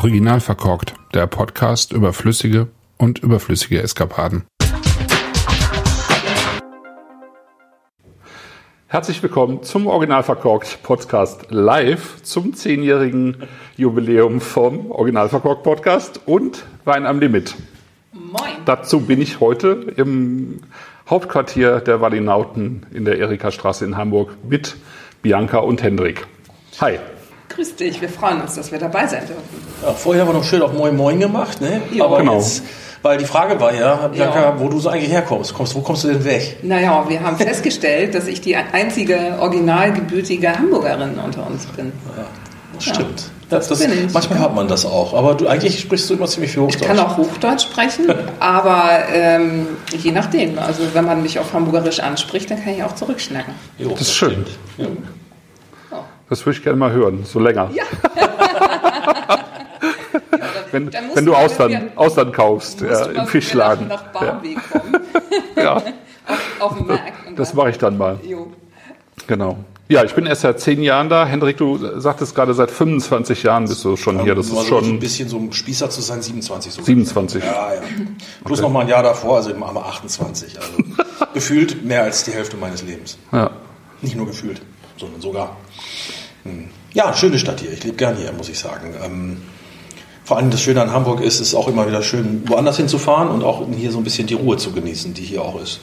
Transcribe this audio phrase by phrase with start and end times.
[0.00, 4.44] Original verkorkt, der Podcast über flüssige und überflüssige Eskapaden.
[8.86, 16.64] Herzlich willkommen zum Original verkorkt Podcast live zum zehnjährigen Jubiläum vom Original verkorkt Podcast und
[16.84, 17.56] Wein am Limit.
[18.12, 18.52] Moin.
[18.66, 20.60] Dazu bin ich heute im
[21.10, 24.76] Hauptquartier der Wallinauten in der Erika-Straße in Hamburg mit
[25.22, 26.28] Bianca und Hendrik.
[26.80, 27.00] Hi.
[27.58, 29.42] Grüß dich, wir freuen uns, dass wir dabei sein dürfen.
[29.82, 31.82] Ja, vorher haben wir noch schön auf Moin Moin gemacht, ne?
[31.90, 32.04] Jo.
[32.04, 32.36] Aber genau.
[32.36, 32.62] jetzt,
[33.02, 34.60] weil die Frage war ja, Bianca, ja.
[34.60, 35.54] wo du so eigentlich herkommst.
[35.54, 36.58] Kommst, wo kommst du denn weg?
[36.62, 41.86] Naja, wir haben festgestellt, dass ich die einzige originalgebürtige Hamburgerin unter uns bin.
[42.16, 42.26] Ja,
[42.76, 42.94] das ja.
[42.94, 43.24] stimmt.
[43.48, 46.62] Das, das, manchmal hört man das auch, aber du, eigentlich sprichst du immer ziemlich viel
[46.62, 46.82] Hochdeutsch.
[46.82, 48.06] Ich kann auch Hochdeutsch sprechen,
[48.38, 49.66] aber ähm,
[49.96, 50.60] je nachdem.
[50.60, 53.52] Also wenn man mich auf Hamburgerisch anspricht, dann kann ich auch zurückschnacken.
[53.78, 54.46] Jo, das ist schön.
[54.76, 54.86] Ja.
[56.28, 57.70] Das würde ich gerne mal hören, so länger.
[57.72, 57.84] Ja.
[60.72, 63.88] wenn, ja, wenn du Ausland, Ausland kaufst, ja, im Fischladen.
[63.88, 64.78] Nach, Barmbek ja.
[64.78, 64.96] kommen.
[65.56, 65.74] ja.
[65.76, 65.82] auf,
[66.60, 67.12] auf dem Markt.
[67.36, 68.20] Das mache ich dann mal.
[68.22, 68.52] Jo.
[69.26, 69.58] Genau.
[69.90, 71.24] Ja, ich bin erst seit zehn Jahren da.
[71.24, 74.34] Hendrik, du sagtest gerade, seit 25 Jahren bist du schon hier.
[74.34, 76.84] Das ist schon so ein bisschen so ein Spießer zu sein, 27 sogar.
[76.84, 77.42] 27.
[77.42, 77.80] Ja, ja.
[78.44, 78.66] Plus okay.
[78.66, 80.58] noch mal ein Jahr davor, also im 28.
[80.58, 80.72] Also
[81.32, 83.16] gefühlt mehr als die Hälfte meines Lebens.
[83.32, 83.50] Ja.
[84.02, 84.60] Nicht nur gefühlt,
[84.98, 85.56] sondern sogar.
[86.44, 86.68] Hm.
[86.94, 87.72] Ja, schöne Stadt hier.
[87.72, 88.94] Ich lebe gern hier, muss ich sagen.
[89.04, 89.36] Ähm,
[90.24, 93.28] vor allem das Schöne an Hamburg ist, es ist auch immer wieder schön, woanders hinzufahren
[93.28, 95.80] und auch hier so ein bisschen die Ruhe zu genießen, die hier auch ist.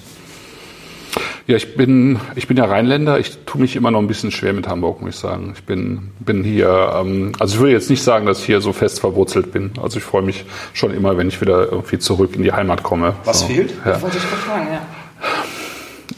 [1.48, 3.20] Ja, ich bin, ich bin ja Rheinländer.
[3.20, 5.54] Ich tue mich immer noch ein bisschen schwer mit Hamburg, muss ich sagen.
[5.56, 8.74] Ich bin, bin hier, ähm, also ich würde jetzt nicht sagen, dass ich hier so
[8.74, 9.72] fest verwurzelt bin.
[9.82, 13.14] Also ich freue mich schon immer, wenn ich wieder irgendwie zurück in die Heimat komme.
[13.26, 13.74] Was so, fehlt?
[13.86, 14.02] Ja.
[14.02, 14.82] wollte ich fragen, ja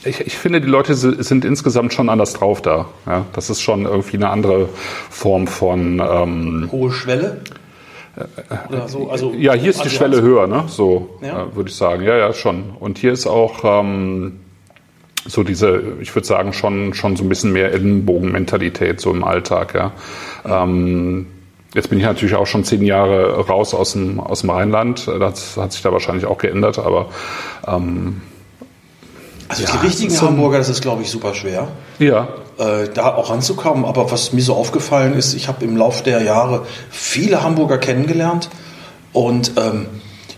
[0.03, 2.85] ich, ich finde, die Leute sind insgesamt schon anders drauf da.
[3.05, 4.69] Ja, das ist schon irgendwie eine andere
[5.09, 7.41] Form von ähm, hohe Schwelle.
[8.87, 10.63] So, also ja, hier ist die Schwelle höher, ne?
[10.67, 11.43] So ja?
[11.43, 12.03] äh, würde ich sagen.
[12.03, 12.71] Ja, ja, schon.
[12.79, 14.39] Und hier ist auch ähm,
[15.25, 19.75] so diese, ich würde sagen, schon schon so ein bisschen mehr Ellenbogenmentalität so im Alltag.
[19.75, 19.91] Ja.
[20.45, 21.27] Ähm,
[21.73, 25.07] Jetzt bin ich natürlich auch schon zehn Jahre raus aus dem, aus dem Rheinland.
[25.07, 27.09] Das hat sich da wahrscheinlich auch geändert, aber
[27.67, 28.21] ähm,
[29.49, 31.67] also ja, die richtigen so Hamburger, das ist, glaube ich, super schwer.
[31.99, 32.27] Ja.
[32.57, 33.85] Äh, da auch ranzukommen.
[33.85, 38.49] Aber was mir so aufgefallen ist, ich habe im Laufe der Jahre viele Hamburger kennengelernt.
[39.13, 39.87] Und ähm,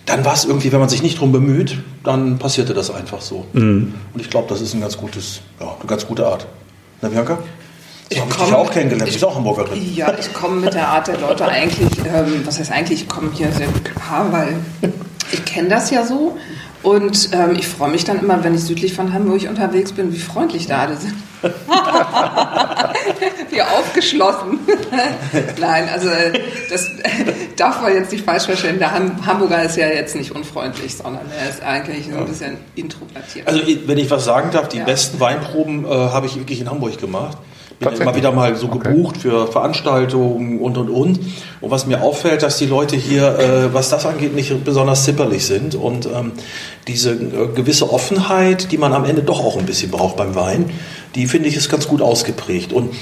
[0.06, 3.46] dann war es irgendwie, wenn man sich nicht drum bemüht, dann passierte das einfach so.
[3.54, 3.94] Mhm.
[4.14, 6.48] Und ich glaube, das ist ein ganz gutes, ja, eine ganz gute Art.
[7.02, 7.36] Na, Bianca?
[7.36, 7.42] So
[8.10, 9.96] ich habe dich auch kennengelernt, ich, du bist auch Hamburgerin.
[9.96, 13.30] Ja, ich komme mit der Art der Leute eigentlich, ähm, was heißt eigentlich, ich komme
[13.34, 14.56] hier sehr gut klar, weil
[15.32, 16.36] ich kenne das ja so.
[16.82, 20.20] Und ähm, ich freue mich dann immer, wenn ich südlich von Hamburg unterwegs bin, wie
[20.20, 21.16] freundlich da alle sind.
[23.50, 24.60] wie aufgeschlossen.
[25.60, 26.10] Nein, also
[26.70, 26.90] das
[27.58, 28.80] darf man jetzt nicht falsch verstehen.
[28.80, 33.48] Der Hamburger ist ja jetzt nicht unfreundlich, sondern er ist eigentlich so ein bisschen introvertiert.
[33.48, 34.86] Also wenn ich was sagen darf, die ja.
[34.86, 37.38] besten Weinproben äh, habe ich wirklich in Hamburg gemacht
[37.80, 38.90] bin immer wieder mal so okay.
[38.90, 41.20] gebucht für Veranstaltungen und und und.
[41.62, 45.46] Und was mir auffällt, dass die Leute hier, äh, was das angeht, nicht besonders zipperlich
[45.46, 46.34] sind und ähm,
[46.88, 50.72] diese äh, gewisse Offenheit, die man am Ende doch auch ein bisschen braucht beim Wein,
[51.16, 52.74] die finde ich ist ganz gut ausgeprägt.
[52.74, 52.94] Und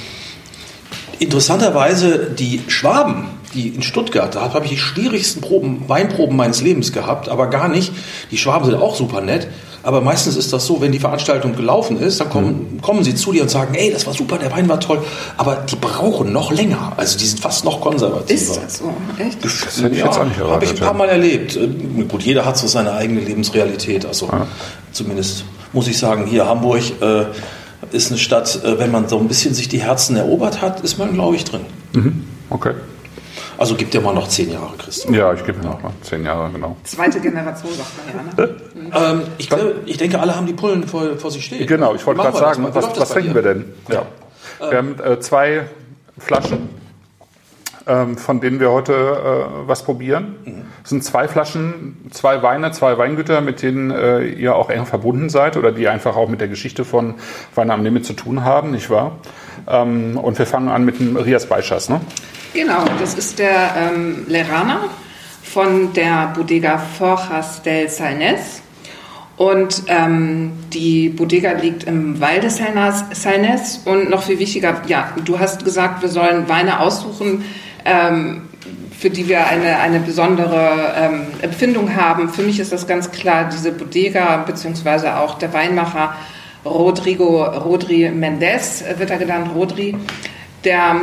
[1.19, 6.93] interessanterweise die Schwaben, die in Stuttgart, da habe ich die schwierigsten Proben, Weinproben meines Lebens
[6.93, 7.91] gehabt, aber gar nicht.
[8.29, 9.47] Die Schwaben sind auch super nett.
[9.87, 12.81] Aber meistens ist das so, wenn die Veranstaltung gelaufen ist, dann kommen, mhm.
[12.81, 15.01] kommen sie zu dir und sagen, ey, das war super, der Wein war toll.
[15.37, 16.91] Aber die brauchen noch länger.
[16.97, 18.33] Also die sind fast noch konservativer.
[18.33, 18.93] Ist das so?
[19.17, 19.45] Echt?
[19.45, 20.55] Das hätte ich ja, jetzt auch nicht erwartet.
[20.55, 21.55] Habe ich ein paar Mal erlebt.
[21.55, 21.69] Äh,
[22.03, 24.05] gut, jeder hat so seine eigene Lebensrealität.
[24.05, 24.45] Also ja.
[24.91, 27.23] zumindest muss ich sagen, hier Hamburg äh,
[27.93, 30.97] ist eine Stadt, äh, wenn man so ein bisschen sich die Herzen erobert hat, ist
[30.97, 31.61] man, glaube ich, drin.
[31.93, 32.25] Mhm.
[32.49, 32.73] Okay.
[33.57, 35.13] Also gibt dir mal noch zehn Jahre, Christoph.
[35.13, 36.77] Ja, ich gebe mir noch mal zehn Jahre, genau.
[36.83, 38.45] Zweite Generation, sagt man ja.
[38.45, 38.55] Ne?
[39.21, 39.49] ähm, ich,
[39.85, 41.65] ich, denke, alle haben die Pullen vor, vor sich stehen.
[41.65, 43.65] Genau, ich wollte gerade sagen, was, was trinken wir denn?
[43.89, 44.03] Ja.
[44.61, 44.69] Ähm.
[44.69, 45.65] Wir haben äh, zwei
[46.19, 46.69] Flaschen,
[47.87, 50.35] ähm, von denen wir heute äh, was probieren.
[50.45, 50.65] Mhm.
[50.83, 55.29] Es sind zwei Flaschen, zwei Weine, zwei Weingüter, mit denen äh, ihr auch eng verbunden
[55.29, 57.15] seid oder die einfach auch mit der Geschichte von
[57.55, 59.17] Weine am Limit zu tun haben, nicht wahr?
[59.69, 62.01] Ähm, und wir fangen an mit dem Rias Beischas, ne?
[62.53, 64.81] Genau, das ist der ähm, Lerana
[65.43, 68.61] von der Bodega Forjas del Salnes.
[69.37, 73.81] Und ähm, die Bodega liegt im Val de Salnes.
[73.85, 77.45] Und noch viel wichtiger, ja, du hast gesagt, wir sollen Weine aussuchen,
[77.85, 78.41] ähm,
[78.97, 82.29] für die wir eine, eine besondere ähm, Empfindung haben.
[82.29, 86.15] Für mich ist das ganz klar diese Bodega, beziehungsweise auch der Weinmacher
[86.67, 89.95] Rodrigo Rodri Mendez, wird er genannt, Rodri,
[90.63, 90.95] der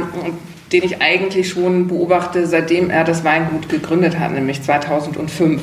[0.75, 5.63] den ich eigentlich schon beobachte, seitdem er das Weingut gegründet hat, nämlich 2005.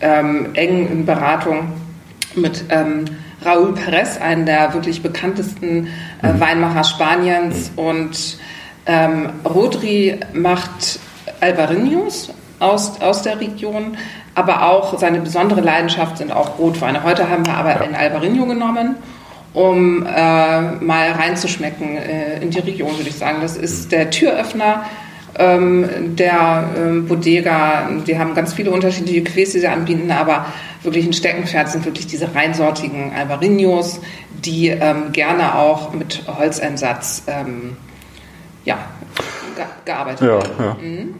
[0.00, 1.72] Ähm, eng in Beratung
[2.34, 3.04] mit ähm,
[3.44, 5.88] Raúl Perez, einem der wirklich bekanntesten
[6.22, 6.40] äh, mhm.
[6.40, 7.70] Weinmacher Spaniens.
[7.72, 7.78] Mhm.
[7.78, 8.38] Und
[8.86, 11.00] ähm, Rodri macht
[11.40, 13.96] Alvarinhos aus, aus der Region,
[14.34, 17.02] aber auch seine besondere Leidenschaft sind auch Rotweine.
[17.02, 17.80] Heute haben wir aber ja.
[17.80, 18.96] ein Albarino genommen
[19.56, 23.38] um äh, mal reinzuschmecken äh, in die Region, würde ich sagen.
[23.40, 24.84] Das ist der Türöffner
[25.38, 27.88] ähm, der ähm, Bodega.
[28.06, 30.44] Die haben ganz viele unterschiedliche Quäs, die sie anbieten, aber
[30.82, 34.02] wirklich ein Steckenpferd sind wirklich diese reinsortigen Albarinos,
[34.44, 37.78] die ähm, gerne auch mit Holzeinsatz ähm,
[38.66, 38.76] ja,
[39.56, 40.52] ge gearbeitet ja, werden.
[40.58, 40.76] Ja.
[40.82, 41.14] Mhm.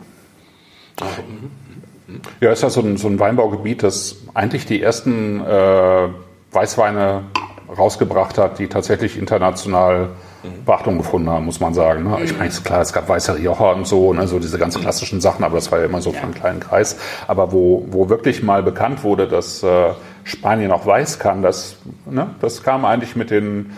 [2.43, 6.09] Ja, ist ja so ein, so ein Weinbaugebiet, das eigentlich die ersten äh,
[6.53, 7.25] Weißweine
[7.69, 10.11] rausgebracht hat, die tatsächlich international
[10.65, 12.05] Beachtung gefunden haben, muss man sagen.
[12.05, 12.19] Ne?
[12.23, 14.27] Ich meine, ist klar, es gab Weiße Rioja und so, ne?
[14.27, 16.97] so diese ganz klassischen Sachen, aber das war ja immer so für einen kleinen Kreis.
[17.27, 19.93] Aber wo, wo wirklich mal bekannt wurde, dass äh,
[20.25, 21.77] Spanien auch weiß kann, das,
[22.09, 22.29] ne?
[22.41, 23.73] das kam eigentlich mit den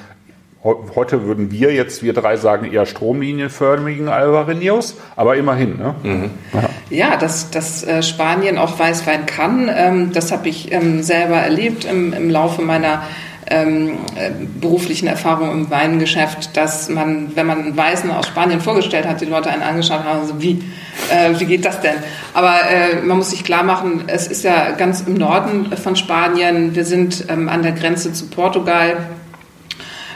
[0.64, 5.79] Heute würden wir jetzt, wir drei sagen, eher stromlinienförmigen Alvarinhos, aber immerhin.
[5.79, 5.94] Ne?
[6.02, 6.31] Mhm.
[6.52, 6.70] Ja.
[6.90, 11.85] ja, dass, dass äh, Spanien auch Weißwein kann, ähm, das habe ich ähm, selber erlebt
[11.85, 13.05] im, im Laufe meiner
[13.50, 14.31] ähm, äh,
[14.61, 19.27] beruflichen Erfahrung im Weingeschäft, dass man, wenn man einen Weißen aus Spanien vorgestellt hat, die
[19.27, 20.62] Leute einen angeschaut haben, so wie,
[21.11, 21.97] äh, wie geht das denn?
[22.35, 26.75] Aber äh, man muss sich klar machen, es ist ja ganz im Norden von Spanien,
[26.75, 29.09] wir sind ähm, an der Grenze zu Portugal.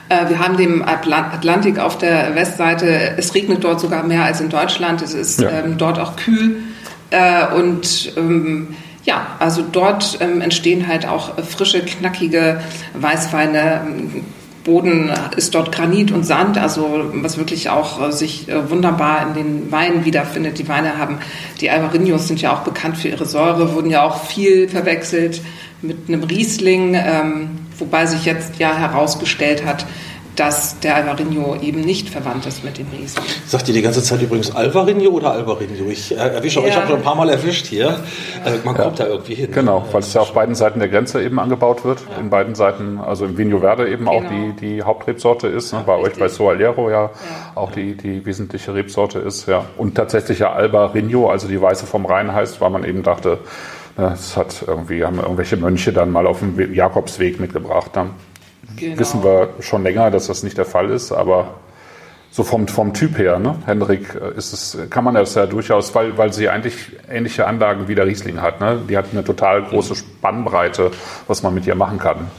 [0.08, 3.14] Äh, wir haben den Atlantik auf der Westseite.
[3.16, 5.02] Es regnet dort sogar mehr als in Deutschland.
[5.02, 5.50] Es ist ja.
[5.50, 6.56] ähm, dort auch kühl.
[7.10, 12.60] Äh, und ähm, ja, also dort ähm, entstehen halt auch frische, knackige
[12.94, 13.82] Weißweine.
[14.64, 19.34] Boden ist dort Granit und Sand, also was wirklich auch äh, sich äh, wunderbar in
[19.34, 20.58] den Weinen wiederfindet.
[20.60, 21.18] Die Weine haben,
[21.60, 25.40] die Alvarinhos sind ja auch bekannt für ihre Säure, wurden ja auch viel verwechselt
[25.80, 29.84] mit einem Riesling, ähm, wobei sich jetzt ja herausgestellt hat,
[30.36, 33.24] dass der Alvarinho eben nicht verwandt ist mit dem Riesling.
[33.46, 35.90] Sagt ihr die ganze Zeit übrigens Alvarinho oder Alvarinho?
[35.90, 36.68] Ich äh, erwische, ja.
[36.68, 38.00] ich habe schon ein paar Mal erwischt hier.
[38.44, 39.04] Äh, man kommt ja.
[39.04, 39.50] da irgendwie hin.
[39.52, 42.00] Genau, weil es ja auf beiden Seiten der Grenze eben angebaut wird.
[42.10, 42.18] Ja.
[42.18, 44.18] In beiden Seiten, also im Vino Verde eben genau.
[44.18, 45.72] auch die, die Hauptrebsorte ist.
[45.72, 45.82] Ne?
[45.84, 46.14] Bei Richtig.
[46.14, 47.10] euch bei Soalero ja,
[47.54, 49.46] auch die, die wesentliche Rebsorte ist.
[49.48, 49.66] Ja.
[49.76, 53.38] Und tatsächlich ja Alvarinho, also die Weiße vom Rhein heißt, weil man eben dachte,
[53.96, 57.90] das hat irgendwie, haben irgendwelche Mönche dann mal auf dem Jakobsweg mitgebracht.
[57.92, 58.10] Dann
[58.82, 58.98] Genau.
[58.98, 61.54] Wissen wir schon länger, dass das nicht der Fall ist, aber
[62.32, 63.56] so vom, vom Typ her, ne?
[63.64, 66.74] Hendrik, äh, ist es, kann man das ja durchaus, weil, weil sie eigentlich
[67.08, 68.60] ähnliche Anlagen wie der Riesling hat.
[68.60, 68.80] Ne?
[68.88, 70.90] Die hat eine total große Spannbreite,
[71.28, 72.30] was man mit ihr machen kann.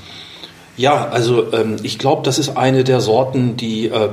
[0.76, 4.10] Ja, also ähm, ich glaube, das ist eine der Sorten, die äh,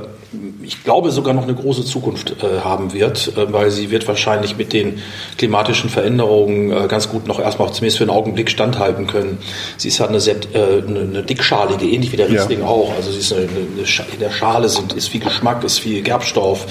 [0.61, 4.57] ich glaube sogar noch eine große Zukunft äh, haben wird, äh, weil sie wird wahrscheinlich
[4.57, 4.99] mit den
[5.37, 9.39] klimatischen Veränderungen äh, ganz gut noch erstmal zumindest für einen Augenblick standhalten können.
[9.77, 12.65] Sie ist halt eine, sehr, äh, eine, eine dickschalige, ähnlich wie der Riesling ja.
[12.65, 12.93] auch.
[12.95, 16.65] Also sie ist eine, eine, in der Schale sind, ist viel Geschmack, ist viel Gerbstoff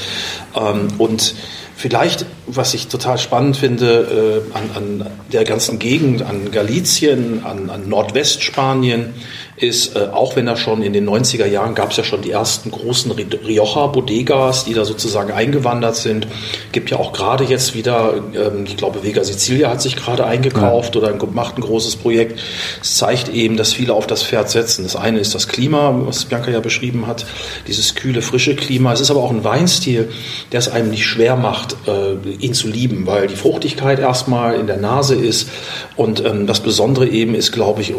[0.57, 1.35] ähm, und
[1.81, 7.71] Vielleicht, was ich total spannend finde, äh, an, an der ganzen Gegend, an Galicien, an,
[7.71, 9.15] an Nordwestspanien,
[9.61, 12.31] ist, äh, auch wenn er schon in den 90er Jahren gab es ja schon die
[12.31, 16.26] ersten großen Rioja-Bodegas, die da sozusagen eingewandert sind.
[16.73, 20.95] Gibt ja auch gerade jetzt wieder, ähm, ich glaube, Vega Sicilia hat sich gerade eingekauft
[20.95, 21.02] ja.
[21.02, 22.40] oder macht ein großes Projekt.
[22.81, 24.83] Es zeigt eben, dass viele auf das Pferd setzen.
[24.85, 27.26] Das eine ist das Klima, was Bianca ja beschrieben hat,
[27.67, 28.93] dieses kühle, frische Klima.
[28.93, 30.11] Es ist aber auch ein Weinstil,
[30.52, 34.67] der es einem nicht schwer macht, äh, ihn zu lieben, weil die Fruchtigkeit erstmal in
[34.67, 35.49] der Nase ist
[35.97, 37.95] und ähm, das Besondere eben ist, glaube ich,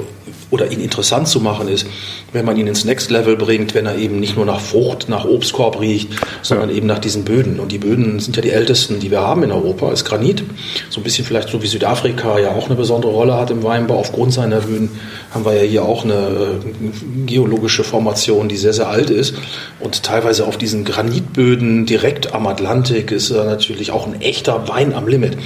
[0.52, 1.88] oder ihn interessant zu machen ist,
[2.34, 5.26] wenn man ihn ins Next Level bringt, wenn er eben nicht nur nach Frucht, nach
[5.26, 6.10] Obstkorb riecht,
[6.42, 6.76] sondern ja.
[6.76, 7.60] eben nach diesen Böden.
[7.60, 10.44] Und die Böden sind ja die ältesten, die wir haben in Europa, ist Granit.
[10.90, 13.98] So ein bisschen vielleicht so wie Südafrika ja auch eine besondere Rolle hat im Weinbau.
[13.98, 14.90] Aufgrund seiner Böden
[15.32, 19.36] haben wir ja hier auch eine äh, geologische Formation, die sehr, sehr alt ist.
[19.80, 24.94] Und teilweise auf diesen Granitböden direkt am Atlantik ist er natürlich auch ein echter Wein
[24.94, 25.38] am Limit.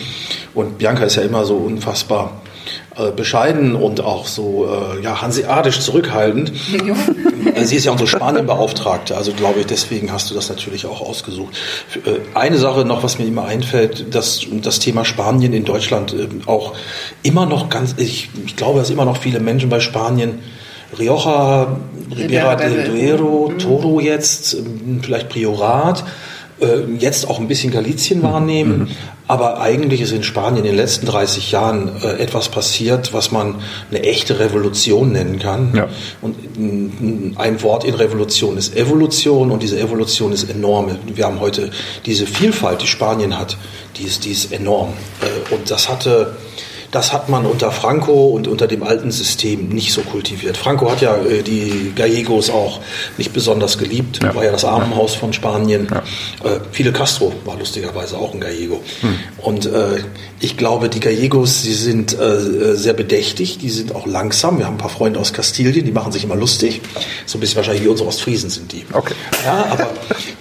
[0.56, 2.42] Und Bianca ist ja immer so unfassbar
[2.98, 6.52] äh, bescheiden und auch so äh, ja, hanseatisch zurückhaltend.
[7.54, 11.02] Äh, sie ist ja unsere Spanien-Beauftragte, also glaube ich, deswegen hast du das natürlich auch
[11.02, 11.56] ausgesucht.
[12.06, 16.28] Äh, eine Sache noch, was mir immer einfällt, dass das Thema Spanien in Deutschland äh,
[16.48, 16.74] auch
[17.22, 20.40] immer noch ganz, ich, ich glaube, dass immer noch viele Menschen bei Spanien
[20.98, 21.78] Rioja,
[22.16, 23.60] Ribera del Duero, mhm.
[23.60, 24.58] Toro jetzt,
[25.02, 26.04] vielleicht Priorat,
[27.00, 28.80] jetzt auch ein bisschen Galicien wahrnehmen.
[28.80, 28.88] Mhm.
[29.28, 33.56] Aber eigentlich ist in Spanien in den letzten 30 Jahren äh, etwas passiert, was man
[33.90, 35.74] eine echte Revolution nennen kann.
[35.76, 35.88] Ja.
[36.22, 36.36] Und
[37.38, 40.92] ein Wort in Revolution ist Evolution und diese Evolution ist enorm.
[41.08, 41.72] Wir haben heute
[42.06, 43.58] diese Vielfalt, die Spanien hat,
[43.98, 44.94] die ist, die ist enorm.
[45.22, 46.36] Äh, und das hatte
[46.96, 50.56] das hat man unter Franco und unter dem alten System nicht so kultiviert.
[50.56, 52.80] Franco hat ja äh, die Gallegos auch
[53.18, 54.34] nicht besonders geliebt, ja.
[54.34, 55.90] war ja das Armenhaus von Spanien.
[55.92, 56.50] Ja.
[56.50, 58.82] Äh, Fidel Castro war lustigerweise auch ein Gallego.
[59.02, 59.20] Hm.
[59.40, 60.04] Und äh,
[60.40, 64.58] ich glaube, die Gallegos, sie sind äh, sehr bedächtig, die sind auch langsam.
[64.58, 66.82] Wir haben ein paar Freunde aus Kastilien, die machen sich immer lustig.
[67.26, 68.86] So ein bisschen wahrscheinlich wie unsere Ostfriesen sind die.
[68.94, 69.16] Okay.
[69.46, 69.90] Ja, aber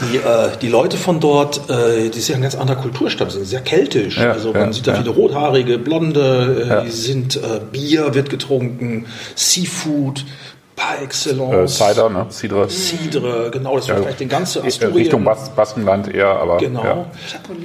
[0.01, 3.61] die, äh, die Leute von dort, äh, die sind ein ganz anderer Kulturstamm, sind sehr
[3.61, 4.19] keltisch.
[4.19, 6.85] Ja, also man sieht da viele rothaarige, blonde, äh, ja.
[6.89, 10.25] sind äh, Bier wird getrunken, Seafood
[10.77, 11.81] par excellence.
[11.81, 12.27] Äh, Cider, ne?
[12.31, 12.69] Cidre.
[12.69, 14.97] Cidre, genau, das ja, vielleicht den ganzen Asturien.
[14.97, 16.59] Richtung Bas Baskenland eher, aber.
[16.59, 16.85] Genau.
[16.85, 17.07] Ja.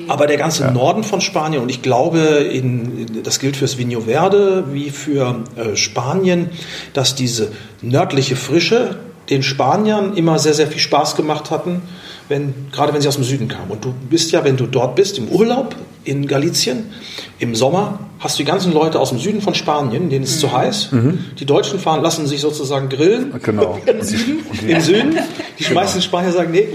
[0.07, 0.71] Aber der ganze ja.
[0.71, 5.75] Norden von Spanien und ich glaube, in, das gilt fürs Vinho Verde wie für äh,
[5.75, 6.49] Spanien,
[6.93, 8.97] dass diese nördliche Frische
[9.29, 11.81] den Spaniern immer sehr, sehr viel Spaß gemacht hatten
[12.29, 13.69] wenn, gerade wenn sie aus dem Süden kamen.
[13.69, 16.91] Und du bist ja, wenn du dort bist, im Urlaub in Galicien,
[17.39, 20.35] im Sommer, hast du die ganzen Leute aus dem Süden von Spanien, denen ist es
[20.37, 20.47] mhm.
[20.47, 20.91] zu heiß.
[20.91, 21.19] Mhm.
[21.39, 23.33] Die Deutschen fahren, lassen sich sozusagen grillen.
[23.43, 23.79] Genau.
[23.85, 24.45] Im Süden.
[24.67, 25.11] Im Süden.
[25.57, 25.81] Die genau.
[25.81, 26.67] schmeißen Spanier sagen, nee,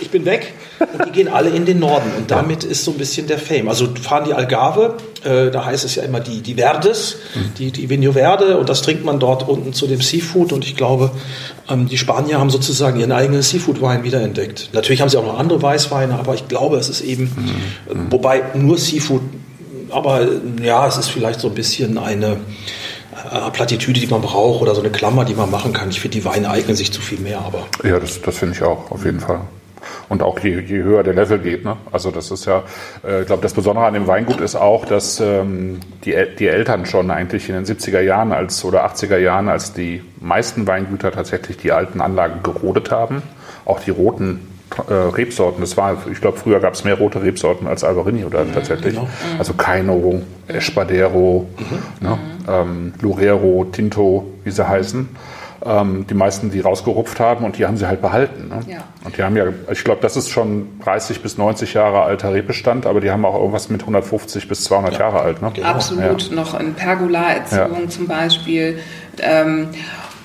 [0.00, 0.54] ich bin weg.
[0.78, 2.10] Und die gehen alle in den Norden.
[2.16, 3.68] Und damit ist so ein bisschen der Fame.
[3.68, 7.16] Also fahren die Algarve, äh, da heißt es ja immer die, die Verdes,
[7.58, 8.58] die, die Vinho Verde.
[8.58, 10.52] Und das trinkt man dort unten zu dem Seafood.
[10.52, 11.10] Und ich glaube,
[11.68, 14.70] ähm, die Spanier haben sozusagen ihren eigenen Seafood-Wein wiederentdeckt.
[14.72, 17.32] Natürlich haben sie auch noch andere Weißweine, aber ich glaube, es ist eben,
[17.88, 19.22] äh, wobei nur Seafood,
[19.90, 20.26] aber
[20.62, 22.38] ja, es ist vielleicht so ein bisschen eine
[23.30, 25.88] äh, Plattitüde, die man braucht oder so eine Klammer, die man machen kann.
[25.88, 27.66] Ich finde, die Weine eignen sich zu viel mehr, aber.
[27.82, 29.40] Ja, das, das finde ich auch, auf jeden Fall
[30.08, 31.64] und auch je, je höher der Level geht.
[31.64, 31.76] Ne?
[31.92, 32.62] Also das ist ja,
[33.06, 36.86] äh, ich glaube, das Besondere an dem Weingut ist auch, dass ähm, die, die Eltern
[36.86, 41.56] schon eigentlich in den 70er Jahren als oder 80er Jahren, als die meisten Weingüter tatsächlich
[41.56, 43.22] die alten Anlagen gerodet haben,
[43.64, 44.40] auch die roten
[44.88, 45.60] äh, Rebsorten.
[45.60, 48.94] Das war, ich glaube, früher gab es mehr rote Rebsorten als Alvarini oder ja, tatsächlich.
[48.94, 49.08] Genau.
[49.38, 52.06] Also Caino, Espadero, mhm.
[52.06, 52.18] ne?
[52.48, 55.08] ähm, Lurero, Tinto, wie sie heißen ähm,
[56.08, 58.48] die meisten, die rausgerupft haben und die haben sie halt behalten.
[58.48, 58.60] Ne?
[58.66, 58.78] Ja.
[59.04, 62.86] Und die haben ja, ich glaube, das ist schon 30 bis 90 Jahre alter Rebbestand,
[62.86, 65.00] aber die haben auch irgendwas mit 150 bis 200 ja.
[65.00, 65.42] Jahre alt.
[65.42, 65.50] Ne?
[65.54, 65.66] Genau.
[65.66, 66.34] Absolut, ja.
[66.34, 68.78] noch in Pergola-Erziehung zum Beispiel.
[69.18, 69.68] Ähm,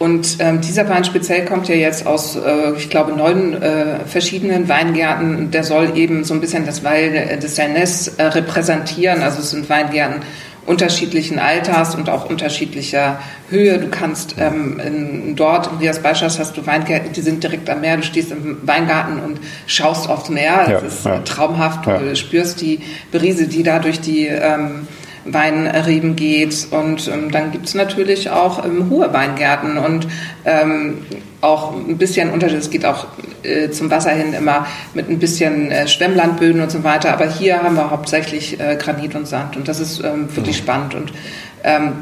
[0.01, 4.67] und ähm, dieser Wein speziell kommt ja jetzt aus, äh, ich glaube, neun äh, verschiedenen
[4.67, 5.51] Weingärten.
[5.51, 9.21] Der soll eben so ein bisschen das Weil des Sernes äh, repräsentieren.
[9.21, 10.23] Also es sind Weingärten
[10.65, 13.79] unterschiedlichen Alters und auch unterschiedlicher Höhe.
[13.79, 17.81] Du kannst ähm, in, dort, in Rias Beischas hast du Weingärten, die sind direkt am
[17.81, 17.97] Meer.
[17.97, 20.59] Du stehst im Weingarten und schaust aufs Meer.
[20.59, 21.19] Das ja, ist ja.
[21.19, 21.85] traumhaft.
[21.85, 22.15] Du ja.
[22.15, 22.79] spürst die
[23.11, 24.87] Brise, die da durch die ähm,
[25.25, 26.67] Weinreben geht.
[26.71, 30.07] Und ähm, dann gibt's natürlich auch ähm, hohe Weingärten und
[30.45, 30.99] ähm,
[31.41, 32.59] auch ein bisschen Unterschied.
[32.59, 33.07] Es geht auch
[33.43, 37.13] äh, zum Wasser hin immer mit ein bisschen äh, Schwemmlandböden und so weiter.
[37.13, 40.63] Aber hier haben wir hauptsächlich äh, Granit und Sand und das ist ähm, wirklich mhm.
[40.63, 40.95] spannend.
[40.95, 41.13] Und
[41.63, 41.93] ähm,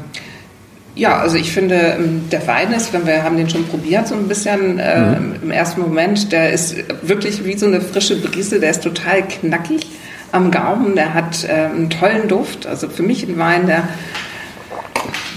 [0.94, 4.14] ja, also ich finde, ähm, der Wein ist, wenn wir haben den schon probiert, so
[4.14, 5.36] ein bisschen äh, mhm.
[5.42, 9.86] im ersten Moment, der ist wirklich wie so eine frische Brise, der ist total knackig
[10.32, 12.66] am Gaumen, der hat äh, einen tollen Duft.
[12.66, 13.88] Also für mich ein Wein, der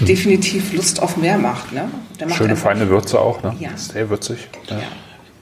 [0.00, 1.72] definitiv Lust auf mehr macht.
[1.72, 1.88] Ne?
[2.26, 3.54] macht Schöne feine Würze auch, ne?
[3.60, 3.70] Ja.
[3.76, 4.38] Sehr würzig.
[4.68, 4.78] Ja.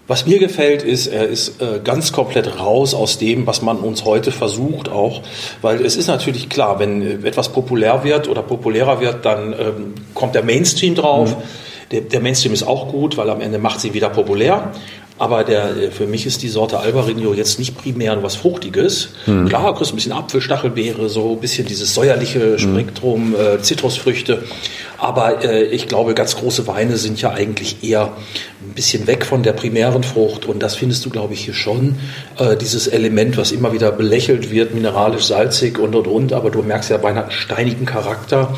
[0.08, 4.04] Was mir gefällt, ist, er ist äh, ganz komplett raus aus dem, was man uns
[4.04, 5.22] heute versucht auch.
[5.62, 9.94] Weil es ist natürlich klar, wenn äh, etwas populär wird oder populärer wird, dann ähm,
[10.12, 11.36] kommt der Mainstream drauf.
[11.36, 11.42] Mhm.
[11.92, 14.72] Der, der, Mainstream ist auch gut, weil am Ende macht sie wieder populär.
[15.22, 19.10] Aber der, äh, für mich ist die Sorte Albarino jetzt nicht primär was Fruchtiges.
[19.26, 19.48] Mhm.
[19.48, 23.36] Klar, kriegst ein bisschen Apfel, Stachelbeere, so ein bisschen dieses säuerliche Spektrum, mhm.
[23.36, 24.42] äh, Zitrusfrüchte.
[24.98, 28.16] Aber äh, ich glaube, ganz große Weine sind ja eigentlich eher
[28.62, 30.44] ein bisschen weg von der primären Frucht.
[30.44, 32.00] Und das findest du, glaube ich, hier schon.
[32.40, 36.32] Äh, dieses Element, was immer wieder belächelt wird, mineralisch, salzig und und und.
[36.32, 38.56] Aber du merkst ja, hat einen steinigen Charakter.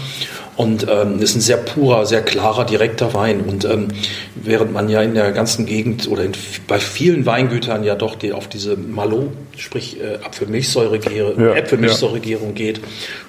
[0.56, 3.40] Und ähm, ist ein sehr purer, sehr klarer, direkter Wein.
[3.40, 3.88] Und ähm,
[4.37, 6.32] während man ja in der ganzen Gegend oder in,
[6.68, 12.54] bei vielen Weingütern ja doch die, auf diese Malo, sprich äh, Apfelmilchsäuregärung ja, Äpfelmilchsäuregärung ja.
[12.54, 12.80] geht,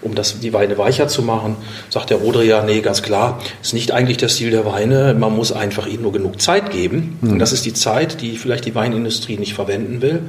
[0.01, 1.55] um das, die Weine weicher zu machen,
[1.89, 5.15] sagt der Rodri ja, nee, ganz klar, ist nicht eigentlich der Stil der Weine.
[5.17, 7.17] Man muss einfach ihnen nur genug Zeit geben.
[7.21, 7.33] Mhm.
[7.33, 10.21] Und das ist die Zeit, die vielleicht die Weinindustrie nicht verwenden will.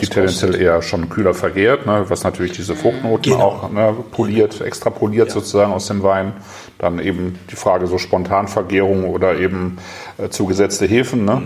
[0.00, 3.44] Die tendenziell eher schon kühler vergehrt, ne, was natürlich diese Fruchtnoten genau.
[3.44, 5.34] auch ne, poliert, extrapoliert ja.
[5.34, 6.32] sozusagen aus dem Wein.
[6.78, 9.76] Dann eben die Frage so Spontanvergärung oder eben
[10.16, 11.26] äh, zugesetzte Hefen.
[11.26, 11.42] Ne?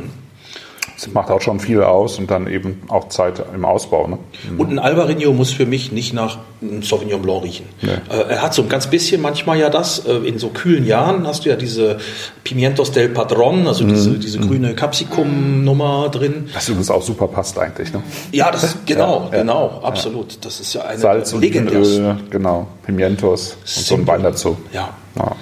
[1.01, 4.09] Das macht auch schon viel aus und dann eben auch Zeit im Ausbau.
[4.09, 4.19] Ne?
[4.51, 4.61] Mhm.
[4.61, 7.67] Und ein Albarino muss für mich nicht nach einem Sauvignon Blanc riechen.
[7.83, 7.91] Nee.
[8.11, 10.05] Äh, er hat so ein ganz bisschen manchmal ja das.
[10.07, 11.99] Äh, in so kühlen Jahren hast du ja diese
[12.43, 13.91] Pimientos del Padron, also mhm.
[13.91, 14.49] diese, diese mhm.
[14.49, 16.51] grüne Capsicum-Nummer drin.
[16.53, 17.93] Was übrigens auch super passt eigentlich.
[17.93, 18.03] Ne?
[18.33, 19.87] Ja, das ist, genau, ja, genau, ja.
[19.87, 20.45] absolut.
[20.45, 24.57] Das ist ja eine Salz und Öl, genau, Pimientos und so ein Wein dazu.
[24.73, 24.91] Ja.
[25.17, 25.37] ja.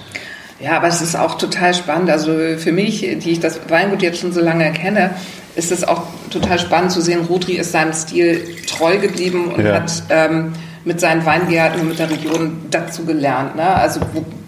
[0.59, 2.09] Ja, aber es ist auch total spannend.
[2.09, 5.11] Also für mich, die ich das Weingut jetzt schon so lange kenne,
[5.57, 9.73] ist es auch total spannend zu sehen, Rodri ist seinem Stil treu geblieben und ja.
[9.73, 10.53] hat ähm,
[10.85, 13.55] mit seinen Weingärten und mit der Region dazu gelernt.
[13.55, 13.63] Ne?
[13.63, 13.99] Also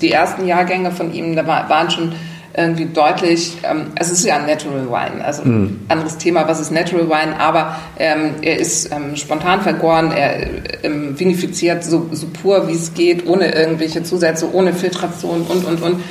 [0.02, 2.14] die ersten Jahrgänge von ihm, da waren schon
[2.56, 5.80] irgendwie deutlich, ähm, es ist ja ein Natural Wine, also ein mhm.
[5.88, 11.20] anderes Thema, was ist Natural Wine, aber ähm, er ist ähm, spontan vergoren, er ähm,
[11.20, 16.04] vinifiziert so, so pur, wie es geht, ohne irgendwelche Zusätze, ohne Filtration und, und, und.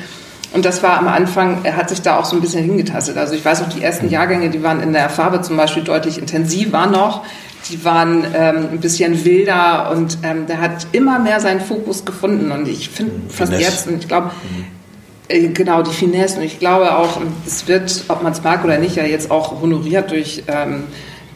[0.53, 3.17] Und das war am Anfang, er hat sich da auch so ein bisschen hingetastet.
[3.19, 4.13] Also ich weiß auch, die ersten mhm.
[4.13, 7.23] Jahrgänge, die waren in der Farbe zum Beispiel deutlich intensiver noch.
[7.71, 12.51] Die waren ähm, ein bisschen wilder und ähm, der hat immer mehr seinen Fokus gefunden.
[12.51, 13.31] Und ich finde mhm.
[13.31, 14.65] fast jetzt, und ich glaube, mhm.
[15.29, 16.39] äh, genau, die Finesse.
[16.39, 19.61] Und ich glaube auch, es wird, ob man es mag oder nicht, ja jetzt auch
[19.61, 20.85] honoriert durch ähm,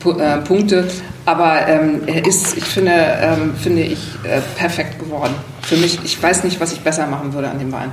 [0.05, 0.89] äh, Punkte.
[1.27, 5.35] Aber ähm, er ist, ich finde, ähm, finde ich, äh, perfekt geworden.
[5.61, 7.93] Für mich, ich weiß nicht, was ich besser machen würde an dem Wein.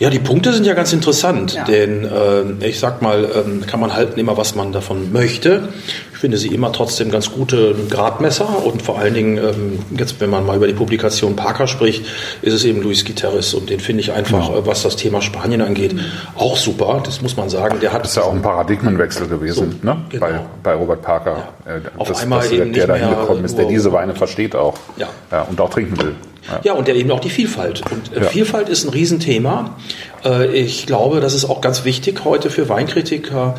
[0.00, 1.64] Ja, die Punkte sind ja ganz interessant, ja.
[1.64, 5.68] denn äh, ich sag mal, ähm, kann man halten immer, was man davon möchte.
[6.14, 10.30] Ich finde sie immer trotzdem ganz gute Gradmesser und vor allen Dingen, ähm, jetzt wenn
[10.30, 12.06] man mal über die Publikation Parker spricht,
[12.40, 14.56] ist es eben Luis Guterres und den finde ich einfach, ja.
[14.56, 16.00] Äh, was das Thema Spanien angeht, mhm.
[16.34, 17.02] auch super.
[17.04, 17.78] Das muss man sagen.
[17.80, 19.98] Der hat das ist ja auch ein Paradigmenwechsel gewesen, so, ne?
[20.08, 20.26] Genau.
[20.26, 21.48] Bei, bei Robert Parker.
[21.66, 21.76] Ja.
[21.76, 24.56] Äh, Auf das, einmal dass eben der, der da hingekommen ist, der diese Weine versteht
[24.56, 25.08] auch ja.
[25.30, 26.14] Ja, und auch trinken will.
[26.50, 26.60] Ja.
[26.64, 27.82] ja, und eben auch die Vielfalt.
[27.90, 28.28] Und äh, ja.
[28.28, 29.76] Vielfalt ist ein Riesenthema.
[30.24, 33.56] Äh, ich glaube, das ist auch ganz wichtig heute für Weinkritiker,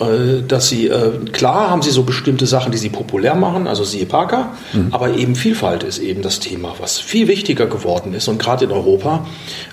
[0.00, 3.84] äh, dass sie, äh, klar haben sie so bestimmte Sachen, die sie populär machen, also
[3.84, 4.88] siehe Parker, mhm.
[4.92, 8.70] aber eben Vielfalt ist eben das Thema, was viel wichtiger geworden ist und gerade in
[8.70, 9.26] Europa,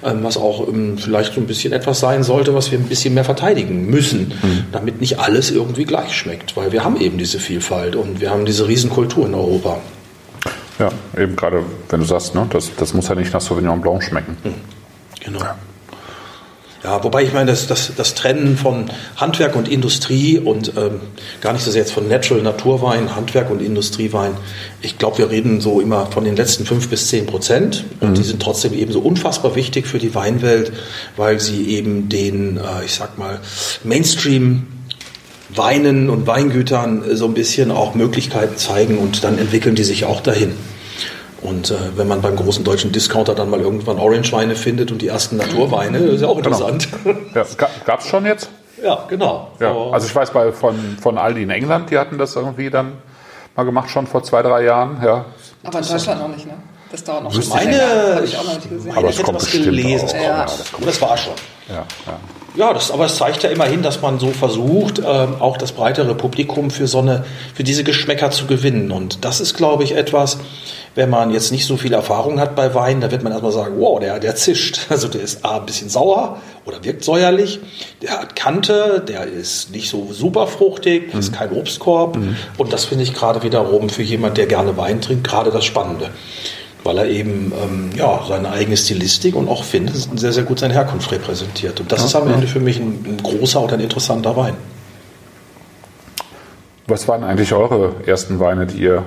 [0.04, 3.14] ähm, was auch ähm, vielleicht so ein bisschen etwas sein sollte, was wir ein bisschen
[3.14, 4.66] mehr verteidigen müssen, mhm.
[4.74, 8.46] damit nicht alles irgendwie gleich schmeckt, weil wir haben eben diese Vielfalt und wir haben
[8.46, 9.80] diese Riesenkultur in Europa.
[10.80, 14.04] Ja, eben gerade, wenn du sagst, ne, das, das muss ja nicht nach Sauvignon Blanc
[14.04, 14.38] schmecken.
[14.44, 14.54] Hm,
[15.24, 15.40] genau.
[15.40, 15.56] Ja.
[16.84, 18.86] Ja, wobei ich meine, das, das, das Trennen von
[19.16, 21.02] Handwerk und Industrie und ähm,
[21.42, 24.34] gar nicht so sehr jetzt von Natural Naturwein, Handwerk und Industriewein.
[24.82, 28.14] Ich glaube, wir reden so immer von den letzten fünf bis zehn Prozent und mhm.
[28.14, 30.72] die sind trotzdem eben so unfassbar wichtig für die Weinwelt,
[31.18, 33.40] weil sie eben den, äh, ich sag mal,
[33.84, 34.68] Mainstream
[35.50, 40.22] Weinen und Weingütern so ein bisschen auch Möglichkeiten zeigen und dann entwickeln die sich auch
[40.22, 40.56] dahin.
[41.42, 45.08] Und äh, wenn man beim großen deutschen Discounter dann mal irgendwann Orange-Weine findet und die
[45.08, 46.68] ersten Naturweine, ist ja auch genau.
[46.68, 46.90] interessant.
[47.04, 47.18] Genau.
[47.36, 47.46] Ja,
[47.86, 48.50] Gab es schon jetzt?
[48.84, 49.52] Ja, genau.
[49.60, 52.94] Ja, also ich weiß bei, von, von Aldi in England, die hatten das irgendwie dann
[53.56, 55.02] mal gemacht, schon vor zwei, drei Jahren.
[55.04, 55.26] Ja.
[55.64, 56.54] Aber in Deutschland noch nicht, ne?
[56.92, 58.96] Das dauert noch schon meine, ich auch noch nicht gesehen.
[58.96, 60.10] Aber es kommt was gelesen.
[60.10, 60.14] Auch.
[60.14, 60.46] Ja.
[60.46, 61.34] das, das, war schon.
[61.68, 62.20] Ja, ja.
[62.58, 66.16] Ja, das, aber es zeigt ja immerhin, dass man so versucht, ähm, auch das breitere
[66.16, 67.24] Publikum für so eine,
[67.54, 68.92] für diese Geschmäcker zu gewinnen.
[68.92, 70.40] Und das ist, glaube ich, etwas,
[70.96, 73.76] wenn man jetzt nicht so viel Erfahrung hat bei Wein, da wird man erstmal sagen,
[73.78, 74.80] wow, der, der zischt.
[74.90, 77.60] Also der ist A, ein bisschen sauer oder wirkt säuerlich.
[78.02, 81.20] Der hat Kante, der ist nicht so super fruchtig, mhm.
[81.20, 82.18] ist kein Obstkorb.
[82.18, 82.38] Mhm.
[82.58, 86.10] Und das finde ich gerade wiederum für jemand, der gerne Wein trinkt, gerade das Spannende
[86.88, 90.74] weil er eben ähm, ja, seine eigene Stilistik und auch finde sehr, sehr gut seine
[90.74, 91.82] Herkunft repräsentiert.
[91.82, 92.36] Und das ja, ist am ja.
[92.36, 94.54] Ende für mich ein, ein, großer oder ein interessanter Wein.
[96.88, 99.04] Was waren eigentlich eure ersten Weine, die ihr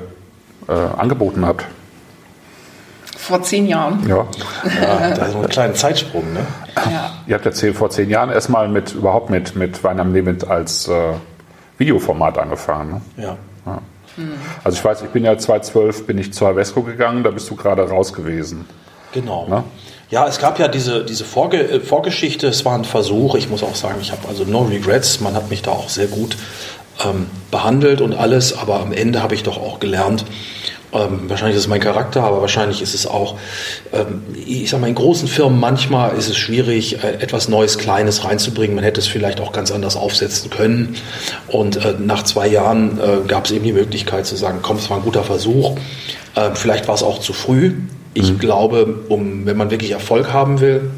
[0.68, 1.64] äh, angeboten habt?
[3.16, 4.06] Vor zehn Jahren.
[4.06, 4.26] Ja.
[4.82, 6.46] ja da ist ein kleiner Zeitsprung, ne?
[6.76, 7.12] Ja.
[7.26, 10.86] Ihr habt erzählt, vor zehn Jahren erstmal mit überhaupt mit, mit Wein am Limit als
[10.88, 11.14] äh,
[11.78, 13.00] Videoformat angefangen.
[13.16, 13.24] Ne?
[13.24, 13.36] Ja.
[14.16, 14.34] Mhm.
[14.64, 17.56] Also ich weiß, ich bin ja 2012 bin ich zur Havesco gegangen, da bist du
[17.56, 18.66] gerade raus gewesen.
[19.12, 19.46] Genau.
[19.48, 19.64] Na?
[20.10, 23.36] Ja, es gab ja diese, diese Vorge äh, Vorgeschichte, es war ein Versuch.
[23.36, 25.20] Ich muss auch sagen, ich habe also no regrets.
[25.20, 26.36] Man hat mich da auch sehr gut
[27.04, 30.24] ähm, behandelt und alles, aber am Ende habe ich doch auch gelernt,
[30.92, 33.36] ähm, wahrscheinlich ist es mein Charakter, aber wahrscheinlich ist es auch,
[33.92, 38.24] ähm, ich sag mal, in großen Firmen manchmal ist es schwierig, äh, etwas Neues, Kleines
[38.24, 38.74] reinzubringen.
[38.74, 40.96] Man hätte es vielleicht auch ganz anders aufsetzen können.
[41.48, 44.90] Und äh, nach zwei Jahren äh, gab es eben die Möglichkeit zu sagen, komm, es
[44.90, 45.76] war ein guter Versuch.
[46.34, 47.74] Äh, vielleicht war es auch zu früh.
[48.14, 48.38] Ich mhm.
[48.38, 50.90] glaube, um, wenn man wirklich Erfolg haben will,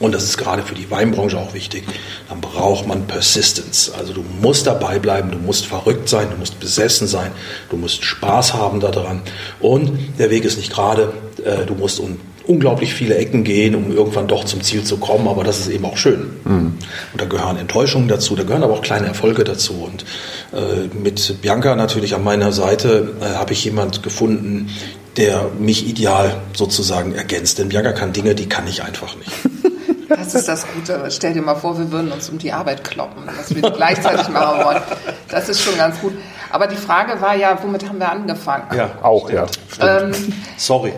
[0.00, 1.84] und das ist gerade für die Weinbranche auch wichtig,
[2.28, 3.92] dann braucht man Persistence.
[3.96, 7.30] Also du musst dabei bleiben, du musst verrückt sein, du musst besessen sein,
[7.68, 9.20] du musst Spaß haben daran.
[9.60, 11.12] Und der Weg ist nicht gerade,
[11.44, 15.28] äh, du musst um unglaublich viele Ecken gehen, um irgendwann doch zum Ziel zu kommen,
[15.28, 16.30] aber das ist eben auch schön.
[16.44, 16.78] Mhm.
[17.12, 19.74] und da gehören Enttäuschungen dazu, da gehören aber auch kleine Erfolge dazu.
[19.84, 20.04] Und
[20.52, 24.70] äh, mit Bianca natürlich an meiner Seite äh, habe ich jemand gefunden,
[25.16, 27.58] der mich ideal sozusagen ergänzt.
[27.58, 29.30] Denn Bianca kann Dinge, die kann ich einfach nicht.
[30.10, 31.10] Das ist das Gute.
[31.10, 34.64] Stell dir mal vor, wir würden uns um die Arbeit kloppen, was wir gleichzeitig machen
[34.64, 34.82] wollen.
[35.28, 36.12] Das ist schon ganz gut.
[36.50, 38.64] Aber die Frage war ja, womit haben wir angefangen?
[38.76, 39.46] Ja, auch, ja.
[39.80, 40.12] Ähm,
[40.56, 40.92] Sorry.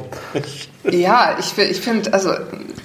[0.90, 2.32] Ja, ich, ich finde, also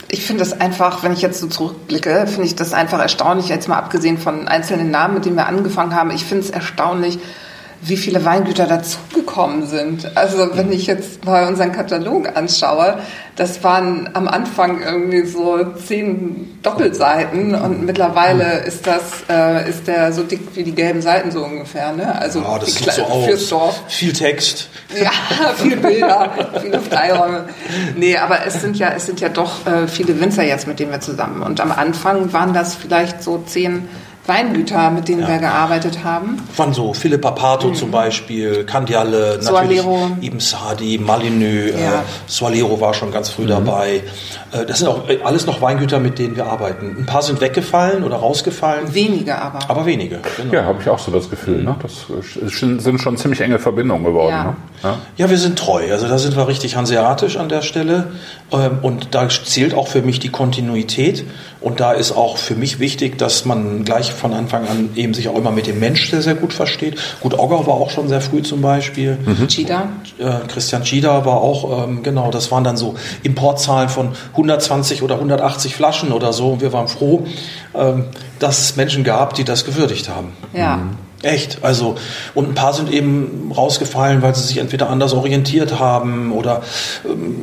[0.10, 3.68] ich finde das einfach, wenn ich jetzt so zurückblicke, finde ich das einfach erstaunlich, jetzt
[3.68, 6.12] mal abgesehen von einzelnen Namen, mit denen wir angefangen haben.
[6.12, 7.20] Ich finde es erstaunlich,
[7.82, 10.18] wie viele Weingüter dazugekommen sind.
[10.18, 12.98] Also wenn ich jetzt mal unseren Katalog anschaue,
[13.36, 20.12] das waren am Anfang irgendwie so zehn Doppelseiten und mittlerweile ist das äh, ist der
[20.12, 21.94] so dick wie die gelben Seiten so ungefähr.
[21.94, 22.20] Ne?
[22.20, 23.50] Also ja, das sieht so aus.
[23.50, 23.84] Dorf.
[23.88, 24.70] Viel Text.
[25.00, 25.12] Ja,
[25.58, 27.46] viele Bilder, viele Freiräume.
[27.96, 30.92] Nee, aber es sind ja es sind ja doch äh, viele Winzer jetzt, mit denen
[30.92, 31.44] wir zusammen.
[31.44, 33.88] Und am Anfang waren das vielleicht so zehn
[34.28, 35.28] Weingüter, mit denen ja.
[35.30, 36.38] wir gearbeitet haben.
[36.56, 37.76] Waren so Philipp Papato mhm.
[37.76, 39.84] zum Beispiel, Candiale, natürlich
[40.22, 42.02] Ibn Sadi, Malineux, äh, ja.
[42.02, 43.50] äh, Soalero war schon ganz früh mhm.
[43.50, 44.04] dabei.
[44.52, 46.96] Äh, das sind auch äh, alles noch Weingüter, mit denen wir arbeiten.
[47.00, 48.94] Ein paar sind weggefallen oder rausgefallen.
[48.94, 49.60] Wenige aber.
[49.70, 50.54] Aber wenige, genau.
[50.54, 51.64] Ja, habe ich auch so das Gefühl.
[51.64, 51.76] Ne?
[51.82, 52.06] Das
[52.84, 54.32] sind schon ziemlich enge Verbindungen geworden.
[54.32, 54.44] Ja.
[54.44, 54.56] Ne?
[54.84, 54.98] Ja?
[55.18, 55.92] ja, wir sind treu.
[55.92, 58.12] Also da sind wir richtig hanseatisch an der Stelle.
[58.52, 61.26] Ähm, und da zählt auch für mich die Kontinuität.
[61.60, 65.30] Und da ist auch für mich wichtig, dass man gleich von Anfang an eben sich
[65.30, 67.00] auch immer mit dem Mensch sehr, sehr gut versteht.
[67.22, 69.18] Gut, Ogger war auch schon sehr früh zum Beispiel.
[69.24, 69.48] Mhm.
[69.48, 69.90] Chida.
[70.20, 75.16] Äh, Christian Chida war auch, ähm, genau, das waren dann so Importzahlen von 120 oder
[75.16, 76.50] 180 Flaschen oder so.
[76.50, 77.26] Und wir waren froh,
[77.76, 78.06] ähm,
[78.40, 80.34] dass es Menschen gab, die das gewürdigt haben.
[80.54, 80.78] Ja.
[80.78, 80.90] Mhm.
[81.24, 81.96] Echt, also
[82.36, 86.62] und ein paar sind eben rausgefallen, weil sie sich entweder anders orientiert haben oder
[87.06, 87.38] ähm,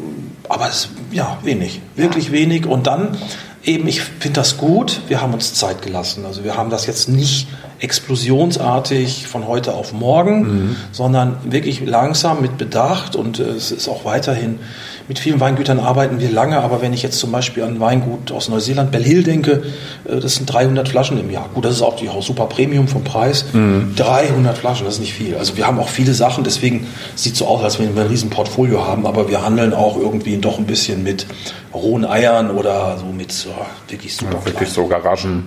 [0.48, 2.32] aber es, ja wenig, wirklich ja.
[2.32, 3.16] wenig und dann
[3.64, 6.24] eben, ich finde das gut, wir haben uns Zeit gelassen.
[6.24, 7.48] Also wir haben das jetzt nicht
[7.84, 10.76] explosionsartig von heute auf morgen, mhm.
[10.90, 14.58] sondern wirklich langsam mit Bedacht und äh, es ist auch weiterhin
[15.06, 18.48] mit vielen Weingütern arbeiten wir lange, aber wenn ich jetzt zum Beispiel an Weingut aus
[18.48, 19.64] Neuseeland, Bell denke,
[20.04, 21.50] äh, das sind 300 Flaschen im Jahr.
[21.52, 23.44] Gut, das ist auch die super Premium vom Preis.
[23.52, 23.94] Mhm.
[23.96, 25.36] 300 Flaschen, das ist nicht viel.
[25.36, 28.08] Also wir haben auch viele Sachen, deswegen sieht es so aus, als wenn wir ein
[28.08, 31.26] riesen Portfolio haben, aber wir handeln auch irgendwie doch ein bisschen mit
[31.74, 33.50] rohen Eiern oder so mit so,
[33.88, 35.44] wirklich super ja, Wirklich so Garagen.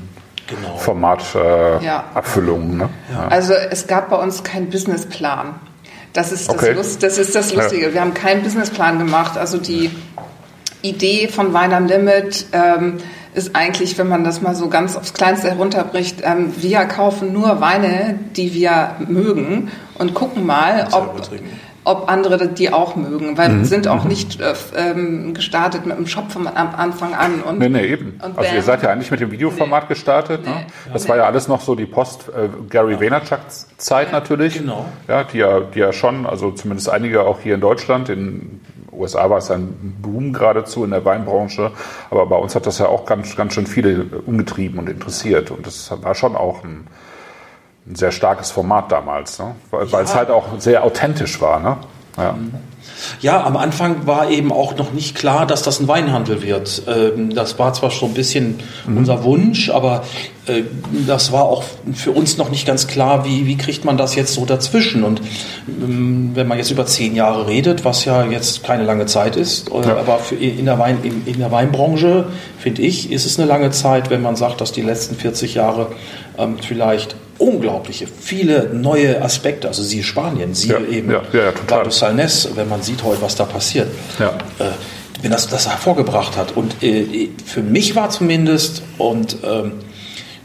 [0.47, 0.77] Genau.
[0.77, 2.05] Format äh, ja.
[2.13, 2.77] Abfüllungen.
[2.77, 2.89] Ne?
[3.11, 3.27] Ja.
[3.27, 5.55] Also es gab bei uns keinen Businessplan.
[6.13, 6.73] Das ist das, okay.
[6.73, 7.87] Lust, das, ist das Lustige.
[7.87, 7.93] Ja.
[7.93, 9.37] Wir haben keinen Businessplan gemacht.
[9.37, 9.91] Also die
[10.81, 12.97] Idee von Wein am Limit ähm,
[13.33, 17.61] ist eigentlich, wenn man das mal so ganz aufs Kleinste herunterbricht, ähm, wir kaufen nur
[17.61, 21.29] Weine, die wir mögen und gucken mal, ob,
[21.87, 23.59] ob andere die auch mögen, weil mhm.
[23.59, 24.09] wir sind auch mhm.
[24.09, 27.41] nicht äh, ähm, gestartet mit dem Shop von Anfang an.
[27.41, 28.19] Und, nee, nee, eben.
[28.35, 29.89] also ihr seid ja eigentlich mit dem Videoformat nee.
[29.89, 30.43] gestartet.
[30.43, 30.49] Ne?
[30.49, 30.59] Nee.
[30.59, 30.65] Ne?
[30.93, 31.09] Das nee.
[31.09, 34.59] war ja alles noch so die Post-Gary äh, Vaynerchuk-Zeit natürlich.
[34.59, 34.85] Genau.
[35.07, 39.29] Ja, die ja, die ja schon, also zumindest einige auch hier in Deutschland, in USA
[39.29, 41.71] war es ein Boom geradezu in der Weinbranche,
[42.09, 45.65] aber bei uns hat das ja auch ganz, ganz schön viele umgetrieben und interessiert und
[45.65, 46.87] das war schon auch ein
[47.89, 49.55] ein sehr starkes Format damals, ne?
[49.71, 50.01] weil ja.
[50.01, 51.59] es halt auch sehr authentisch war.
[51.59, 51.77] Ne?
[52.17, 52.35] Ja.
[53.21, 56.81] ja, am Anfang war eben auch noch nicht klar, dass das ein Weinhandel wird.
[56.87, 58.97] Ähm, das war zwar schon ein bisschen mhm.
[58.97, 60.03] unser Wunsch, aber
[60.47, 60.63] äh,
[61.05, 64.33] das war auch für uns noch nicht ganz klar, wie, wie kriegt man das jetzt
[64.33, 65.03] so dazwischen.
[65.03, 65.21] Und
[65.67, 69.69] ähm, wenn man jetzt über zehn Jahre redet, was ja jetzt keine lange Zeit ist,
[69.71, 69.97] äh, ja.
[69.97, 72.25] aber in, der Wein, in, der Weinbranche,
[72.57, 75.91] finde ich, ist es eine lange Zeit, wenn man sagt, dass die letzten 40 Jahre
[76.39, 79.67] ähm, vielleicht unglaubliche, viele neue Aspekte.
[79.67, 83.35] Also siehe Spanien, siehe ja, eben ja, ja, ja Salnes, wenn man sieht heute, was
[83.35, 83.87] da passiert.
[84.19, 84.29] Ja.
[84.59, 84.71] Äh,
[85.21, 86.55] wenn das das hervorgebracht hat.
[86.55, 89.73] Und äh, für mich war zumindest, und ähm,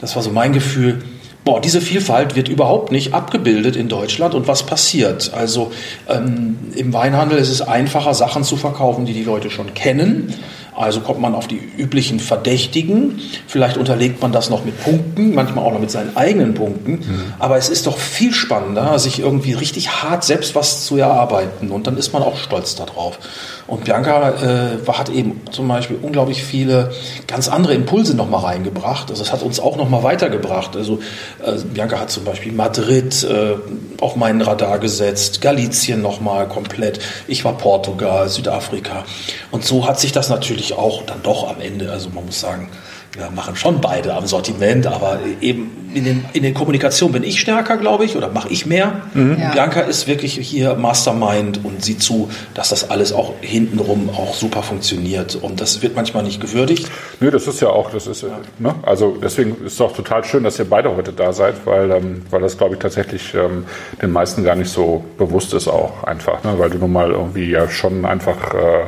[0.01, 1.03] das war so mein Gefühl,
[1.45, 4.35] boah, diese Vielfalt wird überhaupt nicht abgebildet in Deutschland.
[4.35, 5.33] Und was passiert?
[5.35, 5.73] Also
[6.09, 10.35] ähm, im Weinhandel ist es einfacher, Sachen zu verkaufen, die die Leute schon kennen
[10.75, 13.21] also kommt man auf die üblichen Verdächtigen.
[13.47, 16.93] Vielleicht unterlegt man das noch mit Punkten, manchmal auch noch mit seinen eigenen Punkten.
[16.93, 17.35] Mhm.
[17.39, 21.71] Aber es ist doch viel spannender, sich irgendwie richtig hart selbst was zu erarbeiten.
[21.71, 23.19] Und dann ist man auch stolz darauf.
[23.67, 26.93] Und Bianca äh, hat eben zum Beispiel unglaublich viele
[27.27, 29.11] ganz andere Impulse nochmal reingebracht.
[29.11, 30.77] Also es hat uns auch nochmal weitergebracht.
[30.77, 30.99] Also
[31.45, 33.55] äh, Bianca hat zum Beispiel Madrid äh,
[34.01, 36.99] auf meinen Radar gesetzt, Galizien nochmal komplett.
[37.29, 39.05] Ich war Portugal, Südafrika.
[39.51, 42.68] Und so hat sich das natürlich auch dann doch am Ende, also man muss sagen,
[43.14, 47.40] wir machen schon beide am Sortiment, aber eben in, den, in der Kommunikation bin ich
[47.40, 49.03] stärker, glaube ich, oder mache ich mehr.
[49.12, 49.37] Mhm.
[49.38, 49.51] Ja.
[49.51, 54.62] Bianca ist wirklich hier Mastermind und sieht zu, dass das alles auch hintenrum auch super
[54.62, 55.35] funktioniert.
[55.35, 56.90] Und das wird manchmal nicht gewürdigt.
[57.20, 58.40] Nö, das ist ja auch, das ist, ja.
[58.59, 58.75] ne?
[58.83, 62.22] also deswegen ist es auch total schön, dass ihr beide heute da seid, weil, ähm,
[62.31, 63.66] weil das, glaube ich, tatsächlich ähm,
[64.01, 66.55] den meisten gar nicht so bewusst ist auch einfach, ne?
[66.57, 68.87] weil du nun mal irgendwie ja schon einfach äh,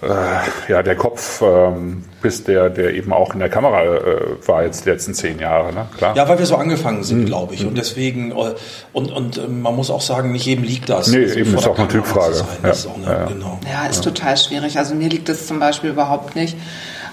[0.00, 4.62] äh, ja, der Kopf ähm, bist, der, der eben auch in der Kamera äh, war
[4.62, 5.86] jetzt die letzten zehn Jahre, ne?
[5.96, 6.14] Klar.
[6.14, 7.26] Ja, weil wir so angefangen sind, mhm.
[7.26, 7.66] glaube ich.
[7.66, 8.54] Und deswegen, äh,
[8.92, 11.08] und, und äh, man muss auch sagen, nicht jedem liegt das.
[11.08, 12.44] Nee, also eben ist auch eine Typfrage.
[12.62, 12.68] Ja.
[12.68, 13.26] Ist eine, ja.
[13.26, 13.58] Genau.
[13.68, 14.78] ja, ist total schwierig.
[14.78, 16.56] Also mir liegt das zum Beispiel überhaupt nicht.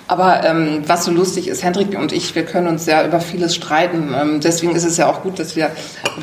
[0.08, 3.56] Aber ähm, was so lustig ist, Hendrik und ich, wir können uns ja über vieles
[3.56, 4.14] streiten.
[4.20, 5.72] Ähm, deswegen ist es ja auch gut, dass wir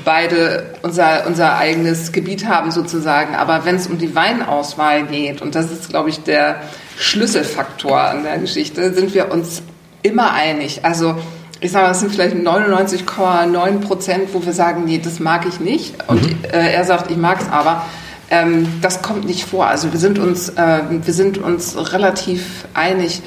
[0.05, 3.35] beide unser, unser eigenes Gebiet haben sozusagen.
[3.35, 6.61] Aber wenn es um die Weinauswahl geht, und das ist, glaube ich, der
[6.97, 9.63] Schlüsselfaktor an der Geschichte, sind wir uns
[10.03, 10.85] immer einig.
[10.85, 11.17] Also
[11.61, 15.59] ich sage mal, es sind vielleicht 99,9 Prozent, wo wir sagen, nee, das mag ich
[15.59, 15.95] nicht.
[16.09, 16.45] Und mhm.
[16.53, 17.85] äh, er sagt, ich mag es aber.
[18.31, 19.67] Ähm, das kommt nicht vor.
[19.67, 23.23] Also wir sind uns, äh, wir sind uns relativ einig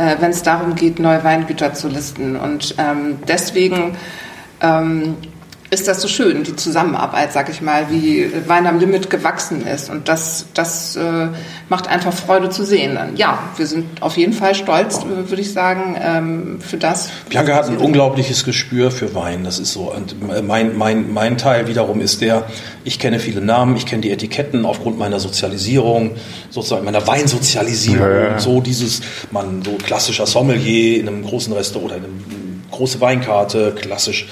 [0.00, 2.36] äh, wenn es darum geht, neue Weingüter zu listen.
[2.36, 3.96] Und ähm, deswegen
[4.62, 5.16] ähm,
[5.70, 9.88] ist das so schön, die Zusammenarbeit, sag ich mal, wie Wein am Limit gewachsen ist.
[9.88, 11.28] Und das, das äh,
[11.68, 12.98] macht einfach Freude zu sehen.
[13.14, 17.10] Ja, wir sind auf jeden Fall stolz, würde ich sagen, ähm, für das.
[17.28, 19.92] Bianca hat ein unglaubliches Gespür für Wein, das ist so.
[19.92, 22.46] Und mein, mein, mein Teil wiederum ist der,
[22.82, 26.16] ich kenne viele Namen, ich kenne die Etiketten aufgrund meiner Sozialisierung,
[26.50, 28.38] sozusagen meiner Weinsozialisierung, ja, ja.
[28.40, 32.12] so dieses, man, so klassischer Sommelier in einem großen Restaurant oder in einer
[32.72, 34.26] große Weinkarte, klassisch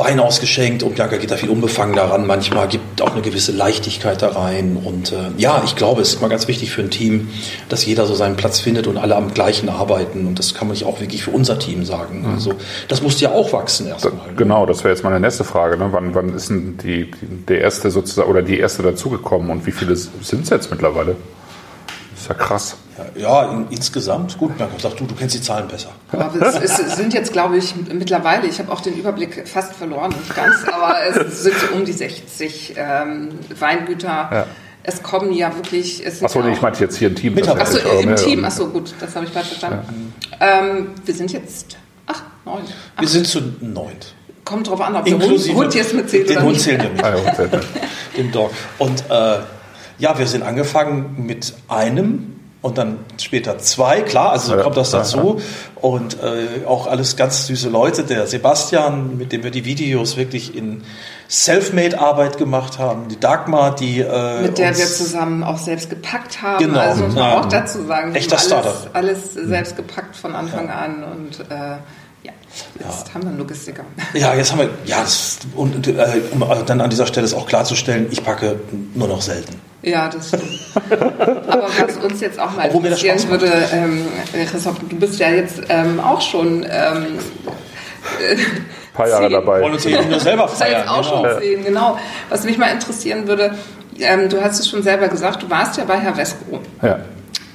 [0.00, 2.26] Wein ausgeschenkt und Bianca geht da viel unbefangen daran.
[2.26, 4.78] Manchmal gibt auch eine gewisse Leichtigkeit da rein.
[4.82, 7.28] Und äh, ja, ich glaube, es ist mal ganz wichtig für ein Team,
[7.68, 10.26] dass jeder so seinen Platz findet und alle am gleichen arbeiten.
[10.26, 12.22] Und das kann man nicht auch wirklich für unser Team sagen.
[12.22, 12.34] Mhm.
[12.34, 12.54] Also
[12.88, 14.14] das muss ja auch wachsen erstmal.
[14.14, 14.34] Ne?
[14.36, 15.76] Genau, das wäre jetzt meine nächste Frage.
[15.76, 15.88] Ne?
[15.90, 17.10] Wann, wann ist denn die,
[17.48, 21.16] der erste sozusagen oder die erste dazugekommen und wie viele sind es jetzt mittlerweile?
[22.30, 22.76] Ja krass.
[23.16, 24.38] Ja, in, insgesamt.
[24.38, 25.90] Gut, Bianca, sag du, du kennst die Zahlen besser.
[26.12, 30.10] Aber es, es sind jetzt, glaube ich, mittlerweile, ich habe auch den Überblick fast verloren,
[30.10, 34.06] nicht ganz, aber es sind so um die 60 ähm, Weingüter.
[34.06, 34.46] Ja.
[34.84, 36.06] Es kommen ja wirklich.
[36.06, 37.36] Achso, nee, ich meinte jetzt hier im Team.
[37.36, 40.14] Achso, im Team, achso, gut, das habe ich falsch verstanden.
[40.38, 40.60] Ja.
[40.60, 42.62] Ähm, wir sind jetzt acht, neun.
[42.94, 43.00] Acht.
[43.00, 44.14] Wir sind zu neunt.
[44.44, 47.02] Kommt drauf an, ob der Hund, Hund jetzt mitzählt Den Hund zählt ja mit.
[47.04, 47.60] Ah,
[48.16, 48.52] den Dog.
[48.78, 49.38] Und äh,
[50.00, 54.90] ja, wir sind angefangen mit einem und dann später zwei, klar, also so kommt das
[54.90, 55.40] dazu.
[55.76, 58.04] Und äh, auch alles ganz süße Leute.
[58.04, 60.82] Der Sebastian, mit dem wir die Videos wirklich in
[61.28, 63.08] Selfmade-Arbeit gemacht haben.
[63.08, 64.00] Die Dagmar, die.
[64.00, 66.62] Äh, mit der wir zusammen auch selbst gepackt haben.
[66.62, 66.80] Genau.
[66.80, 68.14] Also muss man auch dazu sagen.
[68.14, 68.90] Echter alles, Startup.
[68.92, 70.74] Alles selbst gepackt von Anfang ja.
[70.74, 71.02] an.
[71.04, 71.78] Und äh,
[72.22, 72.32] ja,
[72.78, 73.14] jetzt ja.
[73.14, 73.84] haben wir einen Logistiker.
[74.14, 74.70] Ja, jetzt haben wir.
[74.84, 78.60] Ja, das, und äh, um dann an dieser Stelle ist auch klarzustellen, ich packe
[78.94, 79.60] nur noch selten.
[79.82, 80.60] Ja, das stimmt.
[81.48, 84.06] Aber was uns jetzt auch mal Obwohl interessieren würde, ähm,
[84.50, 87.18] Christoph, du bist ja jetzt ähm, auch schon ähm,
[88.20, 88.36] äh,
[88.92, 89.32] paar Jahre zehn.
[89.32, 89.60] dabei.
[89.62, 90.86] Wollen uns ja nur selber feiern.
[90.86, 91.30] auch genau.
[91.30, 91.98] schon zehn, genau.
[92.28, 93.54] Was mich mal interessieren würde,
[93.98, 96.60] ähm, du hast es schon selber gesagt, du warst ja bei Herr Vesco.
[96.82, 96.98] Ja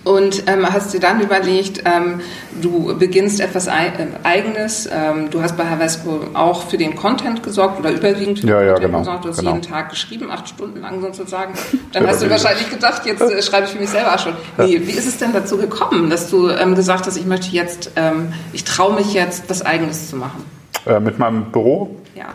[0.05, 2.21] und ähm, hast dir dann überlegt, ähm,
[2.61, 3.91] du beginnst etwas äh,
[4.23, 4.87] Eigenes.
[4.91, 8.67] Ähm, du hast bei Havesco auch für den Content gesorgt oder überwiegend für ja, den
[8.67, 9.25] ja, Content genau, gesorgt.
[9.25, 9.51] Du hast genau.
[9.53, 11.55] jeden Tag geschrieben, acht Stunden lang sozusagen.
[11.91, 14.33] Dann hast du wahrscheinlich gedacht, jetzt äh, schreibe ich für mich selber schon.
[14.59, 17.91] Nee, wie ist es denn dazu gekommen, dass du ähm, gesagt hast, ich möchte jetzt,
[17.95, 20.45] ähm, ich traue mich jetzt, was Eigenes zu machen?
[20.85, 21.95] Äh, mit meinem Büro?
[22.13, 22.27] Ja.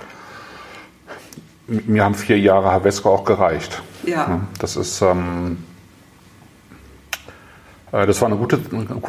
[1.68, 3.80] Mir haben vier Jahre Havesco auch gereicht.
[4.04, 4.40] Ja.
[4.58, 5.58] Das ist ähm,
[7.92, 8.60] das war eine gute,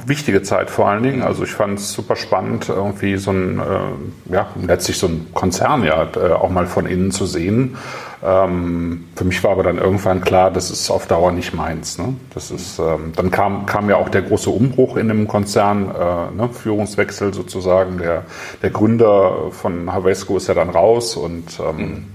[0.07, 1.21] wichtige Zeit vor allen Dingen.
[1.21, 5.83] Also ich fand es super spannend, irgendwie so ein, äh, ja, letztlich so ein Konzern
[5.83, 7.77] ja äh, auch mal von innen zu sehen.
[8.23, 11.97] Ähm, für mich war aber dann irgendwann klar, das ist auf Dauer nicht meins.
[11.99, 12.15] Ne?
[12.33, 16.35] Das ist, ähm, dann kam, kam ja auch der große Umbruch in dem Konzern, äh,
[16.35, 16.49] ne?
[16.51, 17.97] Führungswechsel sozusagen.
[17.99, 18.25] Der,
[18.61, 22.05] der Gründer von Havesco ist ja dann raus und ähm, mhm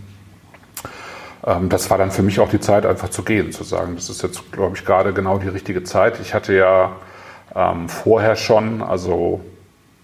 [1.69, 4.23] das war dann für mich auch die Zeit, einfach zu gehen, zu sagen, das ist
[4.23, 6.19] jetzt, glaube ich, gerade genau die richtige Zeit.
[6.21, 6.97] Ich hatte ja
[7.55, 9.41] ähm, vorher schon, also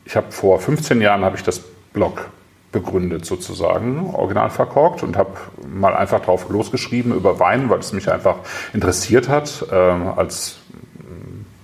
[0.04, 1.60] ich habe vor 15 Jahren habe ich das
[1.92, 2.28] Blog
[2.70, 5.30] begründet sozusagen, original verkorkt und habe
[5.68, 8.36] mal einfach drauf losgeschrieben über Wein, weil es mich einfach
[8.72, 10.58] interessiert hat, ähm, als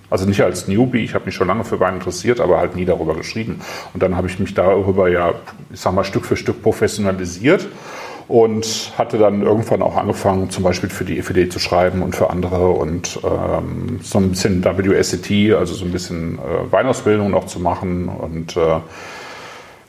[0.09, 2.85] also nicht als Newbie, ich habe mich schon lange für Wein interessiert, aber halt nie
[2.85, 3.61] darüber geschrieben.
[3.93, 5.33] Und dann habe ich mich darüber ja,
[5.71, 7.67] ich sag mal, Stück für Stück professionalisiert
[8.29, 12.29] und hatte dann irgendwann auch angefangen, zum Beispiel für die EFD zu schreiben und für
[12.29, 17.59] andere und ähm, so ein bisschen WSET, also so ein bisschen äh, Weinausbildung noch zu
[17.59, 18.07] machen.
[18.07, 18.59] Und äh,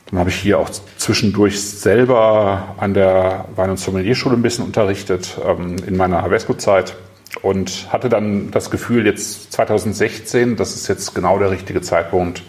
[0.09, 5.37] dann habe ich hier auch zwischendurch selber an der Wein- und Sommelierschule ein bisschen unterrichtet
[5.47, 6.95] ähm, in meiner Havesco-Zeit
[7.43, 12.41] und hatte dann das Gefühl, jetzt 2016, das ist jetzt genau der richtige Zeitpunkt,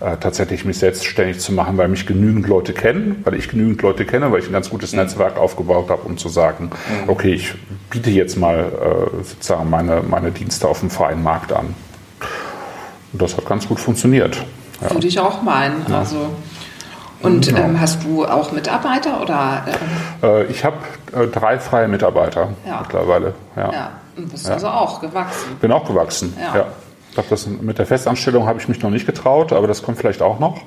[0.00, 4.04] äh, tatsächlich mich selbstständig zu machen, weil mich genügend Leute kennen, weil ich genügend Leute
[4.04, 5.00] kenne, weil ich ein ganz gutes mhm.
[5.00, 7.08] Netzwerk aufgebaut habe, um zu sagen, mhm.
[7.08, 7.54] okay, ich
[7.90, 11.74] biete jetzt mal äh, sozusagen meine, meine Dienste auf dem freien Markt an.
[13.12, 14.44] Und das hat ganz gut funktioniert.
[14.80, 14.92] Ja.
[14.92, 15.84] Würde ich auch meinen.
[15.88, 15.98] Ja.
[15.98, 16.30] Also
[17.20, 17.62] und genau.
[17.62, 19.64] ähm, hast du auch Mitarbeiter oder?
[19.66, 20.28] Ähm?
[20.30, 20.76] Äh, ich habe
[21.12, 22.82] äh, drei freie Mitarbeiter ja.
[22.82, 23.34] mittlerweile.
[23.56, 23.72] Ja.
[23.72, 23.90] ja.
[24.16, 25.56] Und bist also auch gewachsen.
[25.60, 26.36] Bin auch gewachsen.
[26.40, 26.66] Ja
[27.18, 30.22] glaube, das mit der Festanstellung habe ich mich noch nicht getraut, aber das kommt vielleicht
[30.22, 30.60] auch noch.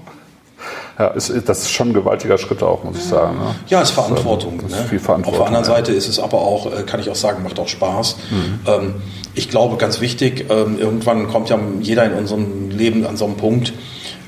[1.00, 3.38] Ja, ist, das ist schon ein gewaltiger Schritt auch, muss ich sagen.
[3.40, 3.56] Ne?
[3.68, 4.60] Ja, es ist Verantwortung.
[4.62, 4.86] Das ist, ne?
[4.86, 5.42] viel Verantwortung.
[5.42, 5.78] Auf der anderen ja.
[5.78, 8.18] Seite ist es aber auch, äh, kann ich auch sagen, macht auch Spaß.
[8.30, 8.60] Mhm.
[8.68, 8.94] Ähm,
[9.34, 13.38] ich glaube, ganz wichtig, ähm, irgendwann kommt ja jeder in unserem Leben an so einen
[13.38, 13.74] Punkt,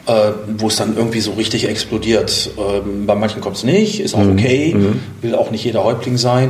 [0.08, 2.52] äh, wo es dann irgendwie so richtig explodiert.
[2.58, 4.32] Ähm, bei manchen kommt es nicht, ist auch mhm.
[4.32, 5.02] okay, mhm.
[5.22, 6.50] will auch nicht jeder Häuptling sein.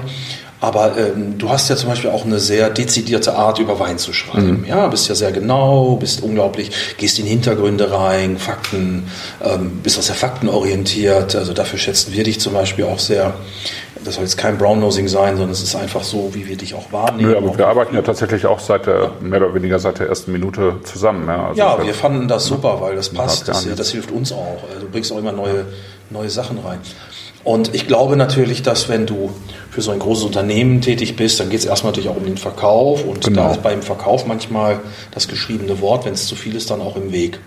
[0.64, 4.14] Aber ähm, du hast ja zum Beispiel auch eine sehr dezidierte Art, über Wein zu
[4.14, 4.62] schreiben.
[4.62, 4.66] Mhm.
[4.66, 9.10] Ja, bist ja sehr genau, bist unglaublich, gehst in Hintergründe rein, Fakten,
[9.44, 11.36] ähm, bist auch sehr faktenorientiert.
[11.36, 13.34] Also dafür schätzen wir dich zum Beispiel auch sehr.
[14.06, 16.94] Das soll jetzt kein Brownnosing sein, sondern es ist einfach so, wie wir dich auch
[16.94, 17.32] wahrnehmen.
[17.32, 20.32] Ja, aber wir arbeiten ja tatsächlich auch seit der, mehr oder weniger seit der ersten
[20.32, 21.28] Minute zusammen.
[21.28, 23.50] Ja, also ja wir fanden das super, weil das passt.
[23.50, 24.64] Das, das, hilft uns auch.
[24.70, 25.66] Also du bringst auch immer neue,
[26.10, 26.80] neue Sachen rein.
[27.44, 29.32] Und ich glaube natürlich, dass wenn du
[29.70, 32.38] für so ein großes Unternehmen tätig bist, dann geht es erstmal natürlich auch um den
[32.38, 33.44] Verkauf und genau.
[33.44, 34.80] da ist beim Verkauf manchmal
[35.12, 37.40] das geschriebene Wort, wenn es zu viel ist, dann auch im Weg.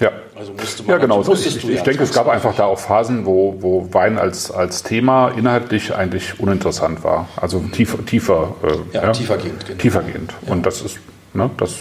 [0.00, 1.22] Ja, also musste man ja genau.
[1.22, 4.82] Ich, ich, ich denke, es gab einfach da auch Phasen, wo, wo Wein als, als
[4.82, 7.28] Thema inhaltlich eigentlich uninteressant war.
[7.36, 9.66] Also tiefer, tiefer, äh, ja, ja, tiefergehend.
[9.66, 9.78] Genau.
[9.78, 10.34] Tiefergehend.
[10.46, 10.52] Ja.
[10.52, 10.98] Und das ist,
[11.34, 11.76] ne, das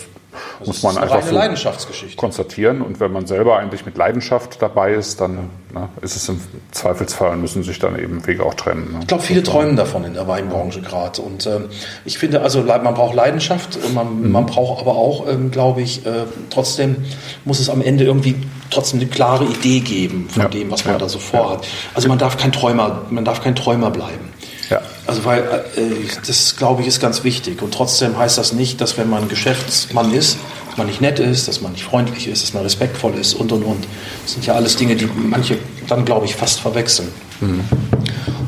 [0.60, 2.82] das muss man einfach so konstatieren.
[2.82, 6.40] Und wenn man selber eigentlich mit Leidenschaft dabei ist, dann ne, ist es im
[6.72, 8.92] Zweifelsfall, müssen sich dann eben Wege auch trennen.
[8.92, 9.00] Ne?
[9.02, 11.22] Ich glaube, viele träumen davon in der Weinbranche gerade.
[11.22, 11.66] Und ähm,
[12.06, 14.32] ich finde, also man braucht Leidenschaft, und man, mhm.
[14.32, 16.98] man braucht aber auch, ähm, glaube ich, äh, trotzdem
[17.46, 18.36] muss es am Ende irgendwie
[18.70, 20.50] trotzdem eine klare Idee geben von ja.
[20.50, 21.00] dem, was man ja.
[21.00, 21.68] da so vorhat.
[21.94, 24.30] Also man darf kein Träumer, man darf kein Träumer bleiben.
[24.70, 24.82] Ja.
[25.08, 25.40] Also weil
[25.76, 25.82] äh,
[26.26, 30.14] das glaube ich ist ganz wichtig und trotzdem heißt das nicht, dass wenn man Geschäftsmann
[30.14, 33.34] ist, dass man nicht nett ist, dass man nicht freundlich ist, dass man respektvoll ist
[33.34, 33.88] und und und.
[34.24, 37.10] Das sind ja alles Dinge, die manche dann glaube ich fast verwechseln.
[37.42, 37.64] Mhm.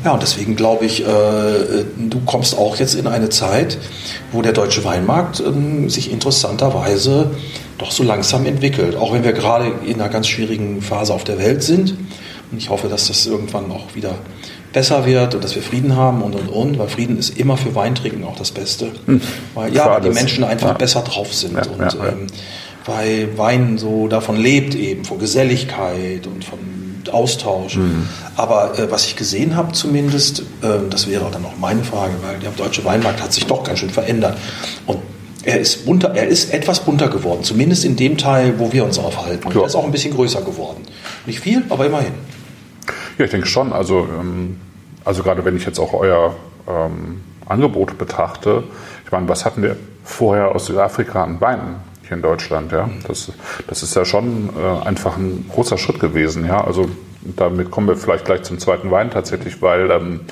[0.04, 3.78] Ja, und deswegen glaube ich, äh, du kommst auch jetzt in eine Zeit,
[4.32, 7.30] wo der deutsche Weinmarkt äh, sich interessanterweise
[7.78, 8.96] doch so langsam entwickelt.
[8.96, 11.96] Auch wenn wir gerade in einer ganz schwierigen Phase auf der Welt sind.
[12.50, 14.14] Und ich hoffe, dass das irgendwann auch wieder
[14.72, 17.74] besser wird und dass wir Frieden haben und und und, weil Frieden ist immer für
[17.74, 18.92] Weintrinken auch das Beste.
[19.06, 19.20] Hm.
[19.54, 20.74] Weil ja, die Menschen einfach ja.
[20.74, 22.26] besser drauf sind ja, und ja, ähm,
[22.84, 26.58] weil Wein so davon lebt eben, von Geselligkeit und von
[27.10, 27.76] Austausch.
[27.76, 28.08] Mhm.
[28.36, 32.38] Aber äh, was ich gesehen habe zumindest, äh, das wäre dann auch meine Frage, weil
[32.38, 34.36] der deutsche Weinmarkt hat sich doch ganz schön verändert.
[34.86, 34.98] Und
[35.44, 38.98] er ist, bunter, er ist etwas bunter geworden, zumindest in dem Teil, wo wir uns
[38.98, 39.50] aufhalten.
[39.52, 39.60] Ja.
[39.60, 40.82] Er ist auch ein bisschen größer geworden.
[41.26, 42.12] Nicht viel, aber immerhin.
[43.22, 43.72] Ja, ich denke schon.
[43.72, 44.56] Also, ähm,
[45.04, 46.34] also gerade wenn ich jetzt auch euer
[46.66, 48.64] ähm, Angebot betrachte,
[49.04, 52.72] ich meine, was hatten wir vorher aus Südafrika an Weinen hier in Deutschland?
[52.72, 53.30] Ja, das,
[53.68, 56.44] das ist ja schon äh, einfach ein großer Schritt gewesen.
[56.44, 56.88] Ja, also
[57.36, 60.22] damit kommen wir vielleicht gleich zum zweiten Wein tatsächlich, weil ähm,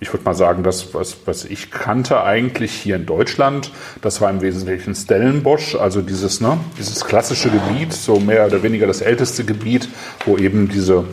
[0.00, 4.28] ich würde mal sagen, das, was, was ich kannte eigentlich hier in Deutschland, das war
[4.28, 9.44] im Wesentlichen Stellenbosch, also dieses, ne, dieses klassische Gebiet, so mehr oder weniger das älteste
[9.44, 9.88] Gebiet,
[10.26, 11.04] wo eben diese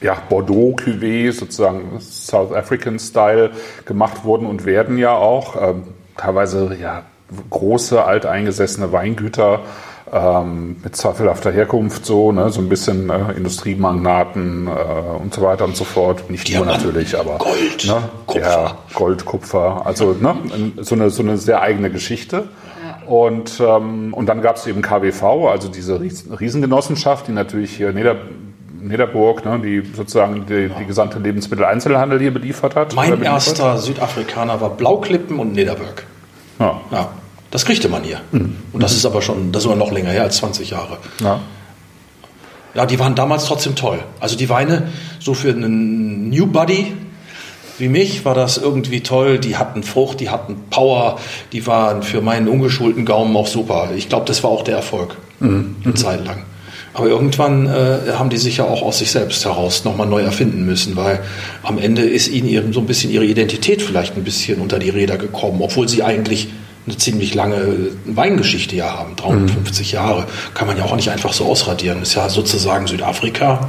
[0.00, 3.50] ja, Bordeaux-Cuvée, sozusagen South African Style
[3.84, 5.56] gemacht wurden und werden ja auch.
[5.60, 5.82] Ähm,
[6.16, 7.02] teilweise ja,
[7.50, 9.60] große, alteingesessene Weingüter
[10.12, 15.64] ähm, mit zweifelhafter Herkunft, so, ne, so ein bisschen äh, Industriemagnaten äh, und so weiter
[15.64, 16.30] und so fort.
[16.30, 18.40] Nicht nur natürlich, aber Gold, ne, Kupfer.
[18.40, 20.36] Ja, Gold, Kupfer, also ne,
[20.78, 22.44] so, eine, so eine sehr eigene Geschichte.
[23.06, 28.16] Und, ähm, und dann gab es eben KWV, also diese Riesengenossenschaft, die natürlich hier Nieder
[28.88, 32.94] Niederburg, ne, die sozusagen die, die gesamte Lebensmitteleinzelhandel hier beliefert hat.
[32.94, 36.04] Mein erster Südafrikaner war Blauklippen und Niederburg.
[36.58, 36.80] Ja.
[36.90, 37.08] ja.
[37.50, 38.20] Das kriegte man hier.
[38.32, 38.56] Mhm.
[38.72, 40.98] Und das ist aber schon, das ist aber noch länger her als 20 Jahre.
[41.20, 41.40] Ja.
[42.74, 44.00] Ja, die waren damals trotzdem toll.
[44.20, 46.92] Also die Weine, so für einen New Buddy
[47.78, 49.38] wie mich, war das irgendwie toll.
[49.38, 51.18] Die hatten Frucht, die hatten Power,
[51.52, 53.90] die waren für meinen ungeschulten Gaumen auch super.
[53.96, 55.16] Ich glaube, das war auch der Erfolg.
[55.40, 55.76] Mhm.
[55.84, 56.44] Eine Zeit lang.
[56.96, 60.64] Aber irgendwann äh, haben die sich ja auch aus sich selbst heraus nochmal neu erfinden
[60.64, 61.20] müssen, weil
[61.62, 64.88] am Ende ist ihnen ihrem, so ein bisschen ihre Identität vielleicht ein bisschen unter die
[64.88, 66.48] Räder gekommen, obwohl sie eigentlich
[66.86, 69.94] eine ziemlich lange Weingeschichte ja haben, 350 mhm.
[69.94, 72.00] Jahre, kann man ja auch nicht einfach so ausradieren.
[72.00, 73.68] Ist ja sozusagen Südafrika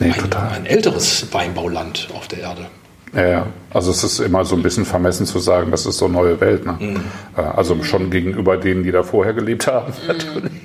[0.00, 2.66] nee, ein, ein, älteres Weinbauland auf der Erde.
[3.14, 6.40] Ja, also es ist immer so ein bisschen vermessen zu sagen, das ist so neue
[6.40, 6.66] Welt.
[6.66, 6.76] Ne?
[6.78, 7.00] Mhm.
[7.36, 10.06] Äh, also schon gegenüber denen, die da vorher gelebt haben, mhm.
[10.08, 10.52] natürlich.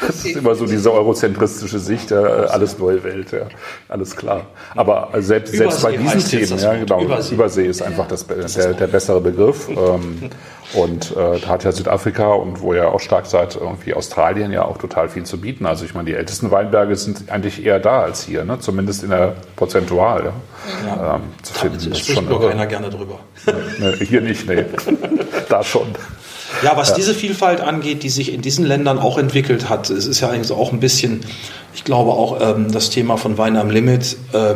[0.00, 3.40] Das ist immer so diese eurozentristische Sicht, ja, alles neue Welt, ja,
[3.88, 4.46] alles klar.
[4.74, 8.86] Aber selbst, selbst bei diesen Themen, ja, genau, Übersee, Übersee ist einfach das, der, der
[8.86, 9.68] bessere Begriff.
[9.78, 10.30] Ähm,
[10.74, 14.64] und äh, da hat ja Südafrika und wo ihr auch stark seid, irgendwie Australien ja
[14.64, 15.64] auch total viel zu bieten.
[15.64, 18.58] Also ich meine, die ältesten Weinberge sind eigentlich eher da als hier, ne?
[18.58, 20.32] zumindest in der Prozentual.
[20.84, 21.16] Ja.
[21.16, 21.90] Ähm, zu finden.
[21.90, 23.20] Da spricht schon nur keiner gerne drüber.
[23.78, 24.64] Ne, hier nicht, nee.
[25.52, 25.88] da schon.
[26.62, 26.94] Ja, was ja.
[26.96, 30.50] diese Vielfalt angeht, die sich in diesen Ländern auch entwickelt hat, es ist ja eigentlich
[30.50, 31.20] auch ein bisschen,
[31.74, 34.16] ich glaube auch ähm, das Thema von Wein am Limit.
[34.32, 34.54] Äh,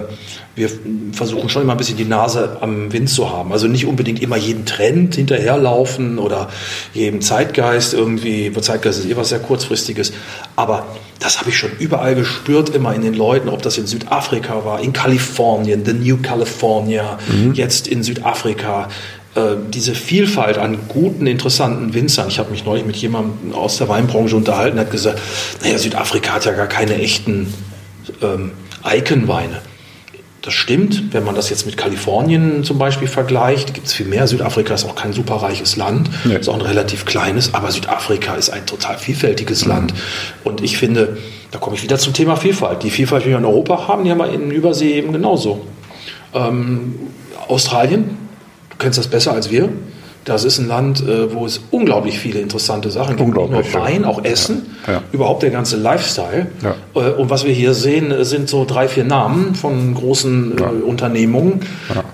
[0.55, 0.71] wir
[1.13, 3.53] versuchen schon immer ein bisschen die Nase am Wind zu haben.
[3.53, 6.51] Also nicht unbedingt immer jeden Trend hinterherlaufen oder
[6.93, 10.13] jedem Zeitgeist irgendwie, Zeitgeist ist eh was sehr kurzfristiges.
[10.57, 10.87] Aber
[11.21, 14.81] das habe ich schon überall gespürt, immer in den Leuten, ob das in Südafrika war,
[14.81, 17.55] in Kalifornien, The New California, mhm.
[17.55, 18.89] jetzt in Südafrika.
[19.35, 22.29] Äh, diese Vielfalt an guten, interessanten Winzern.
[22.29, 25.21] Ich habe mich neulich mit jemandem aus der Weinbranche unterhalten, hat gesagt,
[25.63, 27.53] naja, Südafrika hat ja gar keine echten
[28.21, 28.51] ähm,
[28.85, 29.63] Icon-Weine.
[30.43, 34.27] Das stimmt, wenn man das jetzt mit Kalifornien zum Beispiel vergleicht, gibt es viel mehr.
[34.27, 36.35] Südafrika ist auch kein superreiches Land, nee.
[36.35, 39.71] ist auch ein relativ kleines, aber Südafrika ist ein total vielfältiges mhm.
[39.71, 39.95] Land.
[40.45, 41.17] Und ich finde,
[41.53, 42.83] da komme ich wieder zum Thema Vielfalt.
[42.83, 45.65] Die Vielfalt, die wir in Europa haben, die haben wir in Übersee eben genauso.
[46.35, 46.97] Ähm,
[47.49, 48.22] Australien,
[48.73, 49.69] du kennst das besser als wir.
[50.25, 53.35] Das ist ein Land, äh, wo es unglaublich viele interessante Sachen gibt.
[53.37, 54.93] Nicht nur Wein, auch Essen, ja.
[54.95, 55.03] Ja.
[55.11, 56.47] überhaupt der ganze Lifestyle.
[56.63, 56.77] Ja.
[56.95, 60.53] Äh, und was wir hier sehen, äh, sind so drei, vier Namen von großen
[60.87, 61.61] Unternehmungen,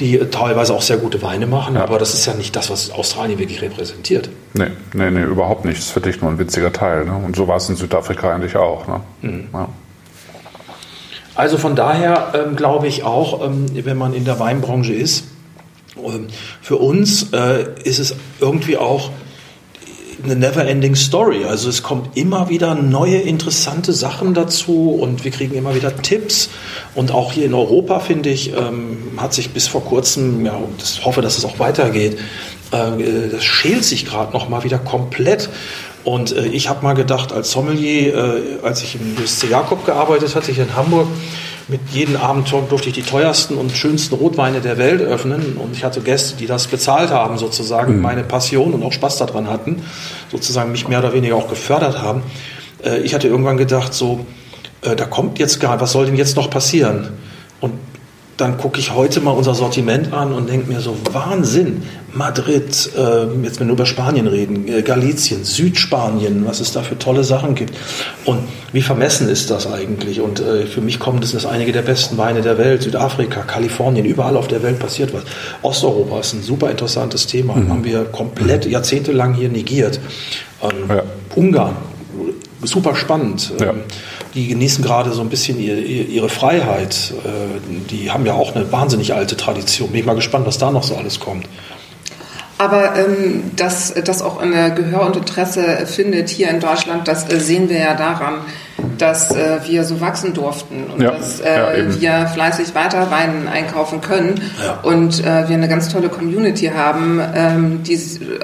[0.01, 1.77] die teilweise auch sehr gute Weine machen.
[1.77, 4.31] Aber das ist ja nicht das, was Australien wirklich repräsentiert.
[4.55, 5.77] Nee, nee, nee überhaupt nicht.
[5.77, 7.05] Das ist für dich nur ein witziger Teil.
[7.05, 7.15] Ne?
[7.15, 8.87] Und so war es in Südafrika eigentlich auch.
[8.89, 9.01] Ne?
[9.21, 9.49] Mhm.
[11.35, 15.25] Also von daher ähm, glaube ich auch, ähm, wenn man in der Weinbranche ist,
[16.61, 19.11] für uns äh, ist es irgendwie auch
[20.25, 21.45] eine never-ending Story.
[21.45, 26.51] Also es kommt immer wieder neue interessante Sachen dazu und wir kriegen immer wieder Tipps.
[26.95, 30.83] Und auch hier in Europa, finde ich, ähm, hat sich bis vor kurzem, ja, und
[30.83, 32.19] ich hoffe, dass es auch weitergeht,
[32.73, 35.49] äh, das schält sich gerade noch mal wieder komplett.
[36.05, 40.35] Und äh, ich habe mal gedacht, als Sommelier, äh, als ich im USC Jakob gearbeitet
[40.35, 41.07] hatte, hier in Hamburg,
[41.69, 45.59] mit jedem Abend durfte ich die teuersten und schönsten Rotweine der Welt öffnen.
[45.59, 48.03] Und ich hatte Gäste, die das bezahlt haben, sozusagen, mhm.
[48.03, 49.83] meine Passion und auch Spaß daran hatten,
[50.33, 52.23] sozusagen mich mehr oder weniger auch gefördert haben.
[52.83, 54.25] Äh, ich hatte irgendwann gedacht, so,
[54.81, 57.11] äh, da kommt jetzt gar, was soll denn jetzt noch passieren?
[57.61, 57.75] Und
[58.39, 61.83] dann gucke ich heute mal unser Sortiment an und denke mir so, Wahnsinn,
[62.15, 66.97] Madrid, äh, jetzt wenn wir über Spanien reden, äh, Galicien, Südspanien, was es da für
[66.97, 67.75] tolle Sachen gibt.
[68.25, 68.39] Und
[68.73, 70.21] wie vermessen ist das eigentlich?
[70.21, 74.05] Und äh, für mich kommen das, das einige der besten Weine der Welt, Südafrika, Kalifornien,
[74.05, 75.25] überall auf der Welt passiert was.
[75.63, 77.69] Osteuropa ist ein super interessantes Thema, mhm.
[77.71, 79.99] haben wir komplett jahrzehntelang hier negiert.
[80.63, 81.03] Ähm, ja.
[81.35, 81.77] Ungarn,
[82.63, 83.53] super spannend.
[83.59, 83.71] Ja.
[83.71, 83.83] Ähm,
[84.35, 87.13] die genießen gerade so ein bisschen ihre, ihre Freiheit.
[87.25, 89.91] Äh, die haben ja auch eine wahnsinnig alte Tradition.
[89.91, 91.47] Bin ich mal gespannt, was da noch so alles kommt.
[92.59, 97.39] Aber ähm, dass das auch eine Gehör und Interesse findet hier in Deutschland, das äh,
[97.39, 98.41] sehen wir ja daran,
[98.97, 103.49] dass äh, wir so wachsen durften und ja, dass äh, ja, wir fleißig weiter Wein
[103.49, 104.81] einkaufen können ja.
[104.83, 107.99] und äh, wir eine ganz tolle Community haben, ähm, die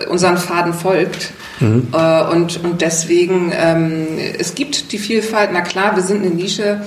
[0.08, 1.30] unseren Faden folgt.
[1.60, 1.88] Mhm.
[1.92, 4.06] Äh, und, und deswegen, ähm,
[4.38, 6.80] es gibt die Vielfalt, na klar, wir sind eine Nische,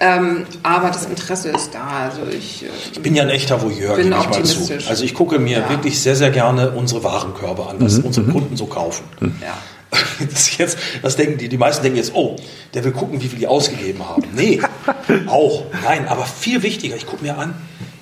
[0.00, 2.08] ähm, aber das Interesse ist da.
[2.08, 4.72] Also ich, äh, ich bin ja ein echter Voyeur, bin ich mal zu.
[4.88, 5.70] Also ich gucke mir ja.
[5.70, 8.04] wirklich sehr, sehr gerne unsere Warenkörbe an, was mhm.
[8.04, 8.32] unsere mhm.
[8.32, 9.04] Kunden so kaufen.
[9.20, 9.34] Mhm.
[9.40, 9.56] Ja.
[10.30, 12.36] Das, jetzt, das denken die, die meisten denken jetzt, oh,
[12.74, 14.24] der will gucken, wie viel die ausgegeben haben.
[14.34, 14.60] Nee,
[15.26, 17.54] auch, nein, aber viel wichtiger, ich gucke mir an,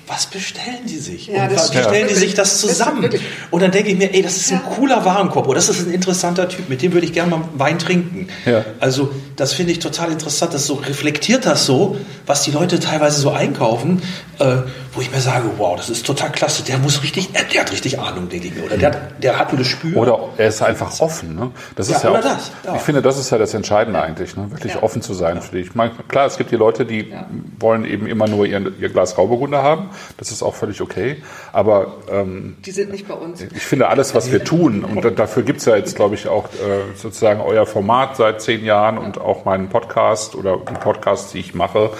[0.07, 1.27] was bestellen die sich?
[1.27, 3.09] Ja, und wie stellen die sich das zusammen?
[3.51, 5.93] Und dann denke ich mir, ey, das ist ein cooler Warenkorb, oder das ist ein
[5.93, 8.29] interessanter Typ, mit dem würde ich gerne mal Wein trinken.
[8.45, 8.63] Ja.
[8.79, 13.19] Also, das finde ich total interessant, das so reflektiert das so, was die Leute teilweise
[13.19, 14.01] so einkaufen,
[14.39, 14.59] äh,
[14.97, 17.71] wo ich mir sage, wow, das ist total klasse, der muss richtig, der, der hat
[17.71, 18.63] richtig Ahnung, der Dinge.
[18.63, 18.89] Oder der,
[19.21, 19.95] der hat ein Gespür.
[19.95, 21.35] Oder er ist einfach offen.
[21.35, 21.51] Ne?
[21.75, 22.75] Das ist ja, ja auch, das, ja.
[22.75, 24.49] Ich finde, das ist ja das Entscheidende eigentlich, ne?
[24.49, 24.81] wirklich ja.
[24.81, 25.67] offen zu sein für dich.
[25.67, 27.13] Ich meine, klar, es gibt die Leute, die
[27.59, 29.91] wollen eben immer nur ihr, ihr Glas Rauburgunder haben.
[30.17, 31.21] Das ist auch völlig okay.
[31.53, 33.41] Aber ähm, die sind nicht bei uns.
[33.41, 36.45] Ich finde, alles, was wir tun, und dafür gibt es ja jetzt, glaube ich, auch
[36.45, 41.39] äh, sozusagen euer Format seit zehn Jahren und auch meinen Podcast oder die Podcasts, die
[41.39, 41.91] ich mache,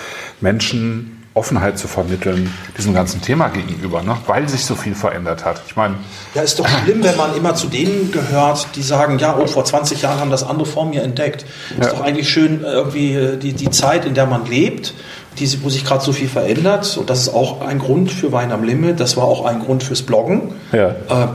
[0.42, 4.18] Menschen Offenheit zu vermitteln diesem ganzen Thema gegenüber, ne?
[4.26, 5.62] weil sich so viel verändert hat.
[5.68, 5.96] Ich meine,
[6.34, 9.64] ja, ist doch schlimm, wenn man immer zu denen gehört, die sagen, ja, oh, vor
[9.64, 11.46] 20 Jahren haben das andere vor mir entdeckt.
[11.78, 11.86] Ja.
[11.86, 14.94] Ist doch eigentlich schön irgendwie äh, die, die Zeit, in der man lebt,
[15.40, 16.98] die, wo sich gerade so viel verändert.
[16.98, 19.00] Und das ist auch ein Grund für Wein am Limit.
[19.00, 20.54] Das war auch ein Grund fürs Bloggen.
[20.72, 20.90] Ja.
[20.90, 21.28] Äh,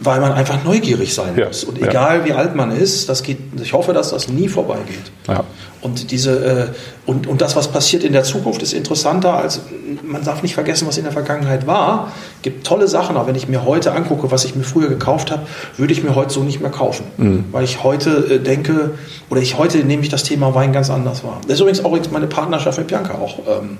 [0.00, 1.46] weil man einfach neugierig sein ja.
[1.46, 1.62] muss.
[1.62, 2.24] Und egal ja.
[2.24, 5.12] wie alt man ist, das geht, ich hoffe, dass das nie vorbeigeht.
[5.28, 5.44] Ja.
[5.82, 6.66] Und diese äh,
[7.06, 9.60] und, und das, was passiert in der Zukunft, ist interessanter als
[10.02, 12.12] man darf nicht vergessen, was in der Vergangenheit war.
[12.36, 15.30] Es Gibt tolle Sachen, aber wenn ich mir heute angucke, was ich mir früher gekauft
[15.30, 15.42] habe,
[15.76, 17.44] würde ich mir heute so nicht mehr kaufen, mhm.
[17.52, 18.92] weil ich heute äh, denke
[19.28, 21.40] oder ich heute nehme ich das Thema Wein ganz anders wahr.
[21.42, 23.78] Das ist übrigens auch meine Partnerschaft mit Bianca auch ähm,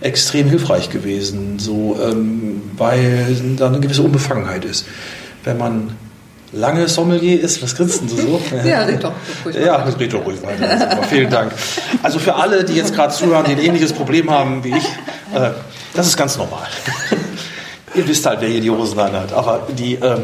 [0.00, 4.86] extrem hilfreich gewesen, so ähm, weil da eine gewisse Unbefangenheit ist
[5.44, 5.96] wenn man
[6.52, 7.62] lange Sommelier ist.
[7.62, 8.40] Was grinst du so?
[8.64, 9.12] Ja, red doch.
[9.52, 11.02] Ja, red doch ruhig weiter.
[11.08, 11.52] Vielen Dank.
[12.02, 14.84] Also für alle, die jetzt gerade zuhören, die ein ähnliches Problem haben wie ich,
[15.34, 15.50] äh,
[15.94, 16.66] das ist ganz normal.
[17.94, 19.32] Ihr wisst halt, wer hier die Hosen anhat.
[19.32, 20.18] Aber die, äh,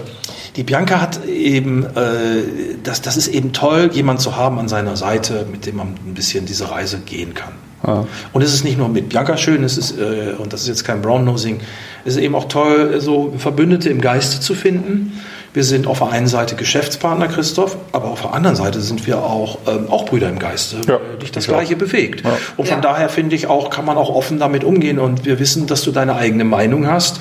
[0.56, 2.42] die Bianca hat eben, äh,
[2.82, 6.14] das, das ist eben toll, jemanden zu haben an seiner Seite, mit dem man ein
[6.14, 7.52] bisschen diese Reise gehen kann.
[7.87, 8.07] Ja.
[8.32, 10.85] Und es ist nicht nur mit Bianca schön, es ist, äh, und das ist jetzt
[10.85, 11.61] kein Brown-Nosing,
[12.05, 15.20] es ist eben auch toll, so Verbündete im Geiste zu finden.
[15.55, 19.18] Wir sind auf der einen Seite Geschäftspartner, Christoph, aber auf der anderen Seite sind wir
[19.18, 21.78] auch, ähm, auch Brüder im Geiste, ja, weil dich das Gleiche auch.
[21.78, 22.24] bewegt.
[22.24, 22.37] Ja.
[22.57, 22.82] Und von ja.
[22.82, 25.93] daher finde ich auch, kann man auch offen damit umgehen und wir wissen, dass du
[25.93, 27.20] deine eigene Meinung hast,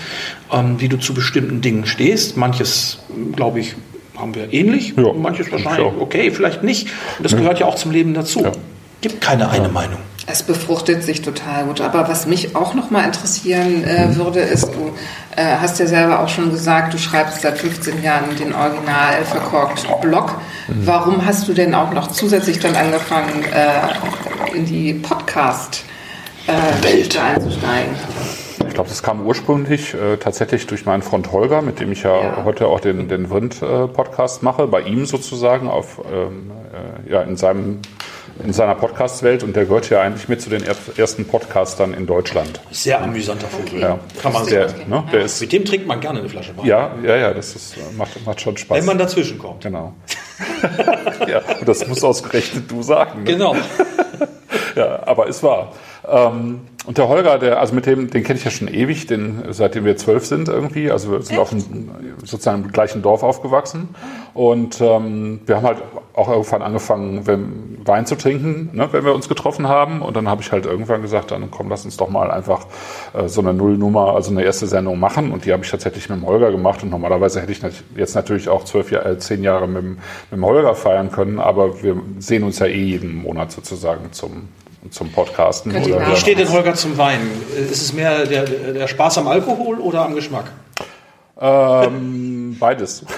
[0.52, 2.36] ähm, wie du zu bestimmten Dingen stehst.
[2.36, 2.98] Manches,
[3.36, 3.76] glaube ich,
[4.18, 6.88] haben wir ähnlich, ja, manches wahrscheinlich okay, vielleicht nicht.
[7.18, 8.46] Und das gehört ja auch zum Leben dazu.
[9.02, 10.00] Gibt keine eine Meinung.
[10.26, 11.82] Es befruchtet sich total gut.
[11.82, 14.16] Aber was mich auch noch mal interessieren äh, mhm.
[14.16, 14.94] würde, ist, du
[15.36, 19.86] äh, hast ja selber auch schon gesagt, du schreibst seit 15 Jahren den Original verkorkt
[20.02, 20.36] Blog.
[20.68, 20.88] Mhm.
[20.88, 25.84] Warum hast du denn auch noch zusätzlich dann angefangen, äh, in die Podcast
[26.48, 27.94] äh, einzusteigen?
[28.66, 32.22] Ich glaube, das kam ursprünglich äh, tatsächlich durch meinen Freund Holger, mit dem ich ja,
[32.24, 32.44] ja.
[32.46, 36.50] heute auch den, den Vrind-Podcast äh, mache, bei ihm sozusagen auf, ähm,
[37.08, 37.82] äh, ja, in seinem
[38.44, 40.64] in seiner Podcast-Welt und der gehört ja eigentlich mit zu den
[40.98, 42.60] ersten Podcastern in Deutschland.
[42.72, 43.80] Sehr amüsanter Vogel.
[43.80, 44.00] Ja.
[44.22, 46.66] Kann man sehr, ne, der ist, Mit dem trinkt man gerne eine Flasche Wein.
[46.66, 48.78] Ja, ja, ja, das ist, macht, macht schon Spaß.
[48.78, 49.64] Wenn man dazwischen kommt.
[49.64, 49.94] Genau.
[51.28, 53.24] ja, das muss ausgerechnet du sagen.
[53.24, 53.32] Ne?
[53.32, 53.56] Genau.
[54.76, 55.74] ja, aber es war.
[56.08, 59.42] Ähm, und der Holger, der, also mit dem, den kenne ich ja schon ewig, den,
[59.52, 60.92] seitdem wir zwölf sind irgendwie.
[60.92, 61.40] Also wir sind Echt?
[61.40, 61.92] auf dem,
[62.26, 63.96] sozusagen im gleichen Dorf aufgewachsen.
[64.34, 65.78] Und ähm, wir haben halt
[66.14, 70.02] auch irgendwann angefangen, Wein zu trinken, ne, wenn wir uns getroffen haben.
[70.02, 72.68] Und dann habe ich halt irgendwann gesagt, dann komm, lass uns doch mal einfach
[73.14, 75.32] äh, so eine Nullnummer, also eine erste Sendung machen.
[75.32, 76.84] Und die habe ich tatsächlich mit dem Holger gemacht.
[76.84, 77.62] Und normalerweise hätte ich
[77.96, 79.98] jetzt natürlich auch zwölf, äh, zehn Jahre mit, mit
[80.32, 81.40] dem Holger feiern können.
[81.40, 84.50] Aber wir sehen uns ja eh jeden Monat sozusagen zum,
[84.92, 85.76] zum Podcasten.
[85.76, 87.30] Oder Wie steht denn Holger zum Wein?
[87.56, 90.52] Ist es mehr der, der Spaß am Alkohol oder am Geschmack?
[91.40, 93.06] Ähm, beides.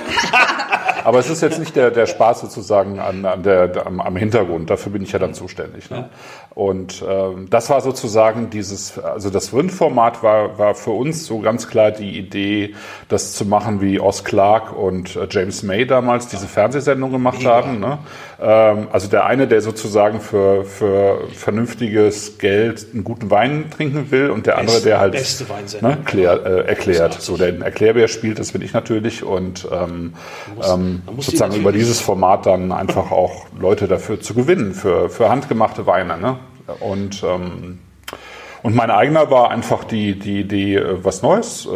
[1.04, 4.70] Aber es ist jetzt nicht der, der Spaß sozusagen an, an der, am, am Hintergrund.
[4.70, 5.90] Dafür bin ich ja dann zuständig.
[5.90, 6.10] Ne?
[6.56, 11.68] Und ähm, das war sozusagen dieses, also das Rindformat war, war für uns so ganz
[11.68, 12.76] klar die Idee,
[13.10, 17.52] das zu machen, wie Oz Clark und äh, James May damals diese Fernsehsendung gemacht ja.
[17.52, 17.80] haben.
[17.80, 17.98] Ne?
[18.40, 24.30] Ähm, also der eine, der sozusagen für, für vernünftiges Geld einen guten Wein trinken will
[24.30, 25.14] und der andere, der halt
[25.82, 27.22] ne, klär, äh, erklärt.
[27.22, 29.24] So, der Erklärbär spielt, das bin ich natürlich.
[29.24, 30.14] Und ähm,
[30.64, 30.85] ähm,
[31.18, 36.18] sozusagen über dieses Format dann einfach auch Leute dafür zu gewinnen, für, für handgemachte Weine.
[36.18, 36.38] Ne?
[36.80, 37.80] Und, ähm,
[38.64, 41.70] und mein eigener war einfach die, die Idee, äh, was Neues äh,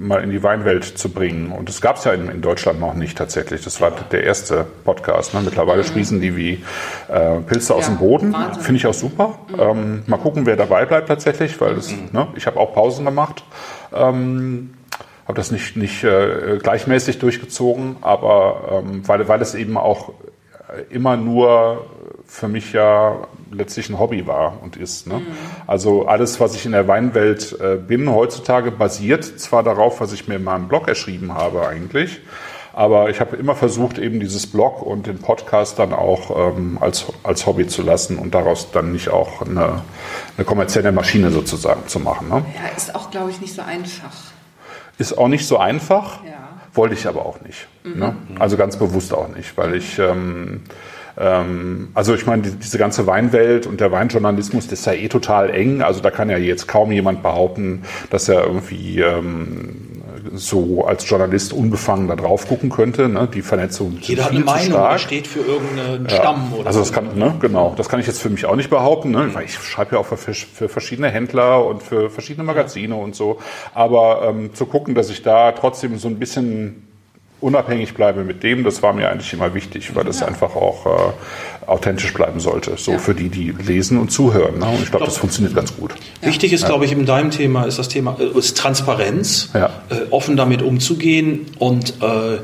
[0.00, 1.52] mal in die Weinwelt zu bringen.
[1.52, 3.62] Und das gab es ja in, in, Deutschland noch nicht tatsächlich.
[3.62, 5.34] Das war der erste Podcast.
[5.34, 5.42] Ne?
[5.44, 6.64] Mittlerweile sprießen die wie
[7.08, 8.34] äh, Pilze ja, aus dem Boden.
[8.60, 9.38] Finde ich auch super.
[9.48, 9.60] Mhm.
[9.60, 12.08] Ähm, mal gucken, wer dabei bleibt tatsächlich, weil das, mhm.
[12.12, 12.28] ne?
[12.34, 13.44] ich habe auch Pausen gemacht.
[13.92, 14.70] Ähm,
[15.30, 20.12] habe das nicht, nicht äh, gleichmäßig durchgezogen, aber ähm, weil, weil es eben auch
[20.90, 21.86] immer nur
[22.26, 25.06] für mich ja letztlich ein Hobby war und ist.
[25.06, 25.14] Ne?
[25.14, 25.26] Mhm.
[25.68, 30.26] Also alles, was ich in der Weinwelt äh, bin, heutzutage basiert zwar darauf, was ich
[30.26, 32.20] mir in meinem Blog erschrieben habe eigentlich,
[32.72, 37.06] Aber ich habe immer versucht, eben dieses Blog und den Podcast dann auch ähm, als,
[37.22, 39.82] als Hobby zu lassen und daraus dann nicht auch eine,
[40.36, 42.28] eine kommerzielle Maschine sozusagen zu machen.
[42.28, 42.44] Ne?
[42.56, 44.12] Ja, ist auch, glaube ich, nicht so einfach.
[45.00, 46.60] Ist auch nicht so einfach, ja.
[46.74, 47.66] wollte ich aber auch nicht.
[47.84, 47.98] Mhm.
[47.98, 48.16] Ne?
[48.38, 49.98] Also ganz bewusst auch nicht, weil ich...
[49.98, 50.62] Ähm,
[51.18, 55.50] ähm, also ich meine, diese ganze Weinwelt und der Weinjournalismus, das ist ja eh total
[55.50, 55.82] eng.
[55.82, 59.99] Also da kann ja jetzt kaum jemand behaupten, dass er irgendwie ähm,
[60.32, 63.08] so als Journalist unbefangen da drauf gucken könnte.
[63.08, 63.28] Ne?
[63.32, 66.16] Die Vernetzung Jeder hat eine Meinung, oder steht für irgendeinen ja.
[66.16, 68.70] Stamm oder Also das kann, ne, genau, das kann ich jetzt für mich auch nicht
[68.70, 69.10] behaupten.
[69.10, 69.32] Ne?
[69.32, 73.02] Weil ich schreibe ja auch für, für, verschiedene Händler und für verschiedene Magazine ja.
[73.02, 73.38] und so.
[73.74, 76.89] Aber ähm, zu gucken, dass ich da trotzdem so ein bisschen
[77.40, 80.26] unabhängig bleibe mit dem, das war mir eigentlich immer wichtig, weil das ja.
[80.26, 82.98] einfach auch äh, authentisch bleiben sollte, so ja.
[82.98, 84.58] für die, die lesen und zuhören.
[84.58, 84.66] Ne?
[84.66, 85.94] Und ich glaube, das funktioniert ganz gut.
[86.20, 89.68] Wichtig ist, glaube ich, in deinem Thema ist das Thema äh, ist Transparenz, äh,
[90.10, 92.38] offen damit umzugehen und äh,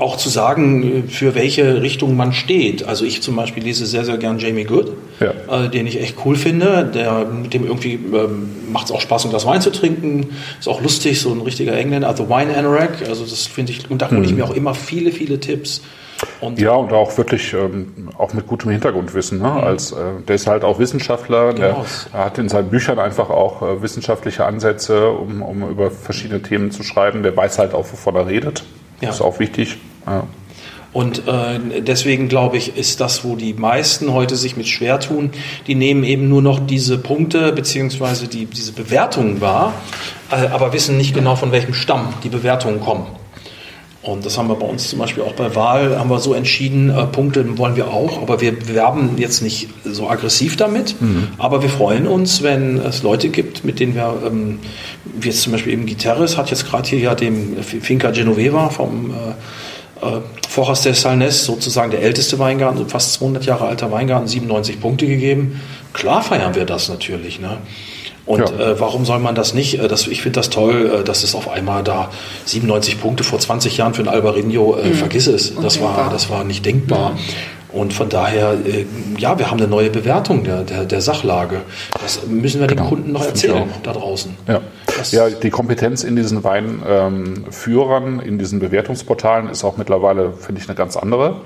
[0.00, 2.84] auch zu sagen, für welche Richtung man steht.
[2.84, 5.64] Also ich zum Beispiel lese sehr, sehr gern Jamie Good, ja.
[5.64, 6.90] äh, den ich echt cool finde.
[6.92, 10.30] Der, mit dem irgendwie ähm, macht es auch Spaß, ein Glas Wein zu trinken.
[10.58, 13.08] Ist auch lustig, so ein richtiger Engländer, The Wine Anorak.
[13.08, 14.38] Also das finde ich, und da hole ich mhm.
[14.38, 15.82] mir auch immer viele, viele Tipps.
[16.40, 19.38] Und ja, und auch wirklich ähm, auch mit gutem Hintergrundwissen.
[19.38, 19.48] Ne?
[19.48, 19.58] Mhm.
[19.58, 19.96] Als, äh,
[20.26, 21.54] der ist halt auch Wissenschaftler.
[21.54, 21.84] Genau.
[22.12, 26.70] Der hat in seinen Büchern einfach auch äh, wissenschaftliche Ansätze, um, um über verschiedene Themen
[26.70, 27.22] zu schreiben.
[27.22, 28.64] Der weiß halt auch, wovon er redet.
[29.00, 29.08] Ja.
[29.08, 29.78] Das ist auch wichtig.
[30.06, 30.26] Ja.
[30.92, 35.30] Und äh, deswegen glaube ich, ist das, wo die meisten heute sich mit schwer tun.
[35.68, 39.72] Die nehmen eben nur noch diese Punkte beziehungsweise die, diese Bewertungen wahr,
[40.32, 43.06] äh, aber wissen nicht genau, von welchem Stamm die Bewertungen kommen.
[44.02, 46.88] Und das haben wir bei uns zum Beispiel auch bei Wahl, haben wir so entschieden,
[46.88, 51.00] äh, Punkte wollen wir auch, aber wir werben jetzt nicht so aggressiv damit.
[51.00, 51.28] Mhm.
[51.36, 54.58] Aber wir freuen uns, wenn es Leute gibt, mit denen wir, ähm,
[55.04, 59.10] wie jetzt zum Beispiel eben Gitarres, hat jetzt gerade hier ja dem Finca Genoveva vom
[59.10, 59.14] äh,
[60.02, 64.80] äh, Vorhaus der Salnes, sozusagen der älteste Weingarten, so fast 200 Jahre alter Weingarten, 97
[64.80, 65.60] Punkte gegeben.
[65.92, 67.40] Klar feiern wir das natürlich.
[67.40, 67.58] Ne?
[68.26, 68.70] Und ja.
[68.70, 69.78] äh, warum soll man das nicht?
[69.78, 72.10] Äh, das, ich finde das toll, äh, dass es auf einmal da
[72.44, 74.94] 97 Punkte vor 20 Jahren für ein Albarino, äh, mhm.
[74.94, 75.54] vergiss es.
[75.56, 77.10] Das war, das war nicht denkbar.
[77.10, 77.18] Mhm.
[77.72, 78.84] Und von daher, äh,
[79.18, 81.62] ja, wir haben eine neue Bewertung der, der, der Sachlage.
[82.02, 82.82] Das müssen wir genau.
[82.82, 84.36] den Kunden noch erzählen da draußen.
[84.48, 84.60] Ja.
[85.10, 90.68] Ja, die Kompetenz in diesen Weinführern, ähm, in diesen Bewertungsportalen ist auch mittlerweile, finde ich,
[90.68, 91.36] eine ganz andere.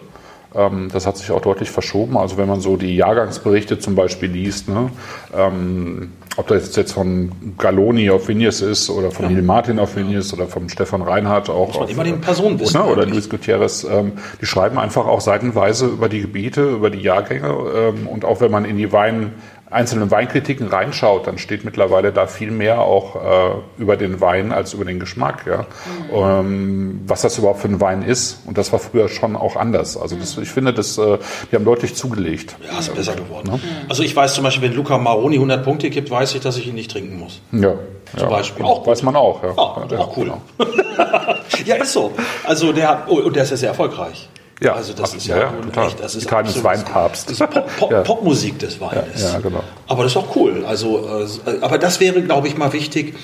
[0.55, 2.17] Ähm, das hat sich auch deutlich verschoben.
[2.17, 4.91] Also wenn man so die Jahrgangsberichte zum Beispiel liest, ne,
[5.37, 9.43] ähm, ob das jetzt von Galoni auf Vignes ist oder von ja.
[9.43, 11.69] Martin auf Vignes oder vom Stefan Reinhardt auch.
[11.69, 12.79] Muss man auf, immer den Personen wissen.
[12.79, 13.85] Ne, oder Luis Gutierrez.
[13.85, 17.49] Ähm, die schreiben einfach auch seitenweise über die Gebiete, über die Jahrgänge.
[17.75, 19.33] Ähm, und auch wenn man in die Wein
[19.75, 24.73] einzelnen Weinkritiken reinschaut, dann steht mittlerweile da viel mehr auch äh, über den Wein als
[24.73, 25.45] über den Geschmack.
[25.47, 25.67] Ja?
[26.11, 26.47] Mhm.
[26.47, 28.43] Ähm, was das überhaupt für ein Wein ist.
[28.47, 29.97] Und das war früher schon auch anders.
[29.97, 31.19] Also das, ich finde, das, äh,
[31.51, 32.57] die haben deutlich zugelegt.
[32.67, 33.51] Ja, ist besser geworden.
[33.53, 33.59] Ja?
[33.89, 36.69] Also ich weiß zum Beispiel, wenn Luca Maroni 100 Punkte gibt, weiß ich, dass ich
[36.69, 37.41] ihn nicht trinken muss.
[37.53, 37.75] Ja.
[38.13, 38.27] Zum ja.
[38.29, 38.65] Beispiel.
[38.65, 39.43] Auch weiß man auch.
[39.43, 39.49] Ja,
[39.91, 40.25] ja, auch cool.
[40.25, 40.43] Genau.
[41.65, 42.13] ja, ist so.
[42.45, 44.29] Also der, oh, und der ist ja sehr erfolgreich.
[44.63, 45.89] Ja, also das ist ja, ja total.
[45.89, 47.29] Echt, das ist Italiens Weinpapst.
[47.29, 48.03] Das ist Pop, Pop, ja.
[48.03, 49.23] Popmusik des Weines.
[49.23, 49.63] Ja, genau.
[49.89, 50.65] Aber das ist auch cool.
[50.67, 51.09] Also,
[51.47, 53.15] äh, aber das wäre, glaube ich, mal wichtig,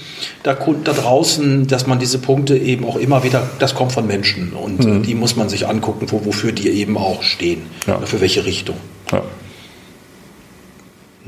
[0.43, 4.53] da, da draußen, dass man diese Punkte eben auch immer wieder, das kommt von Menschen
[4.53, 5.03] und mhm.
[5.03, 7.99] die muss man sich angucken, wo, wofür die eben auch stehen, ja.
[8.01, 8.77] für welche Richtung.
[9.13, 9.23] Ja.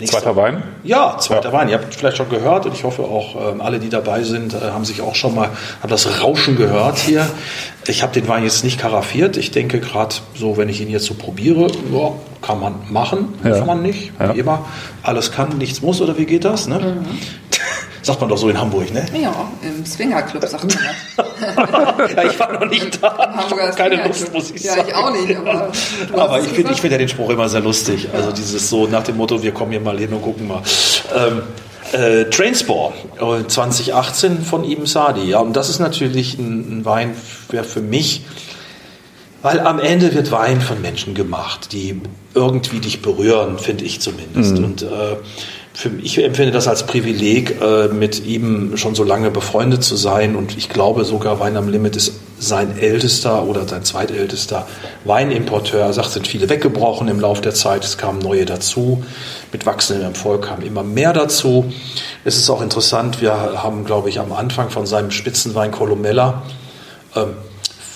[0.02, 0.18] Nächster.
[0.18, 0.62] Zweiter Wein?
[0.82, 1.52] Ja, zweiter ja.
[1.52, 1.68] Wein.
[1.68, 4.72] Ihr habt vielleicht schon gehört und ich hoffe auch ähm, alle, die dabei sind, äh,
[4.72, 5.50] haben sich auch schon mal
[5.80, 7.24] haben das Rauschen gehört hier.
[7.86, 9.36] Ich habe den Wein jetzt nicht karaffiert.
[9.36, 13.50] Ich denke gerade so, wenn ich ihn jetzt so probiere, ja, kann man machen, ja.
[13.50, 14.10] muss man nicht.
[14.18, 14.64] Wie immer,
[15.04, 16.66] alles kann, nichts muss oder wie geht das?
[16.66, 16.80] Ne?
[16.80, 17.06] Mhm.
[18.02, 19.06] Sagt man doch so in Hamburg, ne?
[19.20, 20.76] Ja, im Swingerclub sagt man
[21.16, 22.10] das.
[22.16, 23.16] ja, ich war noch nicht da.
[23.16, 24.88] Hamburger keine Lust, muss ich ja, sagen.
[24.88, 25.38] Ja, ich auch nicht.
[25.38, 28.08] Aber, aber ich finde find ja den Spruch immer sehr lustig.
[28.12, 30.62] Also dieses so nach dem Motto, wir kommen hier mal hin und gucken mal.
[31.14, 31.42] Ähm,
[31.92, 32.92] äh, Trainspore
[33.46, 35.28] 2018 äh, von Ibn Sadi.
[35.28, 38.24] Ja, und das ist natürlich ein, ein Wein für, für mich,
[39.42, 42.00] weil am Ende wird Wein von Menschen gemacht, die
[42.34, 44.58] irgendwie dich berühren, finde ich zumindest.
[44.58, 44.64] Mhm.
[44.64, 45.16] Und äh,
[45.82, 50.36] für, ich empfinde das als Privileg, äh, mit ihm schon so lange befreundet zu sein.
[50.36, 54.66] Und ich glaube sogar, Wein am Limit ist sein ältester oder sein zweitältester
[55.04, 55.80] Weinimporteur.
[55.80, 57.84] Er sagt, sind viele weggebrochen im Laufe der Zeit.
[57.84, 59.04] Es kamen neue dazu.
[59.52, 61.72] Mit wachsendem Erfolg kam immer mehr dazu.
[62.24, 66.42] Es ist auch interessant, wir haben, glaube ich, am Anfang von seinem Spitzenwein Columella
[67.16, 67.34] ähm,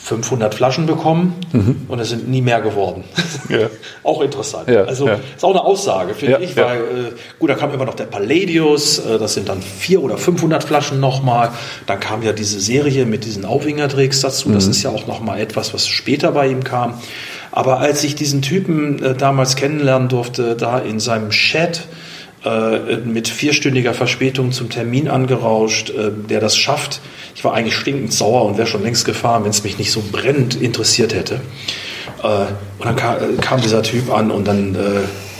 [0.07, 1.87] 500 Flaschen bekommen mhm.
[1.89, 3.05] und es sind nie mehr geworden.
[3.49, 3.69] Ja.
[4.03, 4.69] auch interessant.
[4.69, 5.21] Ja, also ja.
[5.37, 8.99] ist auch eine Aussage, finde ich, weil äh, gut, da kam immer noch der Palladius,
[8.99, 11.51] äh, das sind dann 400 oder 500 Flaschen nochmal.
[11.87, 14.49] Dann kam ja diese Serie mit diesen Aufwingertricks dazu.
[14.49, 14.55] Mhm.
[14.55, 16.95] Das ist ja auch nochmal etwas, was später bei ihm kam.
[17.53, 21.87] Aber als ich diesen Typen äh, damals kennenlernen durfte, da in seinem Chat,
[23.05, 27.01] mit vierstündiger Verspätung zum Termin angerauscht, äh, der das schafft.
[27.35, 30.03] Ich war eigentlich stinkend sauer und wäre schon längst gefahren, wenn es mich nicht so
[30.11, 31.41] brennend interessiert hätte.
[32.23, 32.27] Äh,
[32.79, 32.97] und dann
[33.41, 34.77] kam, dieser Typ an und dann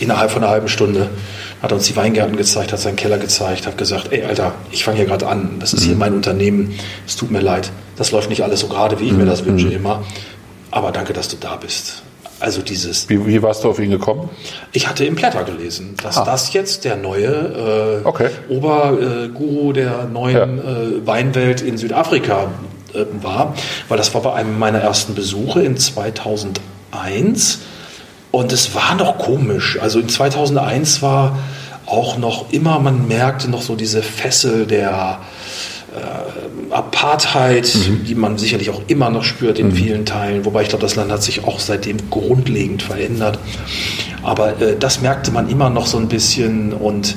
[0.01, 1.09] innerhalb von einer halben Stunde
[1.63, 4.85] hat er uns die Weingärten gezeigt, hat seinen Keller gezeigt, hat gesagt, ey Alter, ich
[4.85, 5.99] fange hier gerade an, das ist hier mhm.
[5.99, 9.25] mein Unternehmen, es tut mir leid, das läuft nicht alles so gerade, wie ich mir
[9.25, 9.47] das mhm.
[9.47, 10.05] wünsche immer,
[10.71, 12.03] aber danke, dass du da bist.
[12.39, 13.09] Also dieses.
[13.09, 14.29] Wie, wie, warst du auf ihn gekommen?
[14.73, 16.25] Ich hatte im Blätter gelesen, dass ah.
[16.25, 18.29] das jetzt der neue äh, okay.
[18.49, 20.65] Oberguru der neuen ja.
[20.65, 22.49] äh, Weinwelt in Südafrika
[22.93, 23.55] äh, war,
[23.89, 27.61] weil das war bei einem meiner ersten Besuche in 2001
[28.31, 29.79] und es war noch komisch.
[29.81, 31.39] Also in 2001 war
[31.87, 35.21] auch noch immer, man merkte noch so diese Fessel der
[35.97, 38.05] äh, Apartheid, mhm.
[38.05, 39.73] die man sicherlich auch immer noch spürt in mhm.
[39.73, 43.39] vielen Teilen, wobei ich glaube, das Land hat sich auch seitdem grundlegend verändert.
[44.23, 47.17] Aber äh, das merkte man immer noch so ein bisschen und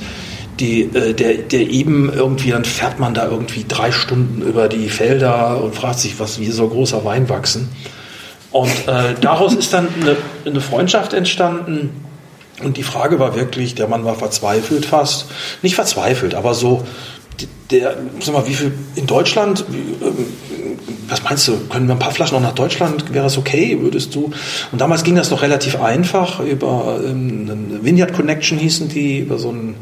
[0.59, 4.89] die, äh, der, der eben irgendwie, dann fährt man da irgendwie drei Stunden über die
[4.89, 7.69] Felder und fragt sich, was, wie soll großer Wein wachsen?
[8.51, 12.05] Und äh, daraus ist dann eine, eine Freundschaft entstanden.
[12.63, 15.27] Und die Frage war wirklich, der Mann war verzweifelt fast.
[15.61, 16.86] Nicht verzweifelt, aber so,
[17.71, 20.25] der, sag mal, wie viel in Deutschland, ähm,
[21.07, 24.13] was meinst du, können wir ein paar Flaschen noch nach Deutschland, wäre das okay, würdest
[24.15, 24.31] du?
[24.71, 29.49] Und damals ging das noch relativ einfach über ähm, Vineyard Connection hießen die, über so
[29.49, 29.75] einen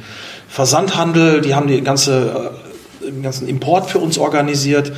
[0.48, 2.52] Versandhandel, die haben die ganze,
[3.02, 4.92] äh, den ganzen Import für uns organisiert.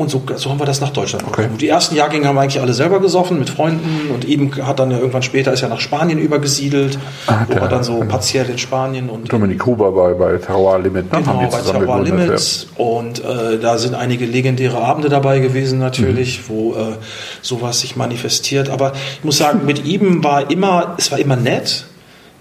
[0.00, 1.42] Und so, so haben wir das nach Deutschland okay.
[1.42, 1.58] bekommen.
[1.58, 4.90] Die ersten Jahrgänge haben wir eigentlich alle selber gesoffen mit Freunden und eben hat dann
[4.90, 8.56] ja irgendwann später ist ja nach Spanien übergesiedelt, ah, wo wir dann so partiell in
[8.56, 11.18] Spanien und Dominik Huber bei, bei Terroir Limit, ne?
[11.18, 12.82] Genau, haben bei Terroir Limits ja.
[12.82, 16.54] und äh, da sind einige legendäre Abende dabei gewesen natürlich, mhm.
[16.54, 16.76] wo äh,
[17.42, 18.70] sowas sich manifestiert.
[18.70, 21.84] Aber ich muss sagen, mit ihm war immer, es war immer nett.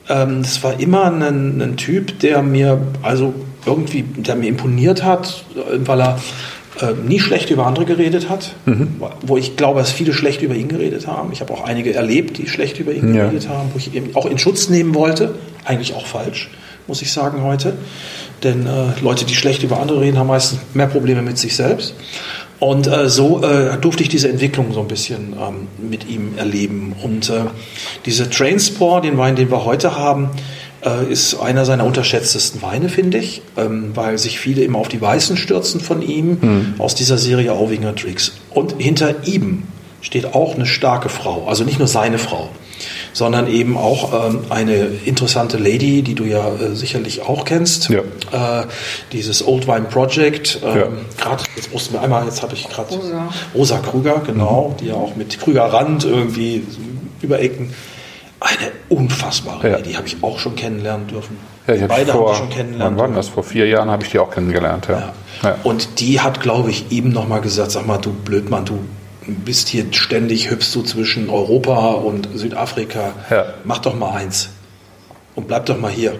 [0.07, 3.33] Ähm, es war immer ein, ein Typ, der mir also
[3.65, 5.43] irgendwie, der mir imponiert hat,
[5.83, 6.19] weil er
[6.81, 9.01] äh, nie schlecht über andere geredet hat, mhm.
[9.21, 11.31] wo ich glaube, dass viele schlecht über ihn geredet haben.
[11.33, 13.25] Ich habe auch einige erlebt, die schlecht über ihn ja.
[13.25, 15.35] geredet haben, wo ich eben auch in Schutz nehmen wollte.
[15.65, 16.49] Eigentlich auch falsch,
[16.87, 17.73] muss ich sagen heute.
[18.43, 21.95] Denn äh, Leute, die schlecht über andere reden, haben meistens mehr Probleme mit sich selbst.
[22.59, 26.93] Und äh, so äh, durfte ich diese Entwicklung so ein bisschen ähm, mit ihm erleben.
[27.01, 27.45] Und äh,
[28.05, 30.29] diese Trainsport, den Wein, den wir heute haben,
[30.85, 35.01] äh, ist einer seiner unterschätztesten Weine, finde ich, ähm, weil sich viele immer auf die
[35.01, 36.73] Weißen stürzen von ihm, mhm.
[36.77, 38.33] aus dieser Serie Auwinger Tricks.
[38.49, 39.63] Und hinter ihm
[40.01, 42.49] steht auch eine starke Frau, also nicht nur seine Frau,
[43.11, 47.89] sondern eben auch ähm, eine interessante Lady, die du ja äh, sicherlich auch kennst.
[47.89, 48.61] Ja.
[48.61, 48.67] Äh,
[49.11, 50.59] dieses Old Wine Project.
[50.63, 50.87] Ähm, ja.
[51.17, 53.33] Gerade, jetzt mussten wir einmal, jetzt habe ich gerade Rosa.
[53.53, 54.77] Rosa Krüger, genau, mhm.
[54.77, 56.63] die ja auch mit Krüger Rand irgendwie
[57.21, 57.73] über Ecken
[58.39, 59.81] eine unfassbare ja.
[59.81, 61.37] Die habe ich auch schon kennenlernen dürfen.
[61.67, 62.97] Ja, ich Beide vor, haben schon kennengelernt.
[62.97, 63.27] Wann war das?
[63.27, 64.87] Vor vier Jahren habe ich die auch kennengelernt.
[64.87, 65.13] Ja.
[65.43, 65.55] ja.
[65.63, 68.79] Und die hat, glaube ich, eben nochmal gesagt, sag mal, du Blödmann, du
[69.27, 73.13] bist hier ständig, hüpfst du zwischen Europa und Südafrika.
[73.29, 73.45] Ja.
[73.63, 74.49] Mach doch mal eins.
[75.35, 76.15] Und bleib doch mal hier.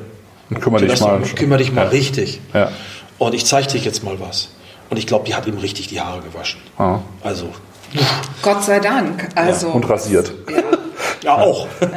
[0.50, 1.20] Und kümmere dich mal.
[1.20, 2.42] Doch, kümmere dich mal richtig.
[2.54, 2.72] Ja.
[3.18, 4.50] Und ich zeige dir jetzt mal was.
[4.90, 6.60] Und ich glaube, die hat ihm richtig die Haare gewaschen.
[6.78, 7.00] Ah.
[7.22, 7.50] Also.
[8.42, 9.30] Gott sei Dank.
[9.36, 10.32] Also, Und rasiert.
[10.50, 10.79] Ja.
[11.24, 11.68] Ja, auch.
[11.82, 11.88] Ja.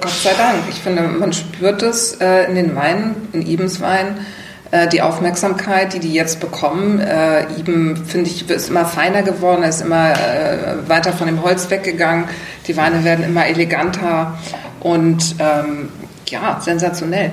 [0.00, 0.58] Gott sei Dank.
[0.68, 4.26] Ich finde, man spürt es äh, in den Weinen, in Ibens Wein,
[4.70, 7.00] äh, die Aufmerksamkeit, die die jetzt bekommen.
[7.00, 11.70] Äh, Iben, finde ich, ist immer feiner geworden, ist immer äh, weiter von dem Holz
[11.70, 12.26] weggegangen.
[12.68, 14.38] Die Weine werden immer eleganter
[14.80, 15.88] und ähm,
[16.28, 17.32] ja, sensationell.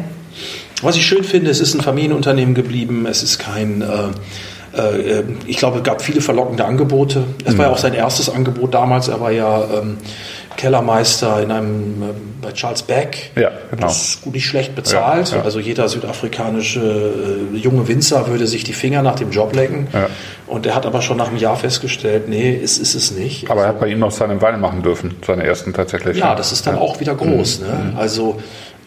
[0.81, 3.05] Was ich schön finde, es ist ein Familienunternehmen geblieben.
[3.07, 4.09] Es ist kein äh,
[4.77, 7.23] äh, ich glaube, es gab viele verlockende Angebote.
[7.45, 7.57] Es mhm.
[7.57, 9.07] war ja auch sein erstes Angebot damals.
[9.07, 9.97] Er war ja ähm,
[10.57, 12.05] Kellermeister in einem, äh,
[12.41, 13.31] bei Charles Beck.
[13.35, 13.87] Ja, genau.
[13.87, 15.29] Das ist gut nicht schlecht bezahlt.
[15.31, 15.43] Ja, ja.
[15.43, 17.13] Also jeder südafrikanische
[17.53, 19.87] äh, junge Winzer würde sich die Finger nach dem Job lecken.
[19.93, 20.07] Ja.
[20.47, 23.49] Und er hat aber schon nach einem Jahr festgestellt, nee, es ist es nicht.
[23.49, 26.17] Aber er hat bei ihm noch seine Weine machen dürfen, seine ersten tatsächlich.
[26.17, 27.61] Ja, das ist dann auch wieder groß.
[27.61, 27.67] Mhm.
[27.67, 27.73] Ne?
[27.91, 27.97] Mhm.
[27.97, 28.39] Also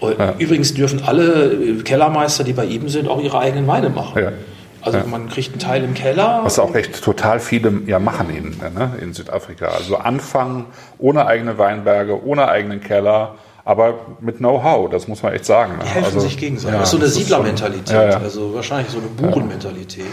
[0.03, 4.33] äh, übrigens dürfen alle Kellermeister, die bei ihm sind, auch ihre eigenen Weine machen.
[4.81, 4.87] Ja.
[4.87, 5.05] Also ja.
[5.07, 6.41] man kriegt einen Teil im Keller.
[6.43, 9.67] Was auch echt total viele ja machen in, ne, in Südafrika.
[9.67, 10.67] Also anfangen
[10.99, 15.75] ohne eigene Weinberge, ohne eigenen Keller, aber mit Know-how, das muss man echt sagen.
[15.79, 15.85] Ne?
[15.85, 16.75] Die helfen also, sich gegenseitig.
[16.75, 20.07] Ja, das ist so eine Siedlermentalität, ja, also wahrscheinlich so eine Burenmentalität.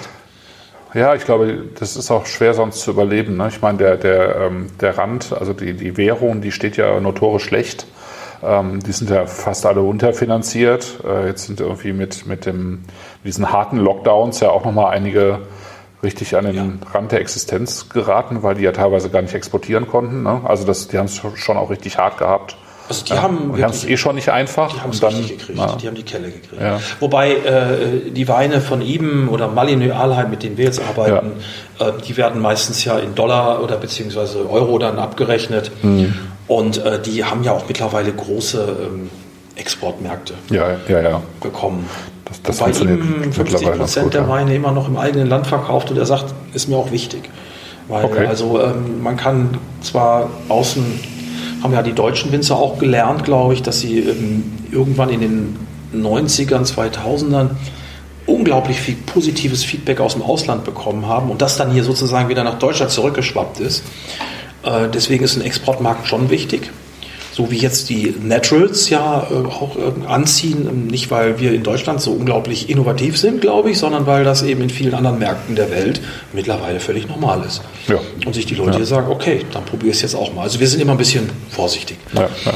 [0.93, 3.37] Ja, ich glaube, das ist auch schwer sonst zu überleben.
[3.37, 3.49] Ne?
[3.49, 7.43] Ich meine, der, der, ähm, der Rand, also die, die Währung, die steht ja notorisch
[7.43, 7.87] schlecht.
[8.43, 10.99] Ähm, die sind ja fast alle unterfinanziert.
[11.05, 12.83] Äh, jetzt sind irgendwie mit, mit, dem,
[13.23, 15.39] diesen harten Lockdowns ja auch nochmal einige
[16.03, 16.91] richtig an den ja.
[16.93, 20.23] Rand der Existenz geraten, weil die ja teilweise gar nicht exportieren konnten.
[20.23, 20.41] Ne?
[20.43, 22.57] Also das, die haben es schon auch richtig hart gehabt.
[22.89, 24.73] Also die ja, haben es eh schon nicht einfach.
[24.73, 25.59] Die haben es richtig gekriegt.
[25.59, 26.61] Na, die haben die Kelle gekriegt.
[26.61, 26.79] Ja.
[27.01, 31.33] Wobei äh, die Weine von Iben oder Malinö Alheim, mit denen wir jetzt arbeiten,
[31.79, 31.89] ja.
[31.89, 35.71] äh, die werden meistens ja in Dollar oder beziehungsweise Euro dann abgerechnet.
[35.83, 36.13] Mhm.
[36.47, 39.09] Und äh, die haben ja auch mittlerweile große ähm,
[39.55, 41.21] Exportmärkte ja, ja, ja.
[41.41, 41.89] bekommen.
[42.25, 45.97] Das, das Wobei ihm 50 Prozent der Weine immer noch im eigenen Land verkauft und
[45.97, 47.29] er sagt, ist mir auch wichtig.
[47.87, 48.25] Weil okay.
[48.25, 50.83] also ähm, man kann zwar außen,
[51.63, 55.55] haben ja die deutschen Winzer auch gelernt, glaube ich, dass sie ähm, irgendwann in den
[55.95, 57.51] 90ern, 2000ern
[58.25, 62.43] unglaublich viel positives Feedback aus dem Ausland bekommen haben und das dann hier sozusagen wieder
[62.43, 63.83] nach Deutschland zurückgeschwappt ist.
[64.67, 66.69] Äh, deswegen ist ein Exportmarkt schon wichtig.
[67.31, 71.61] So wie jetzt die Naturals ja äh, auch äh, anziehen, ähm, nicht weil wir in
[71.61, 75.55] Deutschland so unglaublich innovativ sind, glaube ich, sondern weil das eben in vielen anderen Märkten
[75.55, 76.01] der Welt
[76.33, 77.61] mittlerweile völlig normal ist.
[77.87, 77.99] Ja.
[78.25, 78.77] Und sich die Leute ja.
[78.77, 80.43] hier sagen, okay, dann probiere ich es jetzt auch mal.
[80.43, 81.97] Also wir sind immer ein bisschen vorsichtig.
[82.13, 82.53] Ja, ja.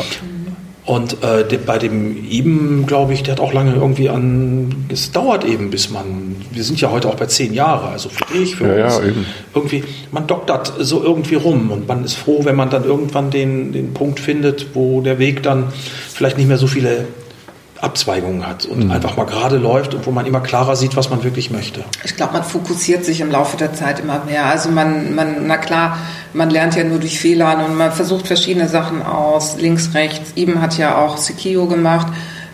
[0.84, 5.46] Und äh, bei dem eben, glaube ich, der hat auch lange irgendwie an, es dauert
[5.46, 8.80] eben, bis man, wir sind ja heute auch bei zehn Jahre, also für dich, für
[8.80, 9.14] ja, uns, ja,
[9.54, 13.72] irgendwie, man doktert so irgendwie rum und man ist froh, wenn man dann irgendwann den,
[13.74, 15.66] den Punkt findet, wo der Weg dann
[16.12, 17.06] vielleicht nicht mehr so viele
[17.82, 18.92] Abzweigungen hat und mhm.
[18.92, 21.84] einfach mal gerade läuft und wo man immer klarer sieht, was man wirklich möchte.
[22.04, 24.46] Ich glaube, man fokussiert sich im Laufe der Zeit immer mehr.
[24.46, 25.98] Also man, man, na klar,
[26.34, 30.34] man lernt ja nur durch Fehler und man versucht verschiedene Sachen aus, links, rechts.
[30.36, 32.08] Eben hat ja auch Sikio gemacht.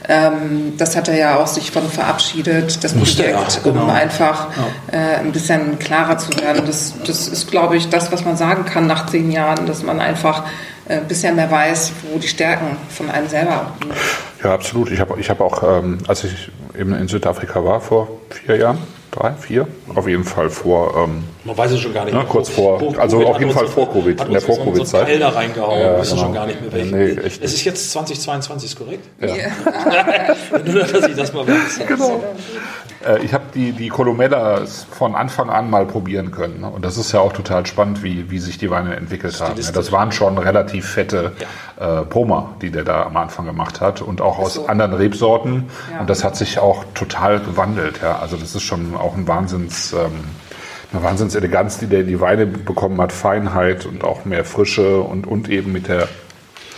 [0.09, 3.83] Ähm, das hat er ja auch sich von verabschiedet, das Musste Projekt, er, genau.
[3.83, 4.47] um einfach
[4.91, 4.97] ja.
[4.97, 6.63] äh, ein bisschen klarer zu werden.
[6.65, 9.99] Das, das ist, glaube ich, das, was man sagen kann nach zehn Jahren, dass man
[9.99, 10.45] einfach
[10.87, 13.93] ein äh, bisschen mehr weiß, wo die Stärken von einem selber liegen.
[14.43, 14.91] Ja, absolut.
[14.91, 18.77] Ich habe ich hab auch, ähm, als ich eben in Südafrika war vor vier Jahren,
[19.11, 20.95] drei, vier, auf jeden Fall vor.
[20.95, 22.27] Ähm, Man weiß es schon gar nicht ne, mehr.
[22.27, 25.07] kurz vor, vor also auf jeden Fall vor Covid, in der Vor-Covid-Zeit.
[25.07, 26.21] So, so da reingehauen, ja, wissen genau.
[26.25, 26.97] schon gar nicht mehr welchen.
[26.97, 29.07] Nee, echt es ist jetzt 2022, ist korrekt?
[29.19, 29.35] Ja.
[29.35, 30.59] ja.
[30.65, 31.87] Nur, dass ich das mal weiß.
[31.87, 32.23] Genau.
[33.05, 36.63] Äh, ich habe die, die Columella von Anfang an mal probieren können.
[36.63, 39.59] Und das ist ja auch total spannend, wie, wie sich die Weine entwickelt haben.
[39.59, 41.33] Ja, das waren schon relativ fette
[41.79, 42.01] ja.
[42.01, 44.01] äh, Poma, die der da am Anfang gemacht hat.
[44.01, 44.67] Und auch aus so.
[44.67, 45.65] anderen Rebsorten.
[45.91, 46.01] Ja.
[46.01, 47.99] Und das hat sich auch total gewandelt.
[48.01, 48.19] Ja.
[48.19, 49.93] Also das ist schon auch ein Wahnsinns...
[49.93, 50.23] Ähm,
[50.93, 55.27] eine Wahnsinnseleganz, die der in die Weine bekommen hat, Feinheit und auch mehr Frische und,
[55.27, 56.07] und eben mit der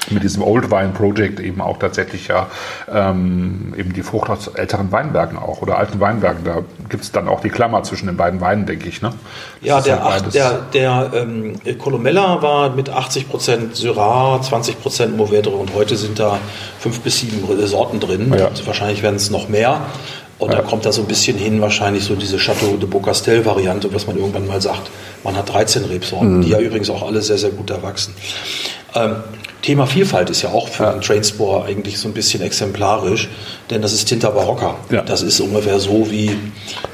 [0.10, 2.48] mit diesem Old Wine Project eben auch tatsächlich ja
[2.92, 6.44] ähm, eben die Frucht aus älteren Weinbergen auch oder alten Weinbergen.
[6.44, 9.02] Da gibt es dann auch die Klammer zwischen den beiden Weinen, denke ich.
[9.02, 9.14] Ne?
[9.62, 15.52] Ja, der, halt der, der ähm, Colomella war mit 80 Prozent Syrah, 20 Prozent Mourvedre
[15.52, 16.40] und heute sind da
[16.80, 18.34] fünf bis sieben Sorten drin.
[18.38, 18.50] Ja.
[18.66, 19.82] wahrscheinlich werden es noch mehr.
[20.40, 20.62] Und ja.
[20.62, 24.18] da kommt da so ein bisschen hin, wahrscheinlich so diese Chateau de Beaucastel-Variante, was man
[24.18, 24.90] irgendwann mal sagt.
[25.26, 26.42] Man hat 13 Rebsorten, mhm.
[26.42, 28.14] die ja übrigens auch alle sehr, sehr gut erwachsen.
[28.96, 29.18] Ähm,
[29.62, 30.92] Thema Vielfalt ist ja auch für ja.
[30.94, 33.28] den Trainspore eigentlich so ein bisschen exemplarisch,
[33.70, 34.76] denn das ist Tinta Barocca.
[34.90, 35.02] Ja.
[35.02, 36.32] Das ist ungefähr so wie,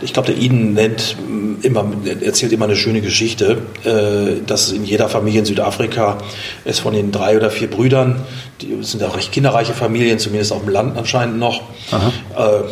[0.01, 1.15] ich glaube, der Eden nennt
[1.61, 1.85] immer,
[2.21, 6.17] erzählt immer eine schöne Geschichte, äh, dass in jeder Familie in Südafrika
[6.63, 8.23] es von den drei oder vier Brüdern,
[8.61, 11.61] die sind ja recht kinderreiche Familien, zumindest auf dem Land anscheinend noch,
[11.91, 12.11] Aha.
[12.37, 12.63] Äh,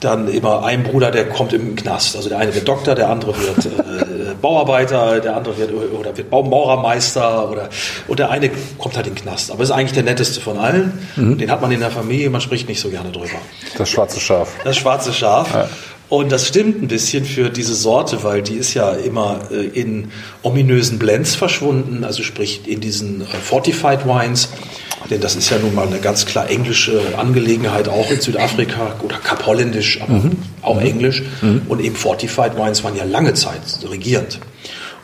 [0.00, 2.16] dann immer ein Bruder, der kommt im Knast.
[2.16, 4.03] Also der eine wird Doktor, der andere wird äh,
[4.44, 7.70] Bauarbeiter, der andere wird oder wird Baumaurermeister oder
[8.08, 9.50] und der eine kommt halt in den Knast.
[9.50, 10.98] Aber ist eigentlich der netteste von allen.
[11.16, 11.38] Mhm.
[11.38, 13.38] Den hat man in der Familie, man spricht nicht so gerne drüber.
[13.78, 14.50] Das schwarze Schaf.
[14.62, 15.54] Das schwarze Schaf.
[15.54, 15.68] Ja.
[16.10, 20.12] Und das stimmt ein bisschen für diese Sorte, weil die ist ja immer äh, in
[20.42, 24.50] ominösen Blends verschwunden, also sprich in diesen äh, Fortified Wines
[25.10, 29.16] denn das ist ja nun mal eine ganz klar englische Angelegenheit, auch in Südafrika oder
[29.16, 30.32] kapholländisch, aber mhm.
[30.62, 31.22] auch englisch.
[31.42, 31.62] Mhm.
[31.68, 34.40] Und eben Fortified Wines waren ja lange Zeit regierend.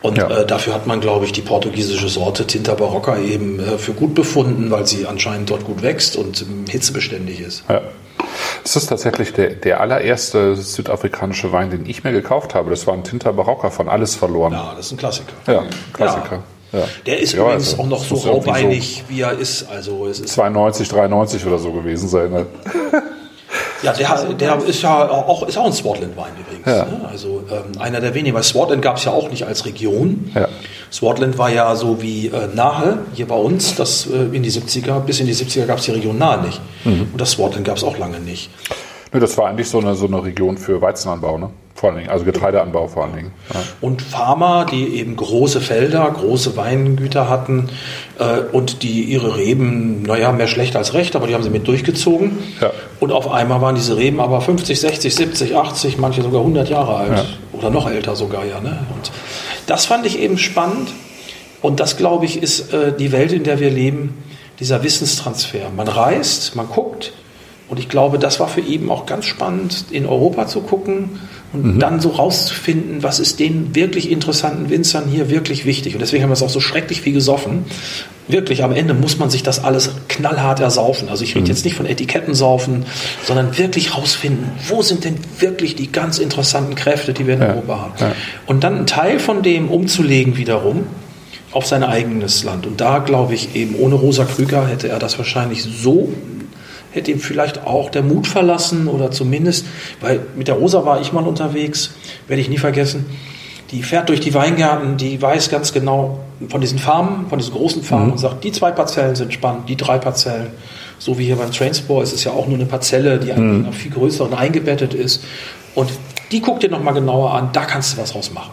[0.01, 0.29] Und ja.
[0.29, 4.15] äh, dafür hat man, glaube ich, die portugiesische Sorte Tinta Barocca eben äh, für gut
[4.15, 7.63] befunden, weil sie anscheinend dort gut wächst und ähm, hitzebeständig ist.
[7.69, 7.81] Ja.
[8.63, 12.69] Das ist tatsächlich der, der allererste südafrikanische Wein, den ich mir gekauft habe.
[12.69, 14.53] Das war ein Tinta Barocca von Alles verloren.
[14.53, 15.33] Ja, das ist ein Klassiker.
[15.47, 16.35] Ja, Klassiker.
[16.37, 16.43] Ja.
[16.73, 16.83] Ja.
[17.05, 19.69] Der ist ja, übrigens also, auch noch so raubeinig, so wie er ist.
[19.69, 22.31] Also es ist 92, 93 oder so gewesen sein.
[22.31, 22.45] Ne?
[23.83, 26.65] Ja, der, der ist ja auch, ist auch ein Swartland-Wein übrigens.
[26.65, 26.85] Ja.
[26.85, 27.09] Ne?
[27.09, 30.31] Also ähm, einer der wenigen, weil Swartland gab es ja auch nicht als Region.
[30.35, 30.47] Ja.
[30.91, 34.99] Swartland war ja so wie äh, Nahe hier bei uns, das äh, in die 70er,
[34.99, 36.61] bis in die 70er gab es die Region Nahe nicht.
[36.85, 37.09] Mhm.
[37.11, 38.49] Und das Swartland gab es auch lange nicht.
[39.11, 41.49] Nö, das war eigentlich so eine, so eine Region für Weizenanbau, ne?
[41.81, 43.31] Vor allen Dingen, also Getreideanbau vor allen Dingen.
[43.51, 43.59] Ja.
[43.81, 47.69] Und Farmer, die eben große Felder, große Weingüter hatten
[48.19, 51.67] äh, und die ihre Reben, naja, mehr schlecht als recht, aber die haben sie mit
[51.67, 52.37] durchgezogen.
[52.61, 52.69] Ja.
[52.99, 56.97] Und auf einmal waren diese Reben aber 50, 60, 70, 80, manche sogar 100 Jahre
[56.97, 57.25] alt ja.
[57.53, 58.59] oder noch älter sogar, ja.
[58.59, 58.77] Ne?
[58.93, 59.11] Und
[59.65, 60.89] das fand ich eben spannend.
[61.63, 64.23] Und das, glaube ich, ist äh, die Welt, in der wir leben,
[64.59, 65.71] dieser Wissenstransfer.
[65.75, 67.11] Man reist, man guckt.
[67.69, 71.19] Und ich glaube, das war für ihn auch ganz spannend, in Europa zu gucken
[71.53, 71.79] und mhm.
[71.79, 75.93] dann so rauszufinden, was ist den wirklich interessanten Winzern hier wirklich wichtig.
[75.93, 77.65] Und deswegen haben wir es auch so schrecklich viel gesoffen.
[78.27, 81.09] Wirklich, am Ende muss man sich das alles knallhart ersaufen.
[81.09, 81.47] Also ich rede mhm.
[81.47, 82.85] jetzt nicht von Etiketten saufen,
[83.25, 87.49] sondern wirklich rausfinden, wo sind denn wirklich die ganz interessanten Kräfte, die wir in ja.
[87.49, 87.93] Europa haben.
[87.99, 88.11] Ja.
[88.45, 90.85] Und dann einen Teil von dem umzulegen wiederum
[91.51, 92.65] auf sein eigenes Land.
[92.65, 96.13] Und da glaube ich eben, ohne Rosa Krüger hätte er das wahrscheinlich so
[96.91, 99.65] hätte ihm vielleicht auch der Mut verlassen oder zumindest,
[99.99, 101.91] weil mit der Rosa war ich mal unterwegs,
[102.27, 103.05] werde ich nie vergessen.
[103.71, 106.19] Die fährt durch die Weingärten, die weiß ganz genau
[106.49, 108.11] von diesen Farmen, von diesen großen Farmen mhm.
[108.13, 110.47] und sagt, die zwei Parzellen sind spannend, die drei Parzellen.
[110.99, 113.63] So wie hier beim Trainsport, es ist ja auch nur eine Parzelle, die mhm.
[113.63, 115.23] noch viel größer und eingebettet ist.
[115.73, 115.89] Und
[116.31, 118.51] die guckt dir nochmal genauer an, da kannst du was draus machen.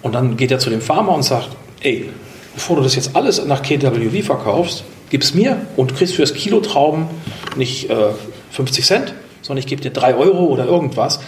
[0.00, 1.50] Und dann geht er zu dem Farmer und sagt,
[1.80, 2.08] ey,
[2.54, 6.60] bevor du das jetzt alles nach KWV verkaufst, gib's mir und kriegst für das Kilo
[6.60, 7.06] Trauben
[7.56, 8.10] nicht äh,
[8.50, 11.20] 50 Cent, sondern ich gebe dir 3 Euro oder irgendwas.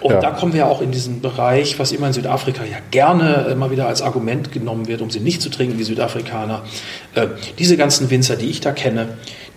[0.00, 0.20] Und ja.
[0.20, 3.86] da kommen wir auch in diesen Bereich, was immer in Südafrika ja gerne immer wieder
[3.86, 6.62] als Argument genommen wird, um sie nicht zu trinken, die Südafrikaner.
[7.14, 7.26] Äh,
[7.58, 9.08] diese ganzen Winzer, die ich da kenne,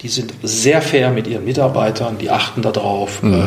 [0.02, 3.34] die sind sehr fair mit ihren Mitarbeitern, die achten darauf, mhm.
[3.34, 3.38] äh,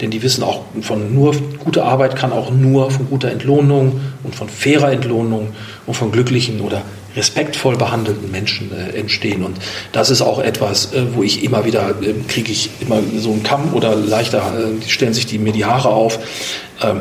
[0.00, 4.34] denn die wissen auch von nur gute Arbeit kann auch nur von guter Entlohnung und
[4.34, 5.52] von fairer Entlohnung
[5.86, 6.82] und von glücklichen oder
[7.16, 9.44] respektvoll behandelten Menschen äh, entstehen.
[9.44, 9.58] Und
[9.92, 13.42] das ist auch etwas, äh, wo ich immer wieder, äh, kriege ich immer so einen
[13.42, 16.18] Kamm oder leichter, äh, stellen sich die, mir die Haare auf.
[16.82, 17.00] Ähm,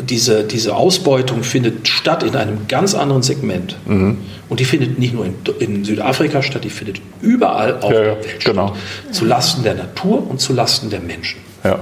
[0.00, 3.76] diese, diese Ausbeutung findet statt in einem ganz anderen Segment.
[3.86, 4.18] Mhm.
[4.48, 8.16] Und die findet nicht nur in, in, Südafrika statt, die findet überall auf ja, der
[8.16, 8.68] Welt genau.
[8.68, 9.14] statt.
[9.14, 11.40] Zu Lasten der Natur und zu Lasten der Menschen.
[11.64, 11.78] Ja.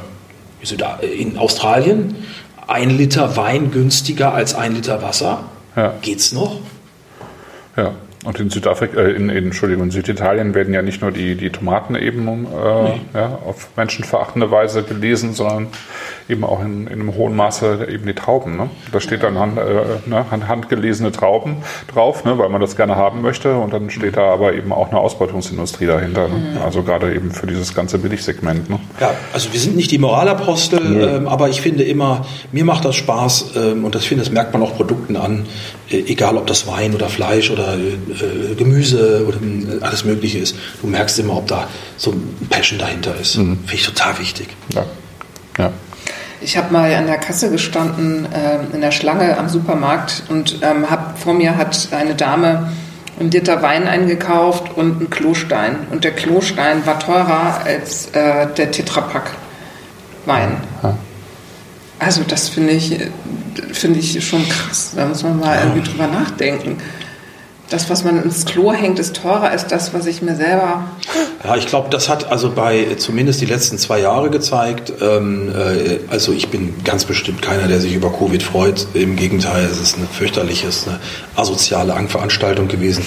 [1.19, 2.17] In Australien
[2.67, 5.45] ein Liter Wein günstiger als ein Liter Wasser.
[5.75, 5.95] Ja.
[6.03, 6.61] Geht's noch?
[7.77, 7.95] Ja.
[8.23, 11.51] Und in Südafrika, äh, in, in, Entschuldigung, in Süditalien werden ja nicht nur die, die
[11.51, 13.01] Tomaten eben äh, nee.
[13.15, 15.69] ja, auf menschenverachtende Weise gelesen, sondern
[16.29, 18.57] eben auch in, in einem hohen Maße eben die Trauben.
[18.57, 18.69] Ne?
[18.93, 21.57] Da steht dann hand, äh, ne, handgelesene Trauben
[21.93, 23.57] drauf, ne, weil man das gerne haben möchte.
[23.57, 26.29] Und dann steht da aber eben auch eine Ausbeutungsindustrie dahinter.
[26.29, 26.35] Ne?
[26.35, 26.63] Mhm.
[26.63, 28.69] Also gerade eben für dieses ganze Billigsegment.
[28.69, 28.79] Ne?
[29.01, 31.03] Ja, also wir sind nicht die Moralapostel, nee.
[31.03, 34.53] ähm, aber ich finde immer, mir macht das Spaß ähm, und das finde, das merkt
[34.53, 35.47] man auch Produkten an,
[35.91, 37.77] äh, egal ob das Wein oder Fleisch oder
[38.11, 40.57] äh, Gemüse oder äh, alles Mögliche ist.
[40.81, 43.37] Du merkst immer, ob da so ein Passion dahinter ist.
[43.37, 43.59] Mhm.
[43.59, 44.49] Finde ich total wichtig.
[44.75, 44.85] Ja.
[45.59, 45.73] ja.
[46.43, 50.91] Ich habe mal an der Kasse gestanden äh, in der Schlange am Supermarkt und ähm,
[50.91, 52.71] hab, vor mir hat eine Dame
[53.19, 55.77] einen Liter Wein eingekauft und einen Klostein.
[55.91, 59.33] Und der Klostein war teurer als äh, der Tetrapack
[60.25, 60.57] Wein.
[60.83, 60.97] Ja.
[61.99, 62.97] Also das finde ich,
[63.73, 64.93] finde ich schon krass.
[64.97, 66.79] Da muss man mal irgendwie drüber nachdenken
[67.71, 70.85] das, was man ins Klo hängt, ist teurer als das, was ich mir selber.
[71.45, 74.93] Ja, ich glaube, das hat also bei zumindest die letzten zwei Jahre gezeigt.
[75.01, 78.87] Ähm, äh, also ich bin ganz bestimmt keiner, der sich über Covid freut.
[78.95, 81.01] Im Gegenteil, es ist eine fürchterliche, eine
[81.37, 83.05] asoziale Veranstaltung gewesen.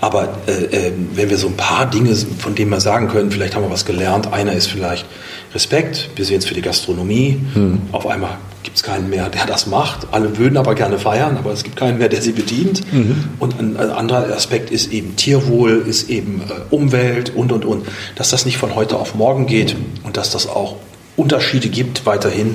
[0.00, 3.56] Aber äh, äh, wenn wir so ein paar Dinge, von denen wir sagen können, vielleicht
[3.56, 4.32] haben wir was gelernt.
[4.32, 5.06] Einer ist vielleicht
[5.54, 6.10] Respekt.
[6.16, 7.40] Wir sehen es für die Gastronomie.
[7.54, 7.82] Hm.
[7.92, 10.08] Auf einmal gibt es keinen mehr, der das macht.
[10.12, 12.80] Alle würden aber gerne feiern, aber es gibt keinen mehr, der sie bedient.
[12.92, 13.24] Mhm.
[13.38, 17.86] Und ein, ein, anderer Aspekt ist eben Tierwohl, ist eben äh, Umwelt und, und, und.
[18.14, 20.76] Dass das nicht von heute auf morgen geht und dass das auch
[21.16, 22.54] Unterschiede gibt weiterhin,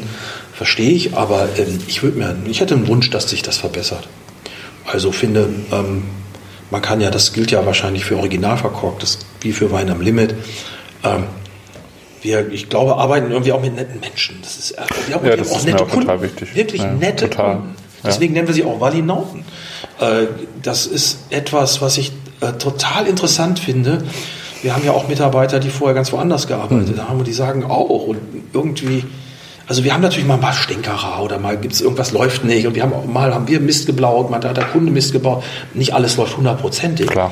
[0.54, 1.16] verstehe ich.
[1.16, 4.08] Aber ähm, ich, mir, ich hätte einen Wunsch, dass sich das verbessert.
[4.86, 6.04] Also finde, ähm,
[6.72, 10.02] man kann ja, das gilt ja wahrscheinlich für original verkorkt, das wie für Wein am
[10.02, 10.34] Limit.
[11.04, 11.24] Ähm,
[12.22, 14.39] wir, ich glaube, arbeiten irgendwie auch mit netten Menschen.
[14.41, 14.76] Das ist,
[15.07, 16.22] wir haben ja, das auch ist nette auch Kunden.
[16.22, 16.55] Wichtig.
[16.55, 17.55] Wirklich ja, nette total.
[17.55, 17.76] Kunden.
[18.03, 18.38] Deswegen ja.
[18.39, 19.43] nennen wir sie auch Walinauten.
[19.99, 20.28] Äh,
[20.61, 22.11] das ist etwas, was ich
[22.41, 24.03] äh, total interessant finde.
[24.61, 27.09] Wir haben ja auch Mitarbeiter, die vorher ganz woanders gearbeitet mhm.
[27.09, 28.20] haben und die sagen auch und
[28.53, 29.05] irgendwie,
[29.68, 32.65] also wir haben natürlich mal ein paar Stinkerer oder mal gibt es irgendwas läuft nicht
[32.65, 35.43] und wir haben auch mal haben wir Mist gebaut, mal hat der Kunde Mist gebaut.
[35.74, 37.07] Nicht alles läuft hundertprozentig.
[37.07, 37.32] Klar.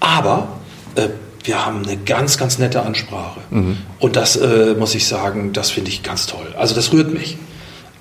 [0.00, 0.48] Aber
[0.94, 1.08] äh,
[1.44, 3.40] wir haben eine ganz, ganz nette Ansprache.
[3.50, 3.78] Mhm.
[3.98, 6.54] Und das äh, muss ich sagen, das finde ich ganz toll.
[6.56, 7.36] Also das rührt mich.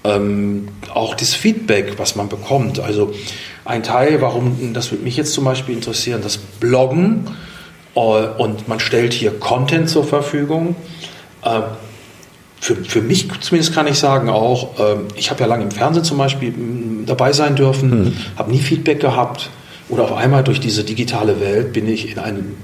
[0.03, 2.79] Ähm, auch das Feedback, was man bekommt.
[2.79, 3.13] Also
[3.65, 7.27] ein Teil, warum, das würde mich jetzt zum Beispiel interessieren, das Bloggen
[7.95, 10.75] äh, und man stellt hier Content zur Verfügung.
[11.43, 11.61] Äh,
[12.59, 16.03] für, für mich zumindest kann ich sagen auch, ähm, ich habe ja lange im Fernsehen
[16.03, 16.53] zum Beispiel
[17.05, 18.13] dabei sein dürfen, mhm.
[18.37, 19.49] habe nie Feedback gehabt
[19.89, 22.55] oder auf einmal durch diese digitale Welt bin ich in ein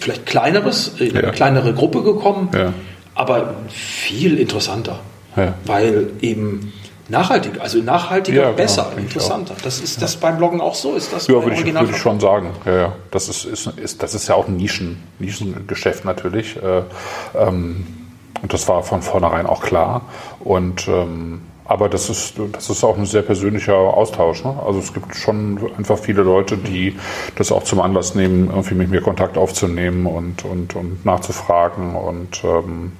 [0.00, 2.72] vielleicht kleineres, in eine kleinere Gruppe gekommen, ja.
[3.14, 5.00] aber viel interessanter,
[5.36, 5.54] ja.
[5.64, 6.72] weil eben
[7.08, 9.54] nachhaltig, also nachhaltiger, ja, genau, besser, interessanter.
[9.62, 10.94] Das ist das beim Bloggen auch so.
[10.94, 12.50] Ist das ja, würde ich, würde ich schon sagen.
[12.64, 12.92] Ja, ja.
[13.10, 16.56] Das ist, ist, ist, das ist ja auch ein Nischen, Nischengeschäft natürlich.
[16.56, 16.82] Äh,
[17.34, 17.86] ähm,
[18.42, 20.02] und das war von vornherein auch klar.
[20.40, 24.42] Und ähm, aber das ist, das ist auch ein sehr persönlicher Austausch.
[24.42, 24.58] Ne?
[24.66, 26.96] Also es gibt schon einfach viele Leute, die
[27.36, 32.42] das auch zum Anlass nehmen, irgendwie mit mir Kontakt aufzunehmen und, und, und nachzufragen und
[32.42, 32.92] ähm,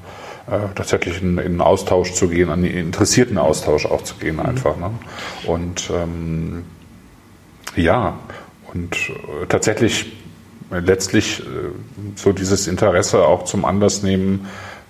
[0.48, 4.76] äh, tatsächlich in, in Austausch zu gehen, an den interessierten Austausch auch zu gehen einfach.
[4.76, 4.90] Ne?
[5.46, 6.66] Und ähm,
[7.74, 8.18] ja,
[8.74, 10.12] und äh, tatsächlich
[10.70, 11.42] äh, letztlich
[12.16, 14.46] so dieses Interesse auch zum Anlass nehmen,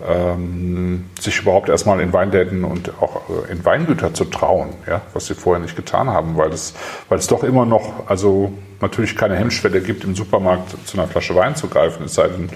[0.06, 5.26] ähm, sich überhaupt erstmal in Weinläden und auch äh, in Weingüter zu trauen, ja, was
[5.26, 6.74] sie vorher nicht getan haben, weil es,
[7.08, 11.34] weil es doch immer noch, also natürlich keine Hemmschwelle gibt, im Supermarkt zu einer Flasche
[11.34, 12.48] Wein zu greifen, es sei denn,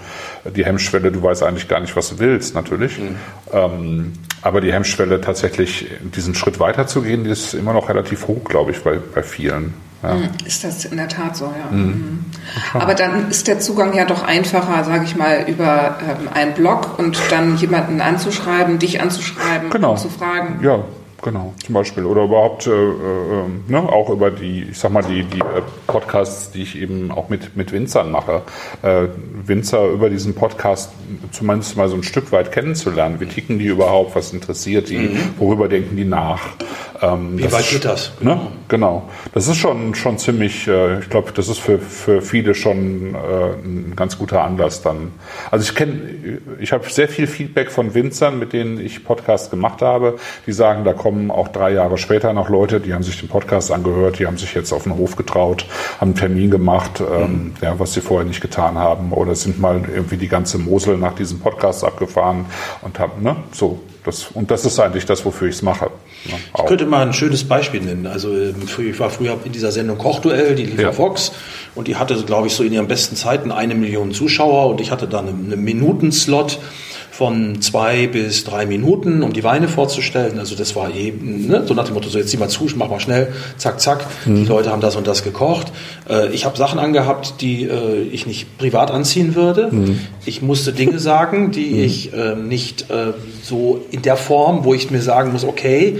[0.55, 2.99] die Hemmschwelle, du weißt eigentlich gar nicht, was du willst, natürlich.
[2.99, 3.17] Mhm.
[3.53, 8.73] Ähm, aber die Hemmschwelle tatsächlich diesen Schritt weiterzugehen, die ist immer noch relativ hoch, glaube
[8.73, 9.75] ich, bei, bei vielen.
[10.03, 10.15] Ja.
[10.15, 11.71] Hm, ist das in der Tat so, ja.
[11.71, 11.85] Mhm.
[11.85, 12.25] mhm.
[12.75, 16.99] Aber dann ist der Zugang ja doch einfacher, sage ich mal, über ähm, einen Blog
[16.99, 19.97] und dann jemanden anzuschreiben, dich anzuschreiben, genau.
[19.97, 20.59] zu fragen.
[20.63, 20.81] Ja,
[21.23, 22.05] Genau, zum Beispiel.
[22.05, 26.51] Oder überhaupt äh, äh, ne, auch über die, ich sag mal, die, die äh, Podcasts,
[26.51, 28.43] die ich eben auch mit, mit Winzern mache.
[28.83, 29.07] Äh,
[29.47, 30.91] Winzer über diesen Podcast
[31.31, 33.21] zumindest mal so ein Stück weit kennenzulernen.
[33.21, 34.17] Wie ticken die überhaupt?
[34.17, 34.99] Was interessiert die?
[34.99, 35.35] Mhm.
[35.39, 36.41] Worüber denken die nach?
[37.03, 38.13] Ähm, Wie weit geht das?
[38.21, 38.41] Ne?
[38.69, 39.09] Genau.
[39.35, 43.19] Das ist schon, schon ziemlich, äh, ich glaube, das ist für, für viele schon äh,
[43.65, 45.13] ein ganz guter Anlass dann.
[45.51, 49.83] Also ich kenne, ich habe sehr viel Feedback von Winzern, mit denen ich Podcasts gemacht
[49.83, 50.17] habe,
[50.47, 53.29] die sagen, da kommen kommen auch drei Jahre später noch Leute, die haben sich den
[53.29, 55.67] Podcast angehört, die haben sich jetzt auf den Hof getraut,
[56.01, 59.83] haben einen Termin gemacht, ähm, ja, was sie vorher nicht getan haben, oder sind mal
[59.95, 62.47] irgendwie die ganze Mosel nach diesem Podcast abgefahren
[62.81, 63.81] und haben, ne, so.
[64.05, 65.85] Das, und das ist eigentlich das, wofür ich es mache.
[66.25, 68.09] Ne, ich könnte mal ein schönes Beispiel nennen.
[68.09, 70.89] Also ähm, ich war früher in dieser Sendung Kochduell, die lief ja.
[70.89, 71.31] auf Vox
[71.77, 74.91] und die hatte, glaube ich, so in ihren besten Zeiten eine Million Zuschauer und ich
[74.91, 76.59] hatte dann einen, einen Minutenslot
[77.13, 80.39] von zwei bis drei Minuten, um die Weine vorzustellen.
[80.39, 82.89] Also das war eben ne, so nach dem Motto, so jetzt zieh mal zu, mach
[82.89, 84.07] mal schnell, zack, zack.
[84.25, 84.37] Mhm.
[84.37, 85.73] Die Leute haben das und das gekocht.
[86.09, 89.69] Äh, ich habe Sachen angehabt, die äh, ich nicht privat anziehen würde.
[89.71, 90.01] Mhm.
[90.25, 91.85] Ich musste Dinge sagen, die mhm.
[91.85, 92.87] ich äh, nicht
[93.43, 95.99] so in der Form, wo ich mir sagen muss, okay,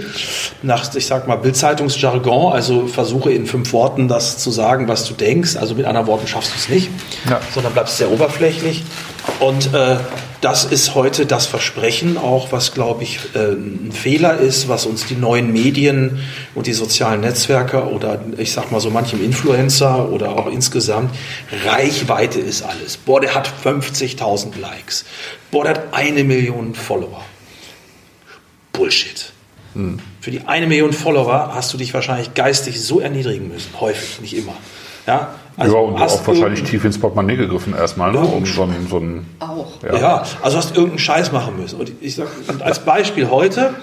[0.63, 5.13] nach, ich sag mal, Bildzeitungsjargon, also versuche in fünf Worten das zu sagen, was du
[5.13, 5.57] denkst.
[5.57, 6.89] Also mit anderen Worten schaffst du es nicht,
[7.29, 7.39] ja.
[7.53, 8.83] sondern bleibst sehr oberflächlich.
[9.39, 9.97] Und äh,
[10.43, 15.05] das ist heute das Versprechen, auch was, glaube ich, äh, ein Fehler ist, was uns
[15.05, 16.19] die neuen Medien
[16.53, 21.15] und die sozialen Netzwerke oder ich sag mal so manchem Influencer oder auch insgesamt,
[21.65, 22.97] Reichweite ist alles.
[22.97, 25.05] Boah, der hat 50.000 Likes.
[25.49, 27.23] Boah, der hat eine Million Follower.
[28.73, 29.31] Bullshit.
[29.75, 29.99] Hm.
[30.19, 33.79] Für die eine Million Follower hast du dich wahrscheinlich geistig so erniedrigen müssen.
[33.79, 34.55] Häufig, nicht immer.
[35.07, 38.19] Ja, also ja, und auch wahrscheinlich tief ins Portemonnaie gegriffen erstmal, ne?
[38.19, 39.83] um so ein, so ein Auch.
[39.83, 39.95] Ja.
[39.97, 40.23] ja.
[40.41, 41.79] also hast irgendeinen Scheiß machen müssen.
[41.79, 43.75] Und ich sag, und als Beispiel heute,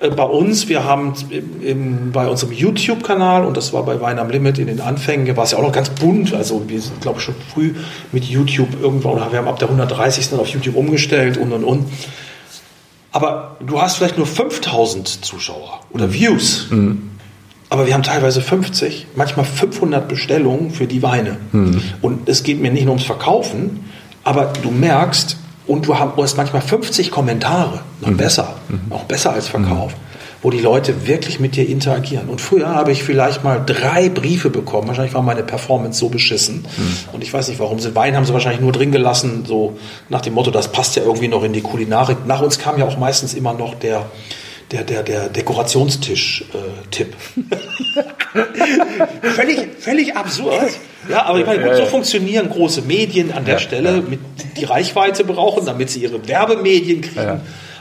[0.00, 4.18] äh, bei uns, wir haben im, im, bei unserem YouTube-Kanal, und das war bei Wein
[4.18, 6.34] am Limit in den Anfängen, war es ja auch noch ganz bunt.
[6.34, 7.74] Also wir sind, glaube ich, schon früh
[8.12, 10.34] mit YouTube irgendwann, oder wir haben ab der 130.
[10.38, 11.86] auf YouTube umgestellt und und und.
[13.10, 16.12] Aber du hast vielleicht nur 5000 Zuschauer oder mhm.
[16.12, 16.68] Views.
[16.70, 17.10] Mhm.
[17.70, 21.36] Aber wir haben teilweise 50, manchmal 500 Bestellungen für die Weine.
[21.52, 21.82] Mhm.
[22.00, 23.84] Und es geht mir nicht nur ums Verkaufen,
[24.24, 25.36] aber du merkst,
[25.68, 28.16] und du hast manchmal 50 Kommentare, noch mhm.
[28.16, 28.80] besser, mhm.
[28.88, 29.96] noch besser als Verkauf, mhm.
[30.42, 32.30] wo die Leute wirklich mit dir interagieren.
[32.30, 34.88] Und früher habe ich vielleicht mal drei Briefe bekommen.
[34.88, 36.62] Wahrscheinlich war meine Performance so beschissen.
[36.62, 36.96] Mhm.
[37.12, 37.78] Und ich weiß nicht warum.
[37.78, 39.76] Sie Wein haben sie wahrscheinlich nur drin gelassen, so
[40.08, 42.26] nach dem Motto, das passt ja irgendwie noch in die Kulinarik.
[42.26, 44.06] Nach uns kam ja auch meistens immer noch der
[44.70, 47.14] der, der, der Dekorationstisch-Tipp.
[47.14, 47.16] Äh,
[49.30, 50.70] völlig, völlig absurd.
[51.08, 54.02] Ja, aber ich meine, gut, so funktionieren große Medien an der ja, Stelle, ja.
[54.02, 54.20] mit
[54.56, 57.20] die Reichweite brauchen, damit sie ihre Werbemedien kriegen.
[57.20, 57.40] Ja.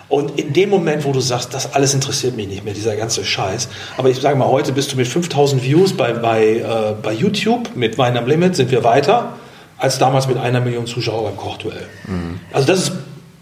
[0.09, 3.25] Und in dem Moment, wo du sagst, das alles interessiert mich nicht mehr, dieser ganze
[3.25, 3.67] Scheiß.
[3.97, 7.75] Aber ich sage mal, heute bist du mit 5000 Views bei, bei, äh, bei YouTube,
[7.75, 9.33] mit Wein am Limit sind wir weiter,
[9.77, 11.87] als damals mit einer Million Zuschauer beim Kochduell.
[12.07, 12.39] Mhm.
[12.53, 12.93] Also das ist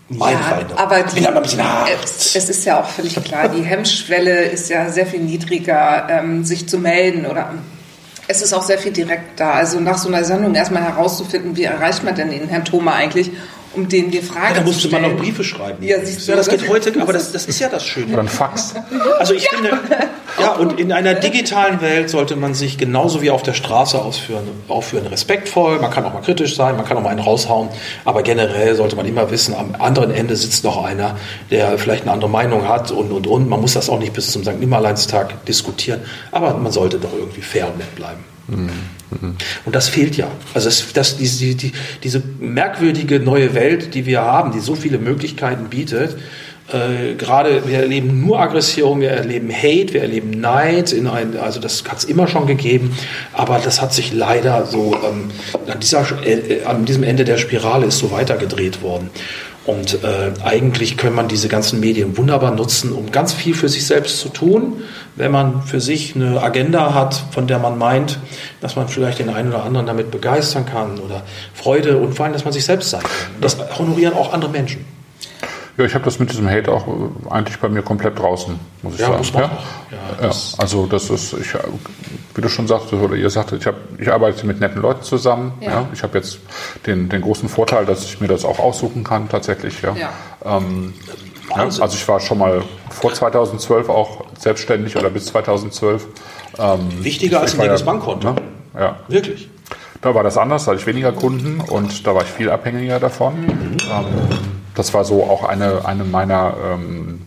[0.09, 0.59] ja.
[0.75, 1.61] Aber die, ich bin ein bisschen
[2.03, 6.43] es, es, ist ja auch völlig klar, die Hemmschwelle ist ja sehr viel niedriger, ähm,
[6.43, 7.53] sich zu melden oder
[8.27, 9.53] es ist auch sehr viel direkter.
[9.53, 13.31] Also nach so einer Sendung erstmal herauszufinden, wie erreicht man denn den Herrn Thoma eigentlich
[13.75, 15.83] um den wir Fragen ja, da musste man noch Briefe schreiben.
[15.83, 18.13] Ja, siehst du, ja das geht heute, aber das, das ist ja das Schöne.
[18.13, 18.75] Oder ein Fax.
[19.19, 19.49] Also ich ja.
[19.51, 19.77] finde,
[20.39, 24.47] ja, und in einer digitalen Welt sollte man sich genauso wie auf der Straße ausführen,
[24.67, 27.69] aufführen, respektvoll, man kann auch mal kritisch sein, man kann auch mal einen raushauen,
[28.03, 31.17] aber generell sollte man immer wissen, am anderen Ende sitzt noch einer,
[31.51, 33.49] der vielleicht eine andere Meinung hat und, und, und.
[33.49, 34.59] Man muss das auch nicht bis zum St.
[34.59, 38.23] Nimmerleinstag diskutieren, aber man sollte doch irgendwie fair und nett bleiben.
[38.47, 38.69] Mhm.
[39.65, 40.27] Und das fehlt ja.
[40.53, 41.71] Also das, das, die, die,
[42.03, 46.17] diese merkwürdige neue Welt, die wir haben, die so viele Möglichkeiten bietet,
[46.73, 51.59] äh, gerade wir erleben nur Aggression, wir erleben Hate, wir erleben Neid, in ein, also
[51.59, 52.97] das hat es immer schon gegeben,
[53.33, 55.29] aber das hat sich leider so ähm,
[55.67, 59.11] an, dieser, äh, an diesem Ende der Spirale ist so weitergedreht worden.
[59.65, 63.87] Und äh, eigentlich kann man diese ganzen Medien wunderbar nutzen, um ganz viel für sich
[63.87, 64.83] selbst zu tun,
[65.15, 68.19] wenn man für sich eine Agenda hat, von der man meint,
[68.61, 71.23] dass man vielleicht den einen oder anderen damit begeistern kann oder
[71.53, 73.41] Freude und vor allem, dass man sich selbst sein kann.
[73.41, 74.85] Das honorieren auch andere Menschen.
[75.77, 76.91] Ja, ich habe das mit diesem Hate auch äh,
[77.29, 79.17] eigentlich bei mir komplett draußen, muss ich ja, sagen.
[79.17, 79.49] Muss man ja?
[79.49, 80.21] Auch.
[80.21, 81.53] Ja, ja, also das ist, ich,
[82.33, 85.53] wie du schon sagtest oder ihr sagtet, ich, hab, ich arbeite mit netten Leuten zusammen.
[85.59, 85.71] Ja.
[85.71, 85.87] ja.
[85.93, 86.39] Ich habe jetzt
[86.85, 89.81] den, den großen Vorteil, dass ich mir das auch aussuchen kann tatsächlich.
[89.81, 89.95] Ja.
[89.95, 90.09] ja.
[90.45, 90.93] Ähm,
[91.49, 96.07] ja, also ich war schon mal vor 2012 auch selbstständig oder bis 2012.
[96.57, 98.31] Ähm, Wichtiger als ein dickes Bankkonto.
[98.31, 98.41] Ne?
[98.77, 98.95] Ja.
[99.07, 99.49] Wirklich.
[100.01, 102.99] Da war das anders, da hatte ich weniger Kunden und da war ich viel abhängiger
[102.99, 103.41] davon.
[103.41, 103.77] Mhm.
[103.91, 104.05] Ähm,
[104.75, 107.21] das war so auch eine, eine meiner ähm,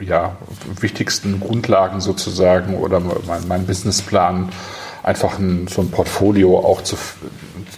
[0.00, 0.36] ja,
[0.80, 4.50] wichtigsten Grundlagen sozusagen oder mein, mein Businessplan,
[5.02, 6.96] einfach ein, so ein Portfolio auch zu,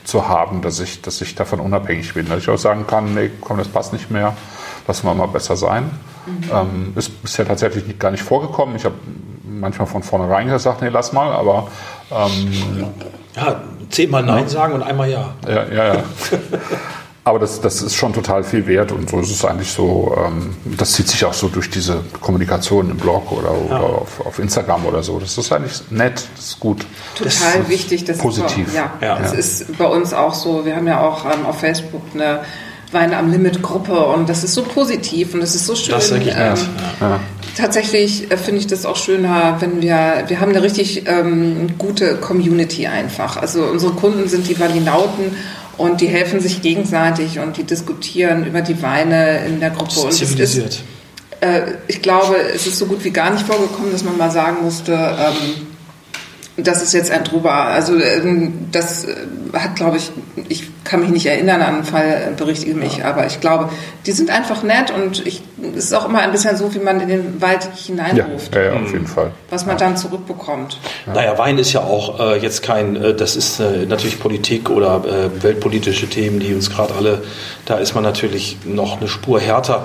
[0.05, 2.29] zu haben, dass ich, dass ich davon unabhängig bin.
[2.29, 4.35] Dass ich auch sagen kann, nee, komm, das passt nicht mehr,
[4.87, 5.91] lassen wir mal besser sein.
[6.27, 6.51] Mhm.
[6.53, 8.77] Ähm, ist bisher tatsächlich nicht, gar nicht vorgekommen.
[8.77, 8.95] Ich habe
[9.45, 11.69] manchmal von vornherein gesagt, nee, lass mal, aber
[12.11, 12.87] ähm,
[13.37, 13.61] ja,
[13.91, 14.49] zehnmal Nein ja.
[14.49, 15.35] sagen und einmal Ja.
[15.47, 16.03] Ja, ja, ja.
[17.29, 20.57] Aber das, das ist schon total viel wert und so ist es eigentlich so, ähm,
[20.79, 23.77] das zieht sich auch so durch diese Kommunikation im Blog oder, ja.
[23.77, 25.19] oder auf, auf, Instagram oder so.
[25.19, 26.87] Das ist eigentlich nett, das ist gut.
[27.15, 28.05] Total das wichtig.
[28.05, 28.69] Das positiv.
[28.69, 30.65] Ist, ja, ja, das ist bei uns auch so.
[30.65, 32.41] Wir haben ja auch ähm, auf Facebook eine
[32.93, 35.95] Wein am Limit Gruppe und das ist so positiv und das ist so schön.
[35.95, 36.55] Das ist wirklich ähm,
[36.99, 37.21] ja.
[37.59, 42.15] Tatsächlich äh, finde ich das auch schöner, wenn wir, wir haben eine richtig ähm, gute
[42.17, 43.37] Community einfach.
[43.37, 45.37] Also unsere Kunden sind die Valinauten
[45.79, 50.01] und die helfen sich gegenseitig und die diskutieren über die Weine in der Gruppe.
[50.01, 50.75] Und zivilisiert.
[50.75, 50.85] Ist,
[51.41, 54.59] äh, ich glaube, es ist so gut wie gar nicht vorgekommen, dass man mal sagen
[54.63, 55.68] musste, ähm,
[56.59, 57.53] das ist jetzt ein drüber.
[57.53, 59.15] Also ähm, das äh,
[59.55, 60.11] hat, glaube ich,
[60.49, 63.07] ich kann mich nicht erinnern an einen Fall, berichtige mich, ja.
[63.07, 63.69] aber ich glaube,
[64.07, 65.43] die sind einfach nett und ich,
[65.77, 68.55] es ist auch immer ein bisschen so, wie man in den Wald hineinruft.
[68.55, 69.33] Ja, ja, auf jeden Fall.
[69.51, 70.79] Was man dann zurückbekommt.
[71.07, 75.03] Naja, Wein ist ja auch äh, jetzt kein, äh, das ist äh, natürlich Politik oder
[75.05, 77.23] äh, weltpolitische Themen, die uns gerade alle,
[77.67, 79.85] da ist man natürlich noch eine Spur härter.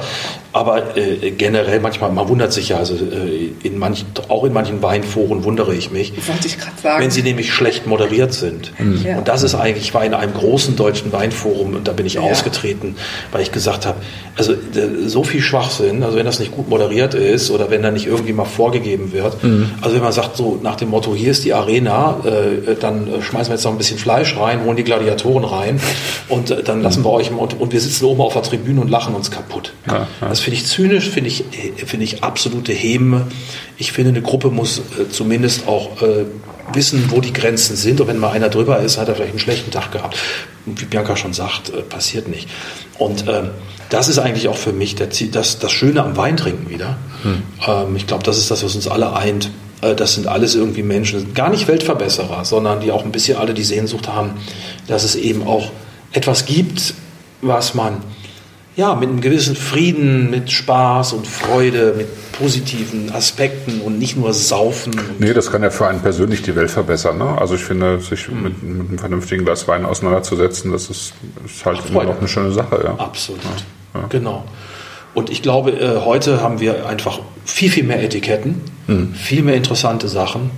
[0.54, 4.82] Aber äh, generell manchmal, man wundert sich ja, also äh, in manchen, auch in manchen
[4.84, 6.14] Weinforen wundere ich mich.
[6.28, 7.04] Wollte ich gerade sagen.
[7.04, 8.72] Wenn sie nämlich schlecht moderiert sind.
[8.80, 9.06] Mhm.
[9.06, 9.18] Ja.
[9.18, 12.16] Und das ist eigentlich, ich war in einem großen deutschen Weinforum und da bin ich
[12.16, 12.22] ja.
[12.22, 12.96] ausgetreten,
[13.32, 13.98] weil ich gesagt habe,
[14.36, 14.54] also
[15.06, 18.34] so viel Schwachsinn, also wenn das nicht gut moderiert ist oder wenn da nicht irgendwie
[18.34, 19.72] mal vorgegeben wird, mhm.
[19.82, 23.52] also wenn man sagt so nach dem Motto, hier ist die Arena, äh, dann schmeißen
[23.52, 25.80] wir jetzt noch ein bisschen Fleisch rein, holen die Gladiatoren rein
[26.30, 28.90] und äh, dann lassen wir euch und, und wir sitzen oben auf der Tribüne und
[28.90, 29.74] lachen uns kaputt.
[29.88, 31.46] Ja, das finde ich zynisch, finde ich,
[31.86, 33.28] finde ich absolute Heme.
[33.78, 36.26] Ich finde, eine Gruppe muss äh, zumindest auch äh,
[36.72, 38.00] wissen, wo die Grenzen sind.
[38.02, 40.18] Und wenn mal einer drüber ist, hat er vielleicht einen schlechten Tag gehabt.
[40.66, 42.48] Wie Bianca schon sagt, äh, passiert nicht.
[42.98, 43.50] Und ähm,
[43.90, 46.98] das ist eigentlich auch für mich der, das, das Schöne am Weintrinken wieder.
[47.24, 47.44] Hm.
[47.68, 49.52] Ähm, ich glaube, das ist das, was uns alle eint.
[49.82, 53.54] Äh, das sind alles irgendwie Menschen, gar nicht Weltverbesserer, sondern die auch ein bisschen alle
[53.54, 54.32] die Sehnsucht haben,
[54.88, 55.72] dass es eben auch
[56.12, 56.94] etwas gibt,
[57.42, 57.98] was man
[58.76, 64.34] ja, mit einem gewissen Frieden, mit Spaß und Freude, mit positiven Aspekten und nicht nur
[64.34, 64.94] saufen.
[65.20, 67.20] nee, das kann ja für einen persönlich die Welt verbessern.
[67.20, 67.38] Ne?
[67.38, 68.44] Also ich finde, sich mhm.
[68.44, 71.14] mit, mit, einem vernünftigen Glas Wein auseinanderzusetzen, das ist,
[71.46, 72.82] ist halt Ach, immer noch eine schöne Sache.
[72.84, 72.96] Ja.
[72.96, 74.02] Absolut, ja.
[74.02, 74.08] Ja.
[74.08, 74.44] genau.
[75.14, 79.14] Und ich glaube, äh, heute haben wir einfach viel, viel mehr Etiketten, mhm.
[79.14, 80.50] viel mehr interessante Sachen.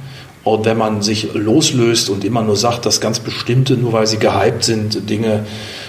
[0.46, 4.20] Und wenn man sich loslöst und immer nur sagt, dass ganz bestimmte, nur weil sie
[4.20, 5.46] gehypt sind, Dinge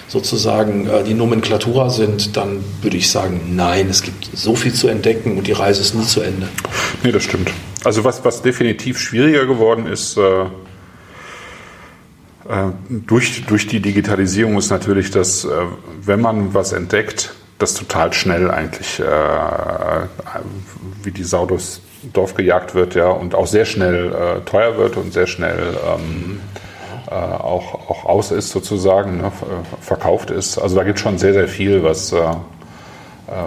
[0.09, 4.89] sozusagen äh, die Nomenklatura sind, dann würde ich sagen, nein, es gibt so viel zu
[4.89, 6.49] entdecken und die Reise ist nie zu Ende.
[7.03, 7.51] Nee, das stimmt.
[7.85, 10.43] Also was, was definitiv schwieriger geworden ist, äh,
[12.49, 15.49] äh, durch, durch die Digitalisierung ist natürlich, dass äh,
[16.03, 19.05] wenn man was entdeckt, das total schnell eigentlich äh,
[21.03, 21.81] wie die Sau durchs
[22.12, 26.41] Dorf gejagt wird, ja, und auch sehr schnell äh, teuer wird und sehr schnell ähm,
[27.11, 29.33] äh, auch, auch aus ist sozusagen, ne,
[29.81, 30.59] verkauft ist.
[30.59, 32.23] Also da gibt es schon sehr, sehr viel, was, äh,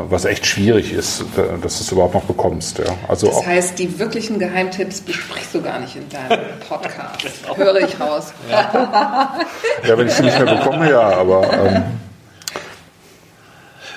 [0.10, 1.24] was echt schwierig ist,
[1.62, 2.80] dass du es überhaupt noch bekommst.
[2.80, 2.86] Ja.
[3.08, 7.24] Also das heißt, die wirklichen Geheimtipps besprichst du gar nicht in deinem Podcast.
[7.56, 8.34] Höre ich raus.
[8.50, 9.40] Ja.
[9.88, 11.54] ja, wenn ich sie nicht mehr bekomme, ja, aber...
[11.54, 11.84] Ähm,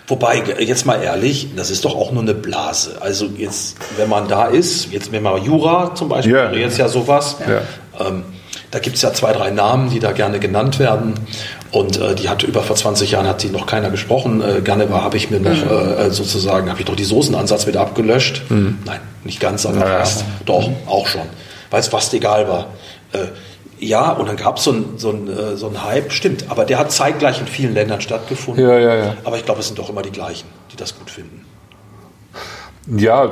[0.09, 2.99] Wobei, jetzt mal ehrlich, das ist doch auch nur eine Blase.
[3.01, 6.53] Also jetzt, wenn man da ist, jetzt wenn man Jura zum Beispiel, ja.
[6.53, 7.63] jetzt ja sowas, ja.
[8.07, 8.25] Ähm,
[8.73, 11.15] da gibt es ja zwei, drei Namen, die da gerne genannt werden.
[11.71, 14.43] Und äh, die hat über vor 20 Jahren hat die noch keiner gesprochen.
[14.43, 15.71] Äh, gerne habe ich mir noch mhm.
[15.71, 18.43] äh, sozusagen, habe ich doch die Soßenansatz wieder abgelöscht.
[18.49, 18.79] Mhm.
[18.87, 20.25] Nein, nicht ganz, aber ja, fast.
[20.47, 21.23] Doch, auch schon.
[21.71, 22.69] Weil es fast egal war.
[23.13, 23.27] Äh,
[23.79, 26.79] ja, und dann gab so es so, ein, äh, so einen Hype, stimmt, aber der
[26.79, 28.65] hat zeitgleich in vielen Ländern stattgefunden.
[28.65, 29.17] Ja, ja, ja.
[29.25, 31.45] Aber ich glaube, es sind doch immer die gleichen, die das gut finden.
[32.87, 33.31] Ja,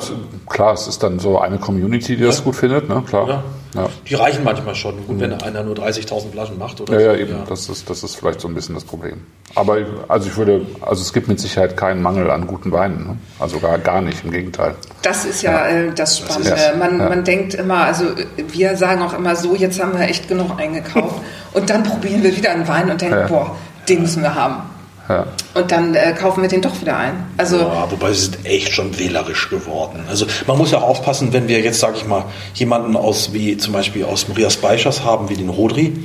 [0.49, 2.29] klar, es ist dann so eine Community, die ja.
[2.29, 3.03] das gut findet, ne?
[3.07, 3.29] klar.
[3.29, 3.45] Ja.
[3.75, 3.89] Ja.
[4.09, 5.21] Die reichen manchmal schon, gut, mhm.
[5.21, 7.07] wenn einer nur 30.000 Flaschen macht oder ja, so.
[7.07, 9.23] Ja, eben, Das, ist, das ist vielleicht so ein bisschen das Problem.
[9.55, 9.79] Aber
[10.09, 13.17] also ich würde, also es gibt mit Sicherheit keinen Mangel an guten Weinen, ne?
[13.39, 14.75] also gar, gar nicht, im Gegenteil.
[15.03, 15.87] Das ist ja, ja.
[15.87, 16.51] Äh, das Spannende.
[16.51, 18.05] Das ist, man, man denkt immer, also
[18.37, 21.21] wir sagen auch immer so, jetzt haben wir echt genug eingekauft
[21.53, 23.57] und dann probieren wir wieder einen Wein und denken, boah,
[23.89, 24.70] den müssen wir haben.
[25.11, 25.27] Ja.
[25.55, 27.27] Und dann äh, kaufen wir den doch wieder ein.
[27.37, 30.05] Also ja, wobei sie sind echt schon wählerisch geworden.
[30.09, 33.73] Also man muss ja aufpassen, wenn wir jetzt, sage ich mal, jemanden aus wie zum
[33.73, 35.97] Beispiel aus Marias Beischers haben, wie den Rodri,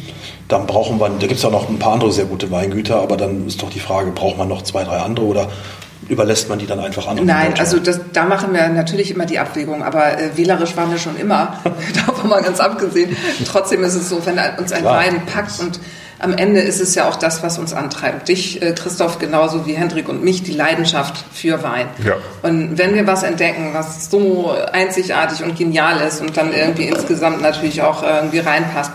[0.48, 3.16] dann brauchen wir, da gibt es ja noch ein paar andere sehr gute Weingüter, aber
[3.16, 5.50] dann ist doch die Frage, braucht man noch zwei, drei andere oder
[6.10, 7.20] überlässt man die dann einfach an?
[7.24, 10.98] Nein, also das, da machen wir natürlich immer die Abwägung, aber äh, wählerisch waren wir
[10.98, 11.60] schon immer,
[12.08, 13.16] davon mal ganz abgesehen.
[13.46, 14.98] Trotzdem ist es so, wenn uns ein Klar.
[14.98, 15.80] Wein packt und
[16.20, 18.30] am Ende ist es ja auch das, was uns antreibt.
[18.30, 21.88] Dich, äh, Christoph, genauso wie Hendrik und mich, die Leidenschaft für Wein.
[22.06, 22.14] Ja.
[22.42, 27.42] Und wenn wir was entdecken, was so einzigartig und genial ist und dann irgendwie insgesamt
[27.42, 28.92] natürlich auch irgendwie reinpasst,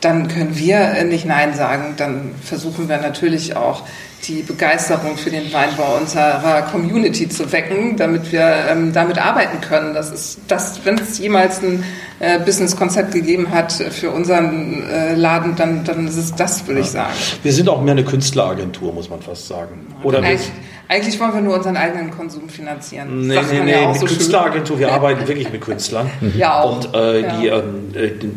[0.00, 1.94] dann können wir nicht Nein sagen.
[1.96, 3.82] Dann versuchen wir natürlich auch
[4.26, 9.94] die Begeisterung für den Weinbau unserer Community zu wecken, damit wir ähm, damit arbeiten können.
[9.94, 11.84] Das ist das, wenn es jemals ein
[12.18, 16.86] äh, Businesskonzept gegeben hat für unseren äh, Laden, dann, dann ist es das, würde ja.
[16.86, 17.14] ich sagen.
[17.42, 19.86] Wir sind auch mehr eine Künstleragentur, muss man fast sagen.
[20.02, 20.50] Oder eigentlich,
[20.90, 23.28] eigentlich wollen wir nur unseren eigenen Konsum finanzieren.
[23.28, 26.10] Nee, nee, nee, ja mit so Künstleragentur, wir arbeiten wirklich mit Künstlern.
[26.36, 26.76] Ja, auch.
[26.76, 28.30] Und äh, die, ähm, äh, die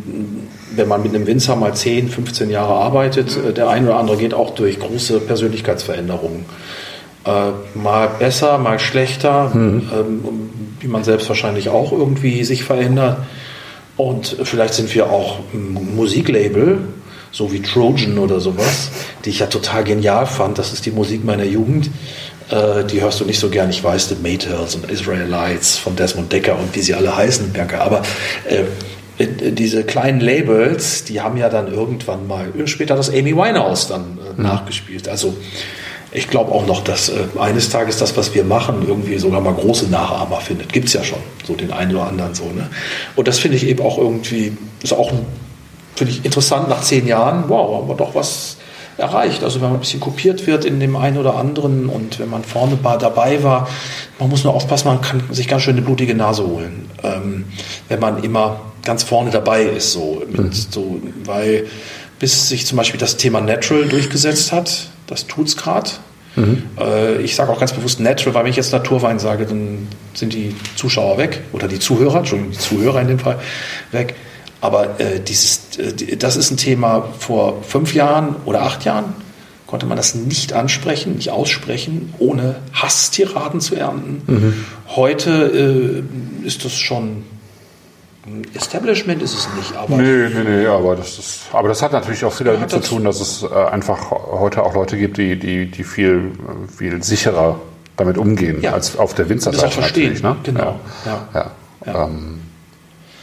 [0.76, 3.54] wenn man mit einem Winzer mal 10, 15 Jahre arbeitet, mhm.
[3.54, 6.46] der eine oder andere geht auch durch große Persönlichkeitsveränderungen.
[7.26, 9.90] Äh, mal besser, mal schlechter, mhm.
[9.94, 10.50] ähm,
[10.80, 13.18] wie man selbst wahrscheinlich auch irgendwie sich verändert.
[13.98, 16.80] Und vielleicht sind wir auch ein Musiklabel,
[17.32, 18.90] so wie Trojan oder sowas,
[19.26, 20.58] die ich ja total genial fand.
[20.58, 21.90] Das ist die Musik meiner Jugend.
[22.50, 23.70] Äh, die hörst du nicht so gern.
[23.70, 27.80] Ich weiß, The Maytals und Israelites von Desmond Decker und wie sie alle heißen, Bianca.
[27.80, 28.02] Aber
[28.50, 28.64] äh,
[29.18, 34.18] äh, diese kleinen Labels, die haben ja dann irgendwann mal, später das Amy Winehouse dann
[34.18, 34.44] äh, mhm.
[34.44, 35.08] nachgespielt.
[35.08, 35.36] Also
[36.12, 39.54] ich glaube auch noch, dass äh, eines Tages das, was wir machen, irgendwie sogar mal
[39.54, 40.72] große Nachahmer findet.
[40.72, 42.46] Gibt es ja schon, so den einen oder anderen so.
[42.46, 42.70] Ne?
[43.16, 45.12] Und das finde ich eben auch irgendwie, ist auch,
[45.96, 48.58] finde ich interessant nach zehn Jahren, wow, haben wir doch was
[48.98, 49.44] erreicht.
[49.44, 52.44] Also wenn man ein bisschen kopiert wird in dem einen oder anderen und wenn man
[52.44, 53.68] vorne dabei war,
[54.20, 57.46] man muss nur aufpassen, man kann sich ganz schön eine blutige Nase holen, ähm,
[57.90, 60.52] wenn man immer ganz vorne dabei ist, so, mit, mhm.
[60.52, 61.66] so weil
[62.20, 65.90] bis sich zum Beispiel das Thema Natural durchgesetzt hat, das tut's gerade.
[66.36, 66.64] Mhm.
[66.80, 70.34] Äh, ich sage auch ganz bewusst Natural, weil wenn ich jetzt Naturwein sage, dann sind
[70.34, 73.40] die Zuschauer weg oder die Zuhörer, Entschuldigung, die Zuhörer in dem Fall
[73.92, 74.16] weg.
[74.64, 79.14] Aber äh, dieses, äh, das ist ein Thema vor fünf Jahren oder acht Jahren
[79.68, 84.22] konnte man das nicht ansprechen, nicht aussprechen, ohne Hasstiraden zu ernten.
[84.26, 84.66] Mhm.
[84.96, 86.04] Heute
[86.42, 87.26] äh, ist das schon
[88.54, 89.98] Establishment ist es nicht, aber.
[89.98, 93.04] Nee, nee, nee, aber das ist, aber das hat natürlich auch viel damit zu tun,
[93.04, 96.32] dass es äh, einfach heute auch Leute gibt, die, die, die viel,
[96.74, 97.60] viel sicherer
[97.98, 98.72] damit umgehen, ja.
[98.72, 99.66] als auf der Winzerseite.
[99.66, 100.38] Das verstehen, ne?
[100.42, 100.80] genau.
[101.06, 101.28] Ja.
[101.34, 101.52] ja.
[101.86, 102.06] ja.
[102.06, 102.40] Ähm,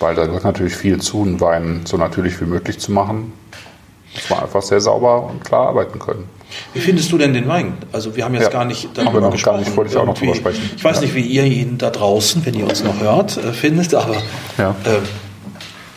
[0.01, 3.33] weil da gehört natürlich viel zu, einen Wein so natürlich wie möglich zu machen.
[4.15, 6.29] Muss man einfach sehr sauber und klar arbeiten können.
[6.73, 7.75] Wie findest du denn den Wein?
[7.93, 9.59] Also wir haben jetzt ja, gar nicht darüber haben gesprochen.
[9.59, 10.69] Gar nicht, wollte ich auch noch drüber sprechen.
[10.77, 11.03] Ich weiß ja.
[11.03, 14.17] nicht, wie ihr ihn da draußen, wenn ihr uns noch hört, äh, findet, aber
[14.59, 14.71] ja.
[14.85, 14.99] äh,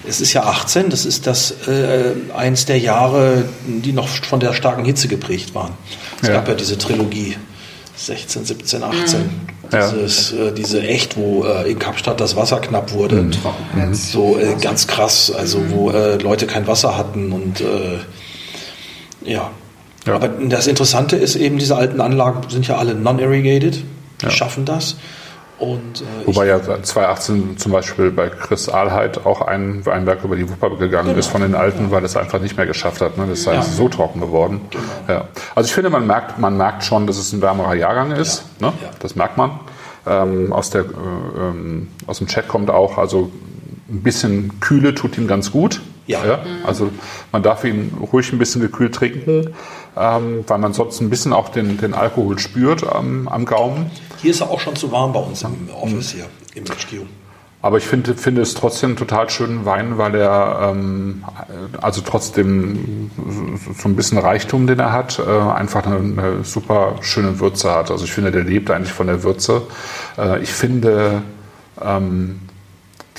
[0.07, 4.53] es ist ja 18, das ist das äh, eins der Jahre, die noch von der
[4.53, 5.71] starken Hitze geprägt waren.
[6.21, 7.37] Es gab ja diese Trilogie
[7.95, 9.19] 16, 17, 18.
[9.21, 9.29] Mhm.
[9.73, 13.15] Dieses, äh, diese echt, wo äh, in Kapstadt das Wasser knapp wurde.
[13.23, 13.31] Mhm.
[13.75, 13.93] mhm.
[13.93, 15.71] So äh, ganz krass, also mhm.
[15.71, 17.63] wo äh, Leute kein Wasser hatten und
[19.25, 19.51] ja,
[20.05, 20.15] ja.
[20.15, 23.75] Aber das Interessante ist eben, diese alten Anlagen sind ja alle non-irrigated,
[24.21, 24.29] die ja.
[24.31, 24.97] schaffen das.
[25.63, 30.49] Und, äh, Wobei ja 2018 zum Beispiel bei Chris Ahlheit auch ein Weinberg über die
[30.49, 31.19] Wupper gegangen genau.
[31.19, 33.17] ist von den Alten, weil es einfach nicht mehr geschafft hat.
[33.17, 33.25] Ne?
[33.29, 33.61] Das ist ja.
[33.61, 34.61] so trocken geworden.
[34.69, 34.83] Genau.
[35.07, 35.27] Ja.
[35.55, 38.43] Also ich finde, man merkt, man merkt schon, dass es ein wärmerer Jahrgang ist.
[38.59, 38.67] Ja.
[38.67, 38.73] Ne?
[38.99, 39.59] Das merkt man.
[40.05, 40.85] Ähm, aus, der, äh,
[41.39, 43.31] ähm, aus dem Chat kommt auch, also
[43.89, 45.81] ein bisschen Kühle tut ihm ganz gut.
[46.07, 46.25] Ja.
[46.25, 46.39] ja.
[46.65, 46.89] Also
[47.31, 49.53] man darf ihn ruhig ein bisschen gekühlt trinken,
[49.95, 53.89] ähm, weil man sonst ein bisschen auch den, den Alkohol spürt am, am Gaumen.
[54.23, 57.05] Hier ist er auch schon zu warm bei uns im Office hier, im HQ.
[57.61, 61.25] Aber ich finde, finde es trotzdem einen total schönen Wein, weil er ähm,
[61.81, 63.11] also trotzdem
[63.77, 67.91] so ein bisschen Reichtum, den er hat, äh, einfach eine, eine, super schöne Würze hat.
[67.91, 69.63] Also ich finde, der lebt eigentlich von der Würze.
[70.17, 71.21] Äh, ich finde
[71.81, 72.39] ähm,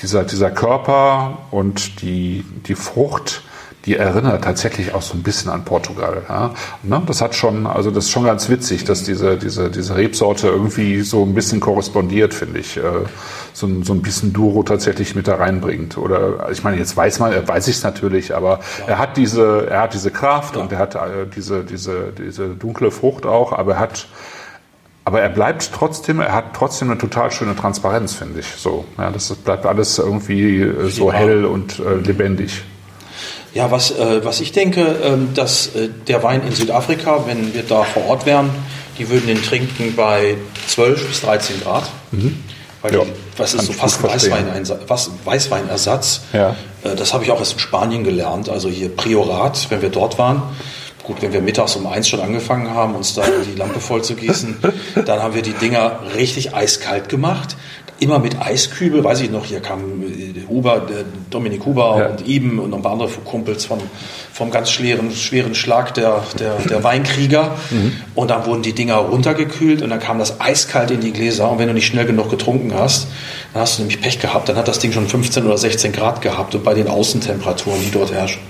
[0.01, 3.43] dieser, dieser Körper und die, die Frucht,
[3.85, 6.23] die erinnert tatsächlich auch so ein bisschen an Portugal.
[6.27, 6.51] Ja?
[6.83, 7.01] Ne?
[7.05, 11.01] Das hat schon, also das ist schon ganz witzig, dass diese, diese, diese Rebsorte irgendwie
[11.01, 12.77] so ein bisschen korrespondiert, finde ich.
[12.77, 12.81] Äh,
[13.53, 15.97] so, ein, so ein bisschen Duro tatsächlich mit da reinbringt.
[15.97, 18.85] Oder ich meine, jetzt weiß man, er weiß ich es natürlich, aber ja.
[18.87, 20.61] er hat diese, er hat diese Kraft ja.
[20.61, 24.07] und er hat äh, diese, diese, diese dunkle Frucht auch, aber er hat
[25.07, 28.47] aber er bleibt trotzdem, er hat trotzdem eine total schöne Transparenz, finde ich.
[28.47, 32.63] So, ja, das bleibt alles irgendwie äh, so hell und äh, lebendig.
[33.55, 37.63] Ja, was, äh, was ich denke, ähm, dass äh, der Wein in Südafrika, wenn wir
[37.63, 38.49] da vor Ort wären,
[38.97, 40.35] die würden den trinken bei
[40.67, 41.89] 12 bis 13 Grad.
[42.11, 42.43] Mhm.
[42.81, 44.45] Weil ja, die, was ist so fast Weißwein,
[45.23, 46.21] Weißweinersatz.
[46.33, 46.55] Ja.
[46.83, 48.49] Äh, das habe ich auch erst in Spanien gelernt.
[48.49, 50.43] Also hier Priorat, wenn wir dort waren,
[51.05, 54.15] Gut, wenn wir mittags um eins schon angefangen haben, uns da die Lampe voll zu
[54.15, 54.57] gießen,
[55.05, 57.55] dann haben wir die Dinger richtig eiskalt gemacht.
[57.99, 62.07] Immer mit Eiskübel, weiß ich noch, hier kam äh, Huber, der Dominik Huber ja.
[62.07, 63.79] und Iben und noch ein paar andere Kumpels vom,
[64.33, 67.55] vom ganz schweren, schweren Schlag der, der, der Weinkrieger.
[67.71, 67.93] Mhm.
[68.13, 71.49] Und dann wurden die Dinger runtergekühlt und dann kam das eiskalt in die Gläser.
[71.49, 73.07] Und wenn du nicht schnell genug getrunken hast,
[73.53, 74.49] dann hast du nämlich Pech gehabt.
[74.49, 77.91] Dann hat das Ding schon 15 oder 16 Grad gehabt und bei den Außentemperaturen, die
[77.91, 78.41] dort herrschen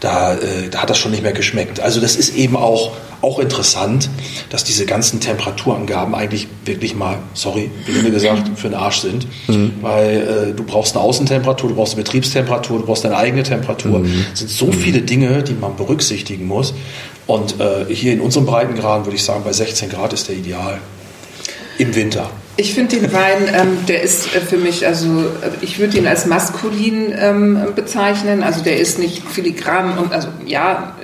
[0.00, 1.80] da, äh, da hat das schon nicht mehr geschmeckt.
[1.80, 4.08] Also das ist eben auch, auch interessant,
[4.50, 9.26] dass diese ganzen Temperaturangaben eigentlich wirklich mal, sorry, wie gesagt, für den Arsch sind.
[9.48, 9.72] Mhm.
[9.80, 14.00] Weil äh, du brauchst eine Außentemperatur, du brauchst eine Betriebstemperatur, du brauchst deine eigene Temperatur.
[14.00, 14.26] Mhm.
[14.32, 14.72] Es sind so mhm.
[14.72, 16.74] viele Dinge, die man berücksichtigen muss.
[17.26, 20.78] Und äh, hier in unserem Breitengrad würde ich sagen, bei 16 Grad ist der ideal.
[21.78, 22.30] Im Winter.
[22.60, 26.08] Ich finde den Wein, ähm, der ist äh, für mich, also äh, ich würde ihn
[26.08, 28.42] als maskulin ähm, bezeichnen.
[28.42, 30.96] Also der ist nicht filigran und also ja,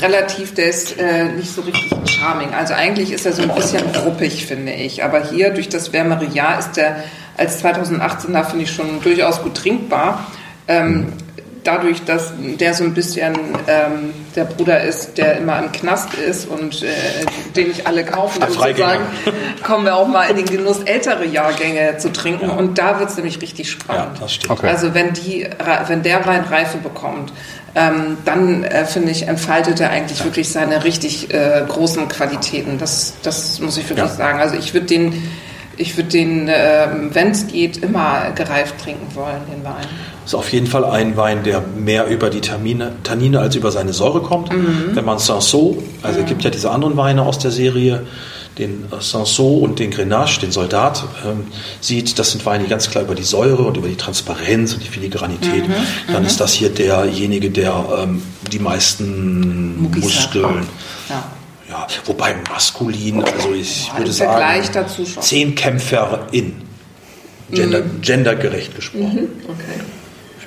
[0.00, 2.54] relativ, der ist äh, nicht so richtig charming.
[2.54, 5.04] Also eigentlich ist er so ein bisschen ruppig, finde ich.
[5.04, 7.04] Aber hier durch das wärmere Jahr ist der
[7.36, 10.26] als 2018er, finde ich, schon durchaus gut trinkbar.
[10.68, 11.12] Ähm,
[11.66, 13.34] dadurch, dass der so ein bisschen
[13.66, 16.86] ähm, der Bruder ist, der immer im Knast ist und äh,
[17.56, 19.02] den nicht alle kaufen, sozusagen,
[19.62, 22.48] kommen wir auch mal in den Genuss, ältere Jahrgänge zu trinken.
[22.48, 22.54] Ja.
[22.54, 24.18] Und da wird es nämlich richtig spannend.
[24.20, 24.68] Ja, okay.
[24.68, 25.48] Also wenn, die,
[25.88, 27.32] wenn der Wein Reife bekommt,
[27.74, 30.24] ähm, dann äh, finde ich, entfaltet er eigentlich ja.
[30.24, 32.78] wirklich seine richtig äh, großen Qualitäten.
[32.78, 34.40] Das, das muss ich wirklich sagen.
[34.40, 35.22] Also ich würde den,
[35.76, 39.86] ich würde den, äh, wenn es geht, immer gereift trinken wollen, den Wein.
[40.24, 43.92] Ist auf jeden Fall ein Wein, der mehr über die Tannine, Tannine als über seine
[43.92, 44.52] Säure kommt.
[44.52, 44.90] Mhm.
[44.94, 46.24] Wenn man Sanso, also mhm.
[46.24, 48.06] es gibt ja diese anderen Weine aus der Serie,
[48.58, 51.46] den Sanso und den Grenache, den Soldat, ähm,
[51.80, 54.82] sieht, das sind Weine, die ganz klar über die Säure und über die Transparenz und
[54.82, 55.68] die Filigranität.
[55.68, 55.74] Mhm.
[56.12, 56.26] Dann mhm.
[56.26, 59.90] ist das hier derjenige, der ähm, die meisten.
[60.00, 60.66] Muskeln.
[61.08, 61.24] Ja.
[61.80, 61.86] Ja.
[62.04, 64.64] wobei maskulin, also ich oh, würde sagen,
[65.20, 66.62] zehn Kämpfer in.
[67.50, 68.00] Gender, mhm.
[68.00, 69.22] gendergerecht gesprochen.
[69.22, 69.50] Mhm.
[69.50, 69.80] Okay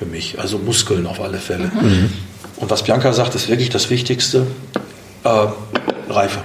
[0.00, 0.40] für mich.
[0.40, 1.66] Also Muskeln auf alle Fälle.
[1.66, 2.10] Mhm.
[2.56, 4.46] Und was Bianca sagt, ist wirklich das Wichtigste.
[5.24, 5.46] Äh,
[6.08, 6.40] Reife.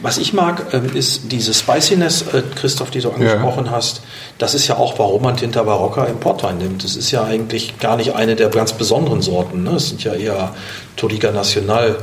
[0.00, 3.72] Was ich mag, äh, ist diese Spiciness, äh, Christoph, die du angesprochen ja.
[3.72, 4.00] hast.
[4.38, 6.82] Das ist ja auch, warum man Tinta Barocca im Portwein nimmt.
[6.82, 9.62] Das ist ja eigentlich gar nicht eine der ganz besonderen Sorten.
[9.64, 9.72] Ne?
[9.72, 10.54] Es sind ja eher
[10.96, 11.98] Todiga Nacional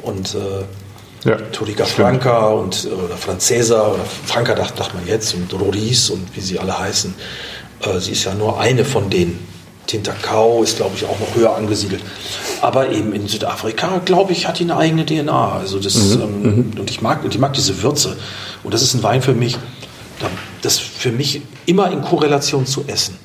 [0.00, 0.64] und äh,
[1.24, 6.34] ja, Todiga Franca und oder Francesa oder Franca dachte, dachte man jetzt und Roriz und
[6.34, 7.14] wie sie alle heißen.
[7.80, 9.46] Äh, sie ist ja nur eine von denen.
[9.86, 12.00] Tintacao ist, glaube ich, auch noch höher angesiedelt.
[12.60, 15.52] Aber eben in Südafrika, glaube ich, hat die eine eigene DNA.
[15.52, 16.22] Also das, mhm.
[16.22, 16.80] ähm, mhm.
[16.80, 18.16] und ich mag, und ich mag diese Würze.
[18.62, 19.58] Und das ist ein Wein für mich,
[20.62, 23.16] das für mich immer in Korrelation zu essen,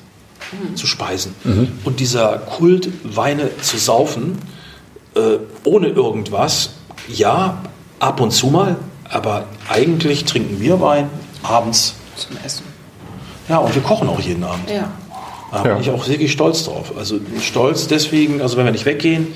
[0.52, 0.76] mhm.
[0.76, 1.34] zu speisen.
[1.44, 1.68] Mhm.
[1.84, 4.38] Und dieser Kult, Weine zu saufen,
[5.14, 6.70] äh, ohne irgendwas,
[7.08, 7.62] ja,
[7.98, 11.08] ab und zu mal, aber eigentlich trinken wir Wein
[11.42, 12.64] abends zum Essen.
[13.48, 14.68] Ja, und wir kochen auch jeden Abend.
[14.70, 14.90] Ja.
[15.52, 16.92] Da bin ich auch wirklich stolz drauf.
[16.98, 19.28] Also stolz deswegen, also wenn wir nicht weggehen,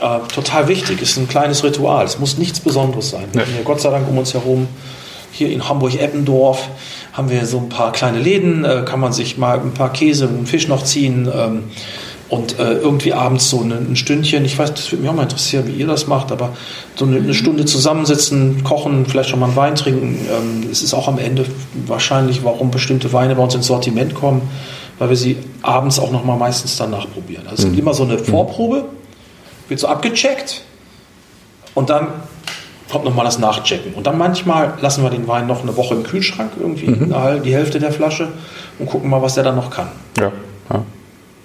[0.00, 2.04] äh, total wichtig, ist ein kleines Ritual.
[2.04, 3.26] Es muss nichts Besonderes sein.
[3.34, 3.42] Ja.
[3.64, 4.68] Gott sei Dank um uns herum,
[5.32, 6.68] hier in Hamburg-Eppendorf,
[7.12, 10.28] haben wir so ein paar kleine Läden, äh, kann man sich mal ein paar Käse,
[10.28, 11.64] einen Fisch noch ziehen ähm,
[12.28, 15.22] und äh, irgendwie abends so ein, ein Stündchen, ich weiß, das würde mich auch mal
[15.22, 16.50] interessieren, wie ihr das macht, aber
[16.94, 20.18] so eine, eine Stunde zusammensitzen, kochen, vielleicht schon mal einen Wein trinken.
[20.30, 21.46] Ähm, es ist auch am Ende
[21.86, 24.42] wahrscheinlich, warum bestimmte Weine bei uns ins Sortiment kommen,
[24.98, 27.44] weil wir sie abends auch noch mal meistens danach probieren.
[27.44, 27.80] Also es gibt mhm.
[27.80, 28.84] immer so eine Vorprobe,
[29.68, 30.62] wird so abgecheckt
[31.74, 32.08] und dann
[32.90, 33.94] kommt nochmal das Nachchecken.
[33.94, 37.42] Und dann manchmal lassen wir den Wein noch eine Woche im Kühlschrank, irgendwie mhm.
[37.42, 38.28] die Hälfte der Flasche
[38.78, 39.88] und gucken mal, was der dann noch kann.
[40.18, 40.32] Ja.
[40.70, 40.82] ja.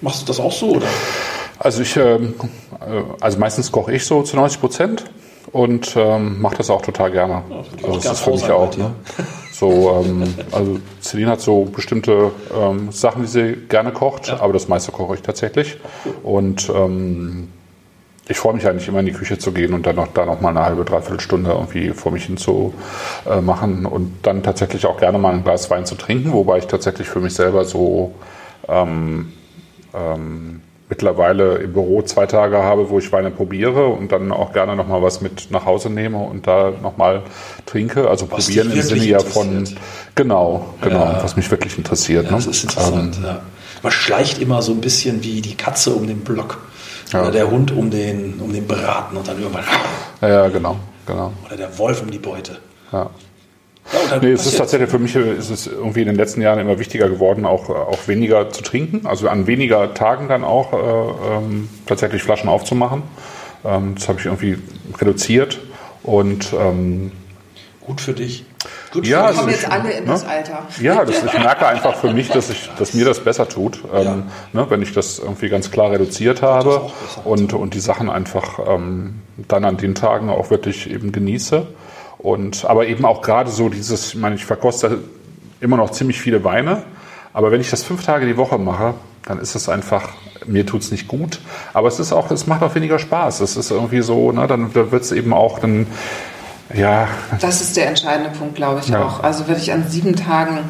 [0.04, 0.72] Machst du das auch so?
[0.72, 0.86] Oder?
[1.58, 2.34] Also ich, ähm,
[2.78, 5.04] äh, also meistens koche ich so zu 90 Prozent
[5.50, 7.42] und ähm, mache das auch total gerne.
[7.48, 8.76] Ja, also das ist für mich auch.
[8.76, 8.90] Ne?
[9.50, 14.40] So, ähm, also Celine hat so bestimmte ähm, Sachen, die sie gerne kocht, ja.
[14.40, 15.78] aber das meiste koche ich tatsächlich.
[16.22, 17.48] Und ähm,
[18.28, 20.42] ich freue mich eigentlich immer in die Küche zu gehen und dann noch da noch
[20.42, 22.74] mal eine halbe, dreiviertel Stunde irgendwie vor mich hin zu
[23.26, 26.66] äh, machen und dann tatsächlich auch gerne mal ein Glas Wein zu trinken, wobei ich
[26.66, 28.12] tatsächlich für mich selber so
[28.68, 29.32] ähm,
[29.94, 34.76] ähm, mittlerweile im Büro zwei Tage habe, wo ich Weine probiere und dann auch gerne
[34.76, 37.22] noch mal was mit nach Hause nehme und da noch mal
[37.66, 38.08] trinke.
[38.08, 39.66] Also was probieren im Sinne ja von
[40.14, 41.20] genau, genau, ja.
[41.22, 42.26] was mich wirklich interessiert.
[42.26, 42.50] Ja, das ne?
[42.52, 43.16] ist interessant.
[43.16, 43.40] Ähm, ja.
[43.82, 46.58] Man schleicht immer so ein bisschen wie die Katze um den Block.
[47.12, 47.22] Ja.
[47.22, 49.64] Oder der Hund um den, um den Braten und dann irgendwann.
[50.20, 50.76] Ja, genau,
[51.06, 51.32] genau.
[51.46, 52.58] Oder der Wolf um die Beute.
[52.92, 53.10] Ja.
[53.92, 56.78] Ja, nee, es ist tatsächlich für mich ist es irgendwie in den letzten Jahren immer
[56.78, 59.06] wichtiger geworden, auch, auch weniger zu trinken.
[59.06, 63.02] Also an weniger Tagen dann auch äh, ähm, tatsächlich Flaschen aufzumachen.
[63.64, 64.58] Ähm, das habe ich irgendwie
[64.98, 65.60] reduziert
[66.02, 67.12] und ähm,
[67.80, 68.46] gut für dich.
[68.92, 70.10] Gut, ja, wir kommen jetzt alle in ne?
[70.10, 70.62] das Alter.
[70.80, 74.02] Ja, das, ich merke einfach für mich, dass, ich, dass mir das besser tut, ähm,
[74.02, 74.14] ja.
[74.52, 76.90] ne, wenn ich das irgendwie ganz klar reduziert habe
[77.24, 81.66] und, und die Sachen einfach ähm, dann an den Tagen auch wirklich eben genieße.
[82.24, 85.00] Und, aber eben auch gerade so dieses, ich meine, ich verkoste
[85.60, 86.82] immer noch ziemlich viele Weine,
[87.34, 88.94] aber wenn ich das fünf Tage die Woche mache,
[89.26, 90.08] dann ist es einfach,
[90.46, 91.40] mir tut es nicht gut,
[91.74, 93.40] aber es ist auch, es macht auch weniger Spaß.
[93.40, 95.86] Es ist irgendwie so, ne, dann wird es eben auch, dann
[96.72, 97.08] ja.
[97.40, 99.04] Das ist der entscheidende Punkt, glaube ich ja.
[99.04, 99.22] auch.
[99.22, 100.60] Also wenn ich an sieben Tagen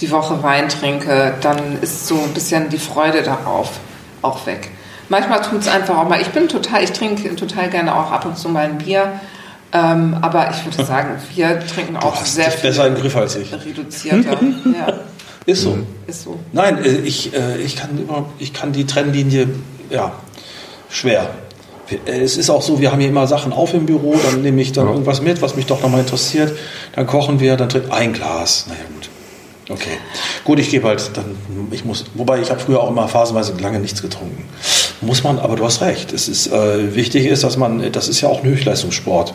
[0.00, 3.80] die Woche Wein trinke, dann ist so ein bisschen die Freude darauf
[4.22, 4.70] auch weg.
[5.08, 6.20] Manchmal tut es einfach auch mal.
[6.20, 9.20] Ich bin total, ich trinke total gerne auch ab und zu mal ein Bier.
[9.72, 13.16] Ähm, aber ich würde sagen, wir trinken auch du hast sehr viel besser im Griff
[13.16, 13.52] als ich.
[13.52, 14.38] reduzierter.
[14.64, 15.00] ja.
[15.46, 15.78] Ist so.
[16.06, 16.38] Ist so.
[16.52, 18.06] Nein, äh, ich, äh, ich, kann,
[18.38, 19.48] ich kann die Trennlinie
[19.90, 20.12] ja,
[20.88, 21.30] schwer
[22.06, 24.72] es ist auch so, wir haben hier immer Sachen auf im Büro, dann nehme ich
[24.72, 24.92] dann ja.
[24.92, 26.56] irgendwas mit, was mich doch nochmal interessiert.
[26.94, 28.66] Dann kochen wir, dann trinkt ein Glas.
[28.68, 29.08] Naja, gut.
[29.70, 29.98] Okay.
[30.44, 31.36] Gut, ich gebe halt dann,
[31.70, 34.44] ich muss, wobei ich habe früher auch immer phasenweise lange nichts getrunken.
[35.02, 36.12] Muss man, aber du hast recht.
[36.12, 39.32] Es ist äh, wichtig ist, dass man, das ist ja auch ein Höchstleistungssport,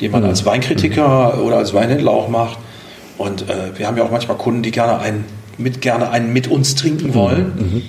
[0.00, 0.28] den man mhm.
[0.28, 1.42] als Weinkritiker mhm.
[1.42, 2.58] oder als Weinhändler auch macht.
[3.16, 5.24] Und äh, wir haben ja auch manchmal Kunden, die gerne einen
[5.58, 7.52] mit gerne einen mit uns trinken wollen.
[7.56, 7.82] Mhm.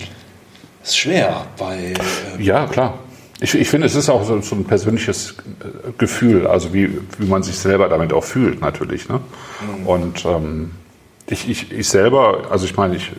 [0.82, 1.94] Das ist schwer, weil
[2.40, 2.98] äh, ja klar.
[3.42, 7.26] Ich, ich finde, es ist auch so, so, ein persönliches äh, Gefühl, also wie, wie
[7.26, 9.08] man sich selber damit auch fühlt, natürlich.
[9.08, 9.22] Ne?
[9.62, 9.88] Mhm.
[9.88, 10.72] Und ähm,
[11.28, 13.12] ich, ich, ich selber, also ich meine, ich,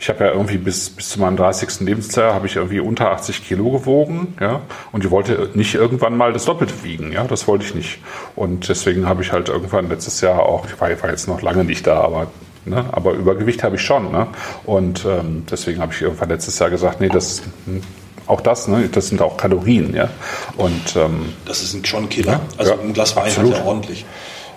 [0.00, 1.80] ich habe ja irgendwie bis, bis zu meinem 30.
[1.80, 4.60] Lebensjahr habe ich irgendwie unter 80 Kilo gewogen, ja,
[4.92, 7.98] und ich wollte nicht irgendwann mal das Doppelte wiegen, ja, das wollte ich nicht.
[8.36, 11.64] Und deswegen habe ich halt irgendwann letztes Jahr auch, ich war, war jetzt noch lange
[11.64, 12.28] nicht da, aber
[12.64, 12.84] Ne?
[12.92, 14.12] Aber Übergewicht habe ich schon.
[14.12, 14.26] Ne?
[14.66, 17.80] Und ähm, deswegen habe ich irgendwann letztes Jahr gesagt, nee, das hm,
[18.26, 18.88] auch das, ne?
[18.92, 20.10] das sind auch Kalorien, ja.
[20.56, 22.40] Und ähm, das ist schon ein Killer.
[22.58, 23.54] Also ja, ein Glas Wein absolut.
[23.54, 24.04] hat ja ordentlich.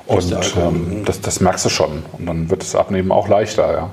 [0.08, 2.04] Und ähm, das, das merkst du schon.
[2.12, 3.90] Und dann wird das Abnehmen auch leichter, ja.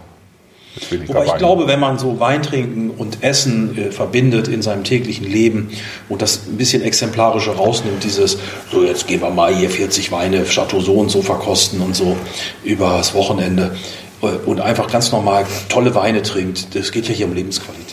[1.06, 5.26] Wobei ich glaube, wenn man so Wein trinken und Essen äh, verbindet in seinem täglichen
[5.26, 5.70] Leben
[6.08, 8.38] und das ein bisschen exemplarischer rausnimmt, dieses,
[8.70, 12.16] so jetzt gehen wir mal hier 40 Weine, Chateau so und so verkosten und so
[12.64, 13.76] übers Wochenende
[14.22, 17.87] äh, und einfach ganz normal tolle Weine trinkt, das geht ja hier um Lebensqualität.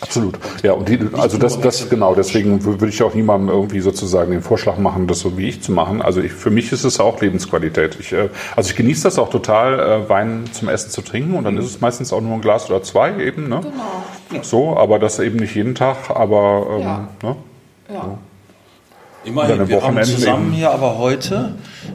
[0.00, 0.38] Absolut.
[0.62, 4.42] Ja, und die, also das, das genau, deswegen würde ich auch niemandem irgendwie sozusagen den
[4.42, 6.00] Vorschlag machen, das so wie ich zu machen.
[6.00, 7.98] Also ich, für mich ist es auch Lebensqualität.
[8.00, 11.44] Ich, äh, also ich genieße das auch total, äh, Wein zum Essen zu trinken und
[11.44, 13.48] dann ist es meistens auch nur ein Glas oder zwei eben.
[13.48, 13.60] Ne?
[14.30, 14.42] Genau.
[14.42, 17.08] So, aber das eben nicht jeden Tag, aber ähm, ja.
[17.22, 17.36] Ne?
[17.92, 18.02] Ja.
[18.02, 18.18] So.
[19.22, 20.54] Immerhin, wir haben zusammen eben.
[20.54, 21.54] hier aber heute,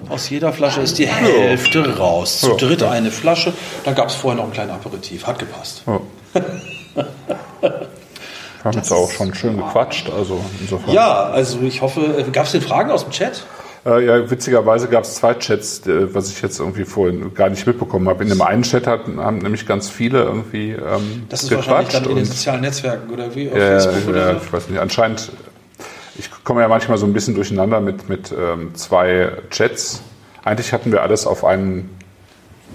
[0.10, 2.41] aus jeder Flasche ist die Hälfte raus.
[2.41, 3.52] Zu dritt eine Flasche,
[3.84, 5.84] dann gab es vorher noch ein kleines Aperitif, hat gepasst.
[5.88, 6.02] Ja.
[8.66, 10.92] Wir haben jetzt auch schon schön gequatscht, also insofern.
[10.92, 13.46] Ja, also ich hoffe, äh, gab es denn Fragen aus dem Chat?
[13.86, 17.68] Äh, ja, witzigerweise gab es zwei Chats, äh, was ich jetzt irgendwie vorhin gar nicht
[17.68, 18.24] mitbekommen habe.
[18.24, 22.06] In dem einen Chat hatten, haben nämlich ganz viele irgendwie ähm, Das ist wahrscheinlich dann
[22.06, 23.52] in den sozialen Netzwerken oder wie?
[23.52, 24.42] Auf ja, Facebook oder ja, so?
[24.44, 24.80] ich weiß nicht.
[24.80, 25.32] Anscheinend,
[26.18, 30.02] ich komme ja manchmal so ein bisschen durcheinander mit, mit ähm, zwei Chats.
[30.44, 31.96] Eigentlich hatten wir alles auf einen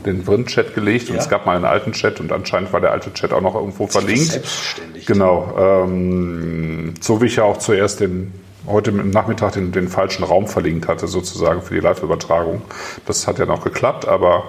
[0.07, 1.15] den Vrind-Chat gelegt ja.
[1.15, 3.55] und es gab mal einen alten Chat und anscheinend war der alte Chat auch noch
[3.55, 4.33] irgendwo verlinkt.
[4.33, 5.07] Selbstständig.
[5.07, 5.85] Genau.
[5.85, 8.33] Ähm, so wie ich ja auch zuerst den
[8.67, 12.63] heute im Nachmittag den, den falschen Raum verlinkt hatte, sozusagen für die Live-Übertragung.
[13.07, 14.45] Das hat ja noch geklappt, aber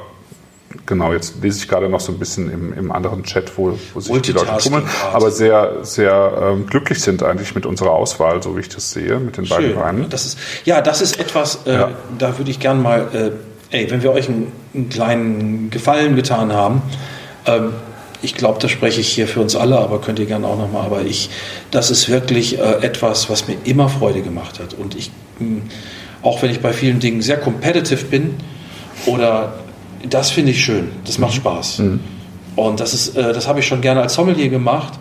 [0.85, 3.99] genau, jetzt lese ich gerade noch so ein bisschen im, im anderen Chat, wo, wo
[3.99, 8.55] sich die Leute tummeln, aber sehr, sehr ähm, glücklich sind eigentlich mit unserer Auswahl, so
[8.55, 9.57] wie ich das sehe, mit den Schön.
[9.57, 10.09] beiden Weinen.
[10.09, 11.91] Das ist, ja, das ist etwas, äh, ja.
[12.17, 13.31] da würde ich gern mal, äh,
[13.71, 16.81] ey, wenn wir euch einen, einen kleinen Gefallen getan haben,
[17.45, 17.73] ähm,
[18.21, 20.85] ich glaube, da spreche ich hier für uns alle, aber könnt ihr gerne auch nochmal.
[20.85, 21.29] Aber ich,
[21.71, 24.75] das ist wirklich äh, etwas, was mir immer Freude gemacht hat.
[24.75, 25.61] Und ich, mh, hm,
[26.21, 28.35] auch wenn ich bei vielen Dingen sehr competitive bin
[29.07, 29.53] oder
[30.07, 30.91] das finde ich schön.
[31.05, 31.37] Das macht mhm.
[31.37, 31.79] Spaß.
[31.79, 31.99] Mhm.
[32.55, 34.93] Und das ist, äh, das habe ich schon gerne als Sommelier gemacht.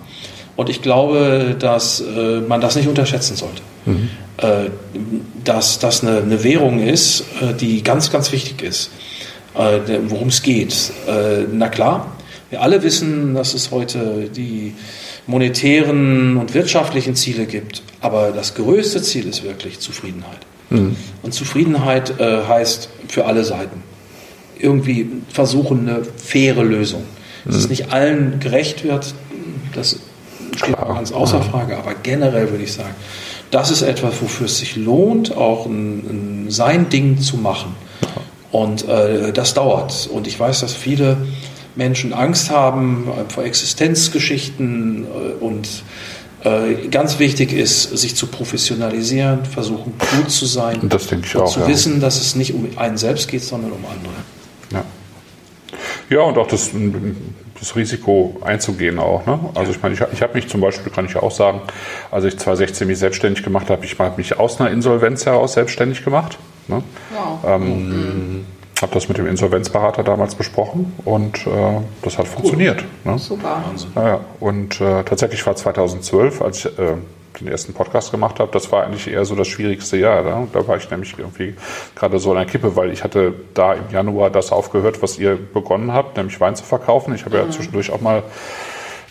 [0.57, 3.63] Und ich glaube, dass äh, man das nicht unterschätzen sollte.
[3.87, 4.09] Mhm.
[5.45, 8.91] Dass das eine, eine Währung ist, äh, die ganz, ganz wichtig ist.
[9.55, 10.93] Äh, worum es geht.
[11.53, 12.17] Na klar,
[12.51, 14.75] wir alle wissen, dass es heute die
[15.27, 17.83] monetären und wirtschaftlichen Ziele gibt.
[18.01, 20.39] Aber das größte Ziel ist wirklich Zufriedenheit.
[20.71, 20.97] Mhm.
[21.23, 23.83] Und Zufriedenheit heißt für alle Seiten
[24.59, 27.05] irgendwie versuchen, eine faire Lösung.
[27.45, 27.61] Dass mhm.
[27.61, 29.15] es nicht allen gerecht wird,
[29.75, 29.99] das
[30.57, 30.95] steht Klar.
[30.95, 32.95] ganz außer Frage, aber generell würde ich sagen,
[33.51, 37.75] das ist etwas, wofür es sich lohnt, auch ein, ein sein Ding zu machen.
[38.53, 40.09] Und äh, das dauert.
[40.13, 41.17] Und ich weiß, dass viele
[41.77, 45.69] Menschen Angst haben vor Existenzgeschichten äh, und
[46.43, 50.81] äh, ganz wichtig ist, sich zu professionalisieren, versuchen gut zu sein.
[50.89, 51.53] Das denke ich und auch.
[51.53, 51.69] Zu ja.
[51.69, 54.15] wissen, dass es nicht um einen selbst geht, sondern um andere.
[54.73, 54.85] Ja.
[56.09, 56.71] Ja, und auch das,
[57.61, 59.27] das Risiko einzugehen auch.
[59.27, 59.39] Ne?
[59.55, 61.61] Also ich meine, ich, ich habe mich zum Beispiel, kann ich ja auch sagen,
[62.11, 66.05] als ich 2016 mich selbstständig gemacht habe, ich habe mich aus einer Insolvenz heraus selbstständig
[66.05, 66.39] gemacht.
[66.69, 66.83] Ne?
[67.11, 67.39] Wow.
[67.47, 68.47] Ähm, mhm.
[68.81, 71.51] Habe das mit dem Insolvenzberater damals besprochen und äh,
[72.01, 72.83] das hat funktioniert.
[73.05, 73.13] Cool.
[73.13, 73.19] Ne?
[73.19, 73.63] Super.
[73.95, 74.21] Ja, ja.
[74.41, 76.95] Und äh, tatsächlich war 2012, als ich äh,
[77.41, 80.23] den ersten Podcast gemacht habe, das war eigentlich eher so das schwierigste Jahr.
[80.23, 81.55] Da, da war ich nämlich irgendwie
[81.95, 85.37] gerade so an der Kippe, weil ich hatte da im Januar das aufgehört, was ihr
[85.37, 87.15] begonnen habt, nämlich Wein zu verkaufen.
[87.15, 87.45] Ich habe mhm.
[87.45, 88.23] ja zwischendurch auch mal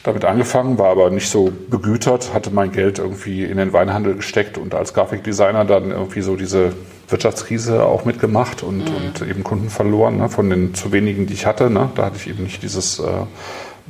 [0.03, 4.57] damit angefangen, war aber nicht so begütert, hatte mein Geld irgendwie in den Weinhandel gesteckt
[4.57, 6.73] und als Grafikdesigner dann irgendwie so diese
[7.09, 8.95] Wirtschaftskrise auch mitgemacht und, mhm.
[8.95, 11.69] und eben Kunden verloren ne, von den zu wenigen, die ich hatte.
[11.69, 13.03] Ne, da hatte ich eben nicht dieses äh,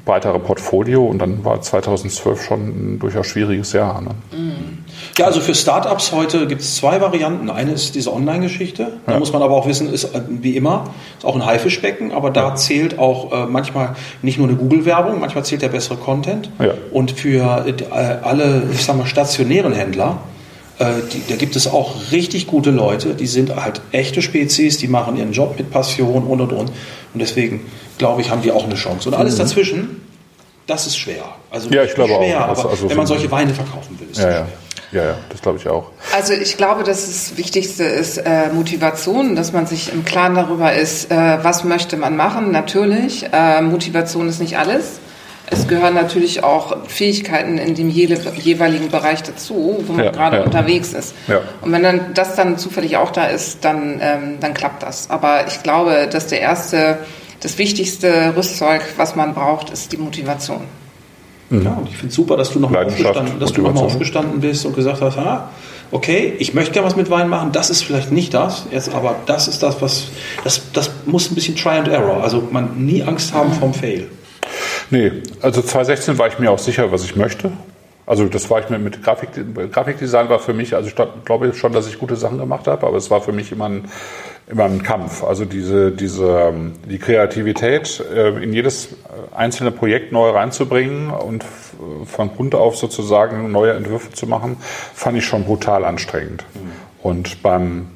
[0.09, 4.01] weitere Portfolio und dann war 2012 schon ein durchaus schwieriges Jahr.
[4.01, 4.09] Ne?
[5.17, 7.49] Ja, also für Startups heute gibt es zwei Varianten.
[7.49, 8.93] Eine ist diese Online-Geschichte.
[9.05, 9.19] Da ja.
[9.19, 10.85] muss man aber auch wissen, ist äh, wie immer
[11.17, 12.55] ist auch ein Haifischbecken, aber da ja.
[12.55, 16.49] zählt auch äh, manchmal nicht nur eine Google-Werbung, manchmal zählt der bessere Content.
[16.59, 16.73] Ja.
[16.91, 20.17] Und für äh, alle, ich sag mal, stationären Händler
[20.79, 25.17] die, da gibt es auch richtig gute Leute, die sind halt echte Spezies, die machen
[25.17, 26.71] ihren Job mit Passion und und und.
[27.13, 27.65] Und deswegen
[27.97, 29.09] glaube ich, haben die auch eine Chance.
[29.09, 29.39] Und alles mhm.
[29.39, 30.01] dazwischen,
[30.67, 31.23] das ist schwer.
[31.51, 32.57] Also ja, ich glaube schwer, auch.
[32.57, 34.47] aber also wenn man solche Weine verkaufen will, ist ja, das schwer.
[34.91, 35.91] Ja, ja, das glaube ich auch.
[36.15, 40.73] Also ich glaube, dass das Wichtigste ist äh, Motivation, dass man sich im Klaren darüber
[40.73, 42.51] ist, äh, was möchte man machen.
[42.51, 44.98] Natürlich, äh, Motivation ist nicht alles.
[45.51, 50.43] Es gehören natürlich auch Fähigkeiten in dem jeweiligen Bereich dazu, wo man ja, gerade ja.
[50.43, 51.15] unterwegs ist.
[51.27, 51.41] Ja.
[51.61, 55.09] Und wenn dann das dann zufällig auch da ist, dann, ähm, dann klappt das.
[55.09, 56.99] Aber ich glaube, dass der erste,
[57.39, 60.61] das wichtigste Rüstzeug, was man braucht, ist die Motivation.
[61.49, 61.63] Mhm.
[61.63, 64.75] Ja, und ich finde es super, dass du nochmal aufgestanden, dass noch aufgestanden bist und
[64.75, 65.49] gesagt hast, ah,
[65.91, 69.15] okay, ich möchte gerne was mit Wein machen, das ist vielleicht nicht das, jetzt, aber
[69.25, 70.07] das ist das, was,
[70.43, 72.23] das, das muss ein bisschen Try and Error.
[72.23, 74.07] Also man nie Angst haben vom Fail.
[74.91, 75.11] Nee,
[75.41, 77.51] also 2016 war ich mir auch sicher, was ich möchte.
[78.09, 79.29] Also das war ich mir mit Grafik,
[79.71, 80.95] Grafikdesign war für mich, also ich
[81.25, 83.87] glaube schon, dass ich gute Sachen gemacht habe, aber es war für mich immer ein,
[84.47, 85.23] immer ein Kampf.
[85.23, 88.95] Also diese, diese, ähm, die Kreativität äh, in jedes
[89.31, 91.45] einzelne Projekt neu reinzubringen und
[92.05, 94.57] von Grund auf sozusagen neue Entwürfe zu machen,
[94.95, 96.45] fand ich schon brutal anstrengend.
[96.55, 96.71] Mhm.
[97.03, 97.89] Und beim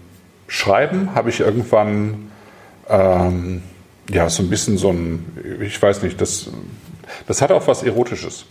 [0.48, 2.32] Schreiben habe ich irgendwann
[2.88, 3.64] ähm,
[4.10, 6.50] ja, so ein bisschen so ein, ich weiß nicht, das,
[7.28, 8.46] das hat auch was Erotisches.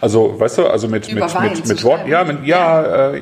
[0.00, 3.20] Also, weißt du, also mit, mit, mit, mit Worten, ja, mit, ja, Äh,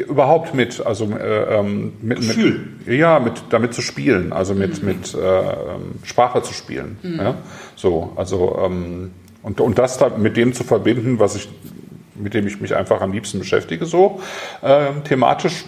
[0.00, 2.66] überhaupt mit, also äh, ähm, mit, Gefühl.
[2.84, 4.88] mit, ja, mit, damit zu spielen, also mit, mhm.
[4.88, 6.98] mit äh, ähm, Sprache zu spielen.
[7.02, 7.20] Mhm.
[7.20, 7.34] Ja?
[7.76, 9.12] So, also, ähm,
[9.42, 11.48] und, und das da mit dem zu verbinden, was ich,
[12.14, 14.20] mit dem ich mich einfach am liebsten beschäftige, so
[14.62, 15.64] äh, thematisch,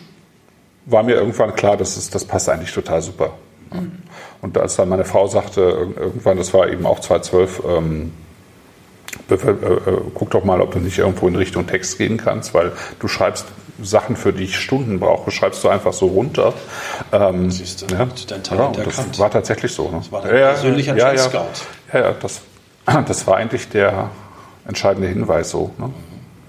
[0.87, 3.35] war mir irgendwann klar, dass es, das passt eigentlich total super.
[3.73, 3.93] Mhm.
[4.43, 5.61] Und als dann meine Frau sagte,
[5.97, 8.13] irgendwann, das war eben auch 2012, ähm,
[9.31, 12.73] äh, äh, guck doch mal, ob du nicht irgendwo in Richtung Text gehen kannst, weil
[13.01, 13.47] du schreibst
[13.83, 16.55] Sachen, für die ich Stunden brauche, schreibst du einfach so runter.
[17.13, 19.19] Ähm, Siehst du, ja, dein Talent ja, das erkannt.
[19.19, 19.91] war tatsächlich so.
[19.91, 19.99] Ne?
[19.99, 21.47] Das war dein ja, persönlicher ja, ja, Scout.
[21.93, 22.41] Ja, ja, das,
[23.07, 24.11] das war eigentlich der
[24.67, 25.73] entscheidende Hinweis so.
[25.79, 25.91] Ne?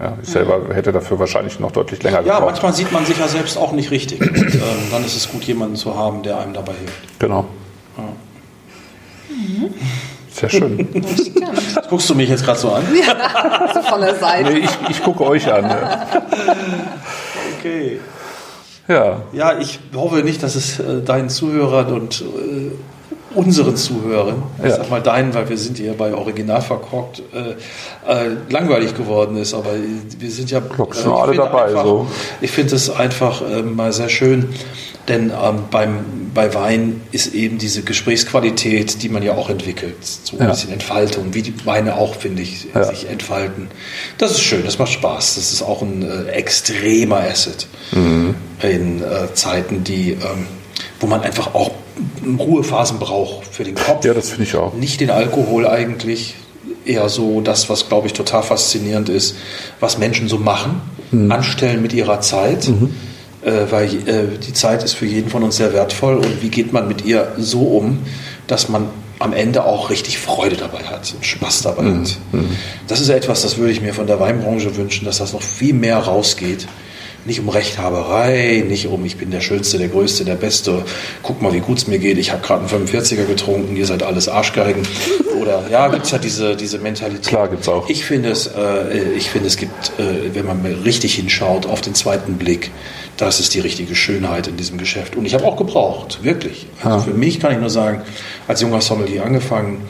[0.00, 2.40] Ja, ich selber hätte dafür wahrscheinlich noch deutlich länger gebraucht.
[2.40, 4.20] Ja, manchmal sieht man sich ja selbst auch nicht richtig.
[4.20, 4.60] Und, ähm,
[4.92, 7.18] dann ist es gut, jemanden zu haben, der einem dabei hilft.
[7.18, 7.46] Genau.
[7.96, 8.04] Ja.
[9.34, 9.74] Mhm.
[10.30, 10.88] Sehr schön.
[11.90, 12.84] Guckst du mich jetzt gerade so an?
[12.94, 14.52] Ja, so von der Seite.
[14.52, 15.64] Nee, ich, ich gucke euch an.
[15.64, 16.06] Ja.
[17.58, 17.98] Okay.
[18.86, 19.22] Ja.
[19.32, 22.70] Ja, ich hoffe nicht, dass es äh, deinen Zuhörern und äh,
[23.34, 27.50] unseren Zuhörern, ich sag mal deinen, weil wir sind hier bei Original verkorkt, äh,
[28.10, 29.70] äh, langweilig geworden ist, aber
[30.18, 31.66] wir sind ja äh, alle dabei.
[31.66, 32.06] Einfach, so.
[32.40, 34.48] Ich finde es einfach äh, mal sehr schön,
[35.08, 40.36] denn ähm, beim, bei Wein ist eben diese Gesprächsqualität, die man ja auch entwickelt, so
[40.36, 40.50] ein ja.
[40.50, 42.84] bisschen Entfaltung, wie die Weine auch, finde ich, ja.
[42.84, 43.68] sich entfalten.
[44.16, 45.36] Das ist schön, das macht Spaß.
[45.36, 48.34] Das ist auch ein äh, extremer Asset mhm.
[48.62, 50.46] in äh, Zeiten, die, ähm,
[51.00, 51.72] wo man einfach auch
[52.38, 54.04] Ruhephasen braucht für den Kopf.
[54.04, 54.74] Ja, das finde ich auch.
[54.74, 56.34] Nicht den Alkohol eigentlich,
[56.84, 59.36] eher so das, was, glaube ich, total faszinierend ist,
[59.80, 60.80] was Menschen so machen,
[61.10, 61.30] mhm.
[61.30, 62.68] anstellen mit ihrer Zeit.
[62.68, 62.94] Mhm
[63.44, 66.72] äh, weil äh, die Zeit ist für jeden von uns sehr wertvoll und wie geht
[66.72, 68.00] man mit ihr so um,
[68.46, 68.88] dass man
[69.20, 72.00] am Ende auch richtig Freude dabei hat und Spaß dabei mhm.
[72.00, 72.18] hat.
[72.32, 72.48] Mhm.
[72.86, 75.74] Das ist etwas, das würde ich mir von der Weinbranche wünschen, dass das noch viel
[75.74, 76.66] mehr rausgeht
[77.28, 80.82] nicht um Rechthaberei, nicht um ich bin der Schönste, der Größte, der Beste,
[81.22, 84.02] guck mal, wie gut es mir geht, ich habe gerade einen 45er getrunken, ihr seid
[84.02, 84.82] alles Arschgeigen.
[85.40, 87.26] Oder ja, gibt es ja diese, diese Mentalität.
[87.26, 87.88] Klar, gibt es auch.
[87.88, 91.94] Ich finde es, äh, ich finde, es gibt, äh, wenn man richtig hinschaut, auf den
[91.94, 92.70] zweiten Blick,
[93.18, 95.14] das ist die richtige Schönheit in diesem Geschäft.
[95.14, 96.66] Und ich habe auch gebraucht, wirklich.
[96.82, 97.02] Also ja.
[97.12, 98.02] für mich kann ich nur sagen,
[98.48, 99.82] als junger Sommelier angefangen,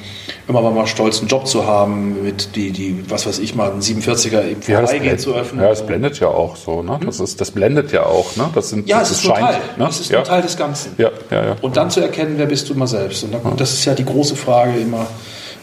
[0.49, 3.83] immer mal stolz, einen Job zu haben, mit die, die was weiß ich mal, einen
[3.83, 5.63] 47er im ja, Vorbeigehen zu öffnen.
[5.63, 6.99] Ja, das blendet ja auch so, ne?
[7.05, 8.49] Das, ist, das blendet ja auch, ne?
[8.55, 9.61] Das sind, ja, das es ist, scheint, Teil.
[9.77, 9.87] Ne?
[9.89, 10.23] Es ist ja.
[10.23, 10.93] Teil des Ganzen.
[10.97, 11.57] Ja, ja, ja.
[11.61, 13.25] Und dann zu erkennen, wer bist du immer selbst.
[13.25, 15.07] Und dann, das ist ja die große Frage immer,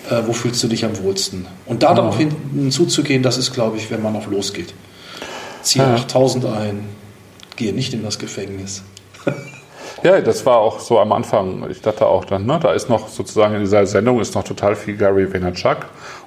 [0.09, 1.47] äh, wo fühlst du dich am wohlsten?
[1.65, 4.73] Und da darauf hinzuzugehen, das ist, glaube ich, wenn man auf losgeht.
[5.63, 5.95] Zieh ja.
[5.95, 6.89] 8000 ein,
[7.55, 8.83] gehe nicht in das Gefängnis.
[10.03, 11.65] Ja, das war auch so am Anfang.
[11.69, 14.75] Ich dachte auch dann, ne, da ist noch sozusagen in dieser Sendung ist noch total
[14.75, 15.77] viel Gary Vaynerchuk.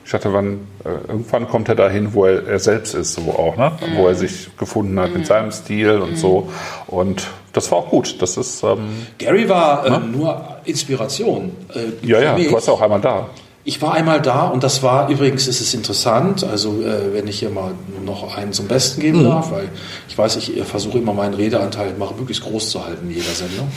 [0.04, 3.56] Ich dachte, wann, äh, irgendwann kommt er dahin, wo er, er selbst ist, so auch,
[3.56, 3.72] ne?
[3.72, 3.98] Mhm.
[3.98, 5.18] wo er sich gefunden hat mhm.
[5.18, 6.16] mit seinem Stil und mhm.
[6.16, 6.48] so.
[6.86, 8.20] Und das war auch gut.
[8.22, 10.00] Das ist ähm, Gary war äh, ne?
[10.00, 11.54] nur Inspiration.
[11.74, 12.48] Äh, ja, ja, mich.
[12.48, 13.26] du warst auch einmal da.
[13.68, 17.40] Ich war einmal da und das war übrigens, ist es interessant, also äh, wenn ich
[17.40, 17.72] hier mal
[18.02, 19.24] noch einen zum Besten geben mhm.
[19.24, 19.68] darf, weil
[20.08, 23.68] ich weiß, ich versuche immer meinen Redeanteil mal möglichst groß zu halten in jeder Sendung.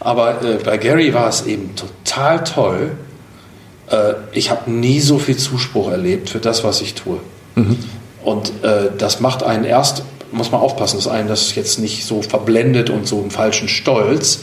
[0.00, 2.92] Aber äh, bei Gary war es eben total toll.
[3.90, 7.18] Äh, ich habe nie so viel Zuspruch erlebt für das, was ich tue.
[7.54, 7.76] Mhm.
[8.24, 12.22] Und äh, das macht einen erst, muss man aufpassen, dass einen das jetzt nicht so
[12.22, 14.40] verblendet und so einen falschen Stolz.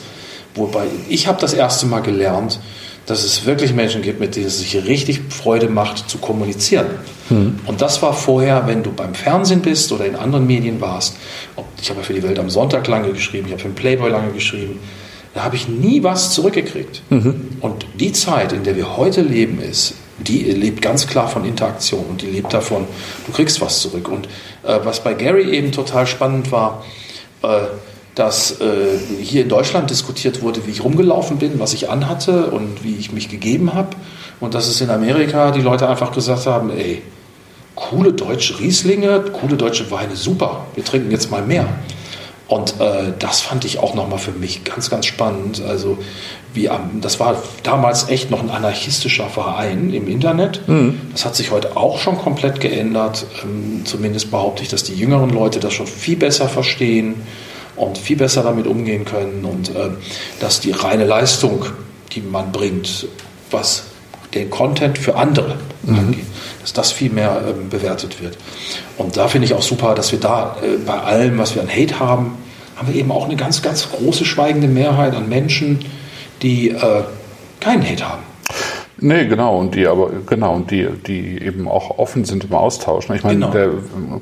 [0.54, 2.60] Wobei ich habe das erste Mal gelernt,
[3.06, 6.88] dass es wirklich Menschen gibt, mit denen es sich richtig Freude macht, zu kommunizieren.
[7.30, 7.60] Hm.
[7.66, 11.18] Und das war vorher, wenn du beim Fernsehen bist oder in anderen Medien warst.
[11.82, 14.10] Ich habe ja für die Welt am Sonntag lange geschrieben, ich habe für den Playboy
[14.10, 14.80] lange geschrieben.
[15.34, 17.02] Da habe ich nie was zurückgekriegt.
[17.10, 17.58] Mhm.
[17.62, 22.06] Und die Zeit, in der wir heute leben, ist, die lebt ganz klar von Interaktion
[22.06, 22.86] und die lebt davon,
[23.26, 24.08] du kriegst was zurück.
[24.08, 24.28] Und
[24.64, 26.86] äh, was bei Gary eben total spannend war,
[27.44, 27.48] äh,
[28.16, 32.84] dass äh, hier in Deutschland diskutiert wurde, wie ich rumgelaufen bin, was ich anhatte und
[32.84, 33.90] wie ich mich gegeben habe.
[34.40, 37.02] Und dass es in Amerika die Leute einfach gesagt haben, ey,
[37.76, 41.68] coole deutsche Rieslinge, coole deutsche Weine, super, wir trinken jetzt mal mehr.
[42.48, 45.62] Und äh, das fand ich auch nochmal für mich ganz, ganz spannend.
[45.68, 45.98] Also,
[46.54, 46.70] wie,
[47.02, 50.62] das war damals echt noch ein anarchistischer Verein im Internet.
[50.68, 51.02] Mhm.
[51.12, 53.26] Das hat sich heute auch schon komplett geändert.
[53.44, 57.16] Ähm, zumindest behaupte ich, dass die jüngeren Leute das schon viel besser verstehen
[57.76, 59.90] und viel besser damit umgehen können und äh,
[60.40, 61.66] dass die reine Leistung,
[62.14, 63.08] die man bringt,
[63.52, 63.84] was
[64.34, 66.00] den Content für andere mhm.
[66.00, 66.26] angeht,
[66.62, 68.38] dass das viel mehr ähm, bewertet wird.
[68.98, 71.70] Und da finde ich auch super, dass wir da äh, bei allem, was wir an
[71.70, 72.38] Hate haben,
[72.76, 75.86] haben wir eben auch eine ganz, ganz große schweigende Mehrheit an Menschen,
[76.42, 77.04] die äh,
[77.60, 78.24] keinen Hate haben.
[78.98, 83.10] Nee, genau, und die aber, genau, und die, die eben auch offen sind im Austausch.
[83.10, 83.52] Ich meine, genau.
[83.52, 83.70] der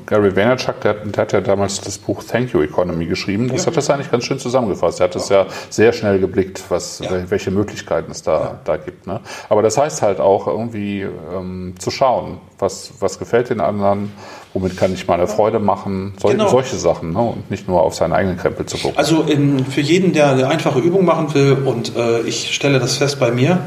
[0.06, 3.48] Gary Vaynerchuk, der, der, hat ja damals das Buch Thank You Economy geschrieben.
[3.48, 3.66] Das ja.
[3.68, 5.00] hat das eigentlich ganz schön zusammengefasst.
[5.00, 7.30] Er hat das ja sehr schnell geblickt, was, ja.
[7.30, 8.60] welche Möglichkeiten es da, ja.
[8.64, 9.06] da gibt.
[9.06, 9.20] Ne?
[9.48, 14.12] Aber das heißt halt auch irgendwie ähm, zu schauen, was, was gefällt den anderen,
[14.54, 16.48] womit kann ich meine Freude machen, Sol genau.
[16.48, 17.20] solche Sachen, ne?
[17.20, 18.98] und nicht nur auf seinen eigenen Krempel zu gucken.
[18.98, 22.96] Also in, für jeden, der eine einfache Übung machen will, und äh, ich stelle das
[22.96, 23.60] fest bei mir,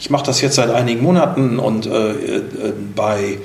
[0.00, 2.42] ich mache das jetzt seit einigen Monaten und äh, äh,
[2.96, 3.38] bei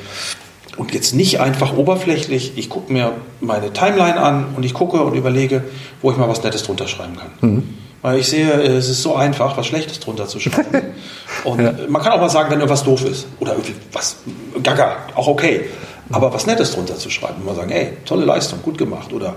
[0.77, 3.11] Und jetzt nicht einfach oberflächlich, ich gucke mir
[3.41, 5.63] meine Timeline an und ich gucke und überlege,
[6.01, 7.31] wo ich mal was Nettes drunter schreiben kann.
[7.41, 7.63] Mhm.
[8.01, 10.93] Weil ich sehe, es ist so einfach, was Schlechtes drunter zu schreiben.
[11.43, 11.73] und ja.
[11.89, 13.25] man kann auch mal sagen, wenn irgendwas doof ist.
[13.39, 14.17] Oder irgendwie was
[14.63, 15.65] gaga, auch okay.
[16.11, 17.35] Aber was Nettes drunter zu schreiben.
[17.39, 19.11] Und mal sagen, ey, tolle Leistung, gut gemacht.
[19.11, 19.35] Oder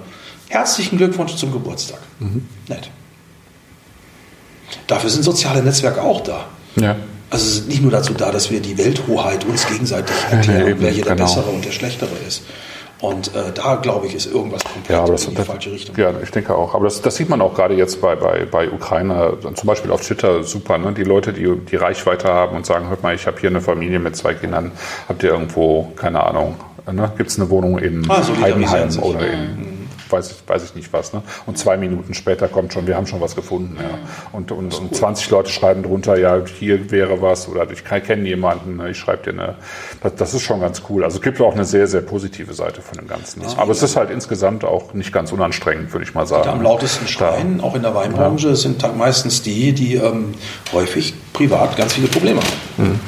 [0.48, 2.00] herzlichen Glückwunsch zum Geburtstag.
[2.20, 2.46] Mhm.
[2.68, 2.90] Nett.
[4.86, 6.46] Dafür sind soziale Netzwerke auch da.
[6.80, 6.96] Ja.
[7.30, 10.68] Also es ist nicht nur dazu da, dass wir die Welthoheit uns gegenseitig erklären, ja,
[10.68, 11.16] eben, wer hier genau.
[11.16, 12.42] der Bessere und der Schlechtere ist.
[13.00, 15.96] Und äh, da, glaube ich, ist irgendwas komplett ja, das, in die das, falsche Richtung.
[15.96, 16.74] Ja, ich denke auch.
[16.74, 20.00] Aber das, das sieht man auch gerade jetzt bei, bei, bei Ukrainer, zum Beispiel auf
[20.00, 20.78] Twitter super.
[20.78, 20.92] Ne?
[20.92, 24.00] Die Leute, die die Reichweite haben und sagen, hört mal, ich habe hier eine Familie
[24.00, 24.72] mit zwei Kindern,
[25.08, 26.56] habt ihr irgendwo, keine Ahnung,
[26.90, 27.12] ne?
[27.16, 29.67] gibt es eine Wohnung in ah, so Heidenheim oder in...
[30.10, 31.12] Weiß ich, weiß ich nicht was.
[31.12, 31.22] Ne?
[31.46, 33.76] Und zwei Minuten später kommt schon, wir haben schon was gefunden.
[33.80, 33.98] Ja.
[34.32, 38.76] Und, und, und 20 Leute schreiben drunter, ja, hier wäre was oder ich kenne jemanden,
[38.76, 38.90] ne?
[38.90, 39.54] ich schreibe dir eine.
[40.02, 41.04] Das, das, ist schon ganz cool.
[41.04, 43.42] Also es gibt auch eine sehr, sehr positive Seite von dem Ganzen.
[43.42, 43.48] Ne?
[43.56, 46.44] Aber es ist halt insgesamt auch nicht ganz unanstrengend, würde ich mal sagen.
[46.44, 48.54] Die am lautesten schreien, auch in der Weinbranche, ja.
[48.56, 50.34] sind meistens die, die ähm,
[50.72, 52.90] häufig privat ganz viele Probleme haben.
[52.90, 53.00] Mhm.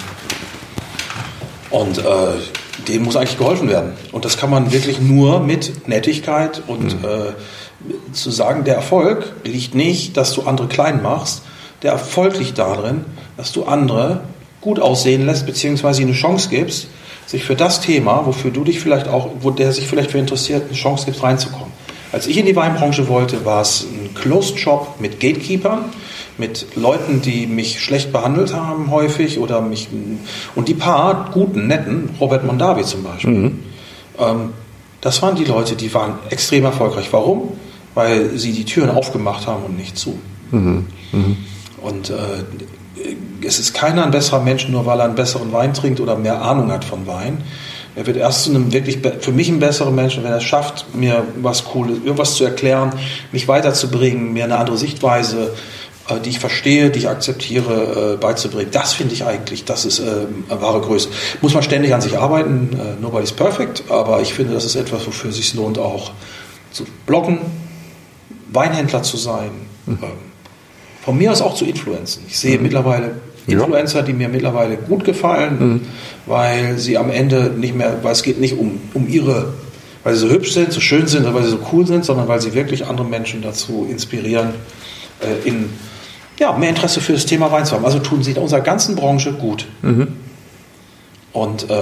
[1.71, 2.03] Und äh,
[2.89, 3.93] denen muss eigentlich geholfen werden.
[4.13, 7.09] Und das kann man wirklich nur mit Nettigkeit und mhm.
[7.09, 11.43] äh, zu sagen, der Erfolg liegt nicht, dass du andere klein machst.
[11.83, 13.05] Der Erfolg liegt darin,
[13.37, 14.21] dass du andere
[14.61, 16.89] gut aussehen lässt, beziehungsweise ihnen eine Chance gibst,
[17.27, 20.65] sich für das Thema, wofür du dich vielleicht auch, wo der sich vielleicht für interessiert,
[20.67, 21.73] eine Chance gibt, reinzukommen.
[22.13, 25.85] Als ich in die Weinbranche wollte, war es ein Closed Shop mit Gatekeepern
[26.41, 29.89] mit Leuten, die mich schlecht behandelt haben häufig oder mich
[30.57, 33.59] und die paar guten, netten, Robert Mondavi zum Beispiel, mhm.
[34.19, 34.53] ähm,
[35.01, 37.09] das waren die Leute, die waren extrem erfolgreich.
[37.13, 37.53] Warum?
[37.95, 40.19] Weil sie die Türen aufgemacht haben und nicht zu.
[40.51, 40.87] Mhm.
[41.13, 41.37] Mhm.
[41.81, 42.15] Und äh,
[43.47, 46.43] es ist keiner ein besserer Mensch, nur weil er einen besseren Wein trinkt oder mehr
[46.43, 47.39] Ahnung hat von Wein.
[47.97, 50.87] Er wird erst zu einem wirklich für mich ein besserer Mensch, wenn er es schafft,
[50.95, 52.91] mir was Cooles, irgendwas zu erklären,
[53.33, 55.49] mich weiterzubringen, mir eine andere Sichtweise äh,
[56.19, 58.71] die ich verstehe, die ich akzeptiere, äh, beizubringen.
[58.73, 61.09] Das finde ich eigentlich, das ist äh, eine wahre Größe.
[61.41, 62.71] Muss man ständig an sich arbeiten,
[63.01, 66.13] nobody's perfect, aber ich finde, das ist etwas, wofür es sich lohnt, auch
[66.73, 67.39] zu bloggen,
[68.53, 69.51] Weinhändler zu sein,
[69.87, 69.99] mhm.
[71.05, 72.25] von mir aus auch zu Influenzen.
[72.29, 72.65] Ich sehe mhm.
[72.65, 73.13] mittlerweile
[73.47, 75.81] Influencer, die mir mittlerweile gut gefallen, mhm.
[76.27, 79.55] weil sie am Ende nicht mehr, weil es geht nicht um, um ihre,
[80.05, 82.41] weil sie so hübsch sind, so schön sind, weil sie so cool sind, sondern weil
[82.41, 84.55] sie wirklich andere Menschen dazu inspirieren,
[85.45, 85.71] in
[86.41, 87.85] ja, mehr Interesse für das Thema Wein zu haben.
[87.85, 89.67] Also tun sie in unserer ganzen Branche gut.
[89.83, 90.17] Mhm.
[91.33, 91.77] Und äh,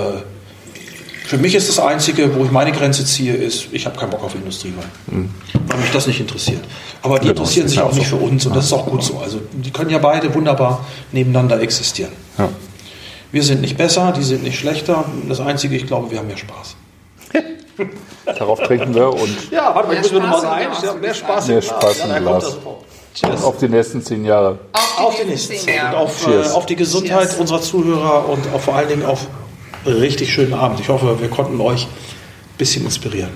[1.24, 4.24] für mich ist das Einzige, wo ich meine Grenze ziehe, ist, ich habe keinen Bock
[4.24, 4.90] auf Industriewein.
[5.06, 5.30] Mhm.
[5.68, 6.60] Weil mich das nicht interessiert.
[7.02, 9.18] Aber die genau, interessieren sich auch nicht für uns und das ist auch gut so.
[9.18, 12.12] Also die können ja beide wunderbar nebeneinander existieren.
[12.36, 12.48] Ja.
[13.30, 15.05] Wir sind nicht besser, die sind nicht schlechter.
[15.28, 16.76] Das Einzige, ich glaube, wir haben mehr Spaß.
[18.26, 19.52] Darauf trinken wir und.
[19.52, 20.68] Ja, warte mal, ich muss mir nochmal rein.
[21.01, 22.56] Mehr Spaß, mehr Spaß im Glas.
[23.20, 23.43] Cheers.
[23.43, 24.59] Auf die nächsten zehn Jahre.
[24.73, 25.97] Auf die, auf die nächsten zehn Jahre.
[25.97, 27.40] Und auf, äh, auf die Gesundheit Cheers.
[27.40, 29.27] unserer Zuhörer und auch vor allen Dingen auf
[29.85, 30.81] einen richtig schönen Abend.
[30.81, 33.31] Ich hoffe, wir konnten euch ein bisschen inspirieren.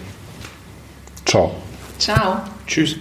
[1.24, 1.52] Ciao.
[1.98, 2.38] Ciao.
[2.66, 2.96] Tschüss.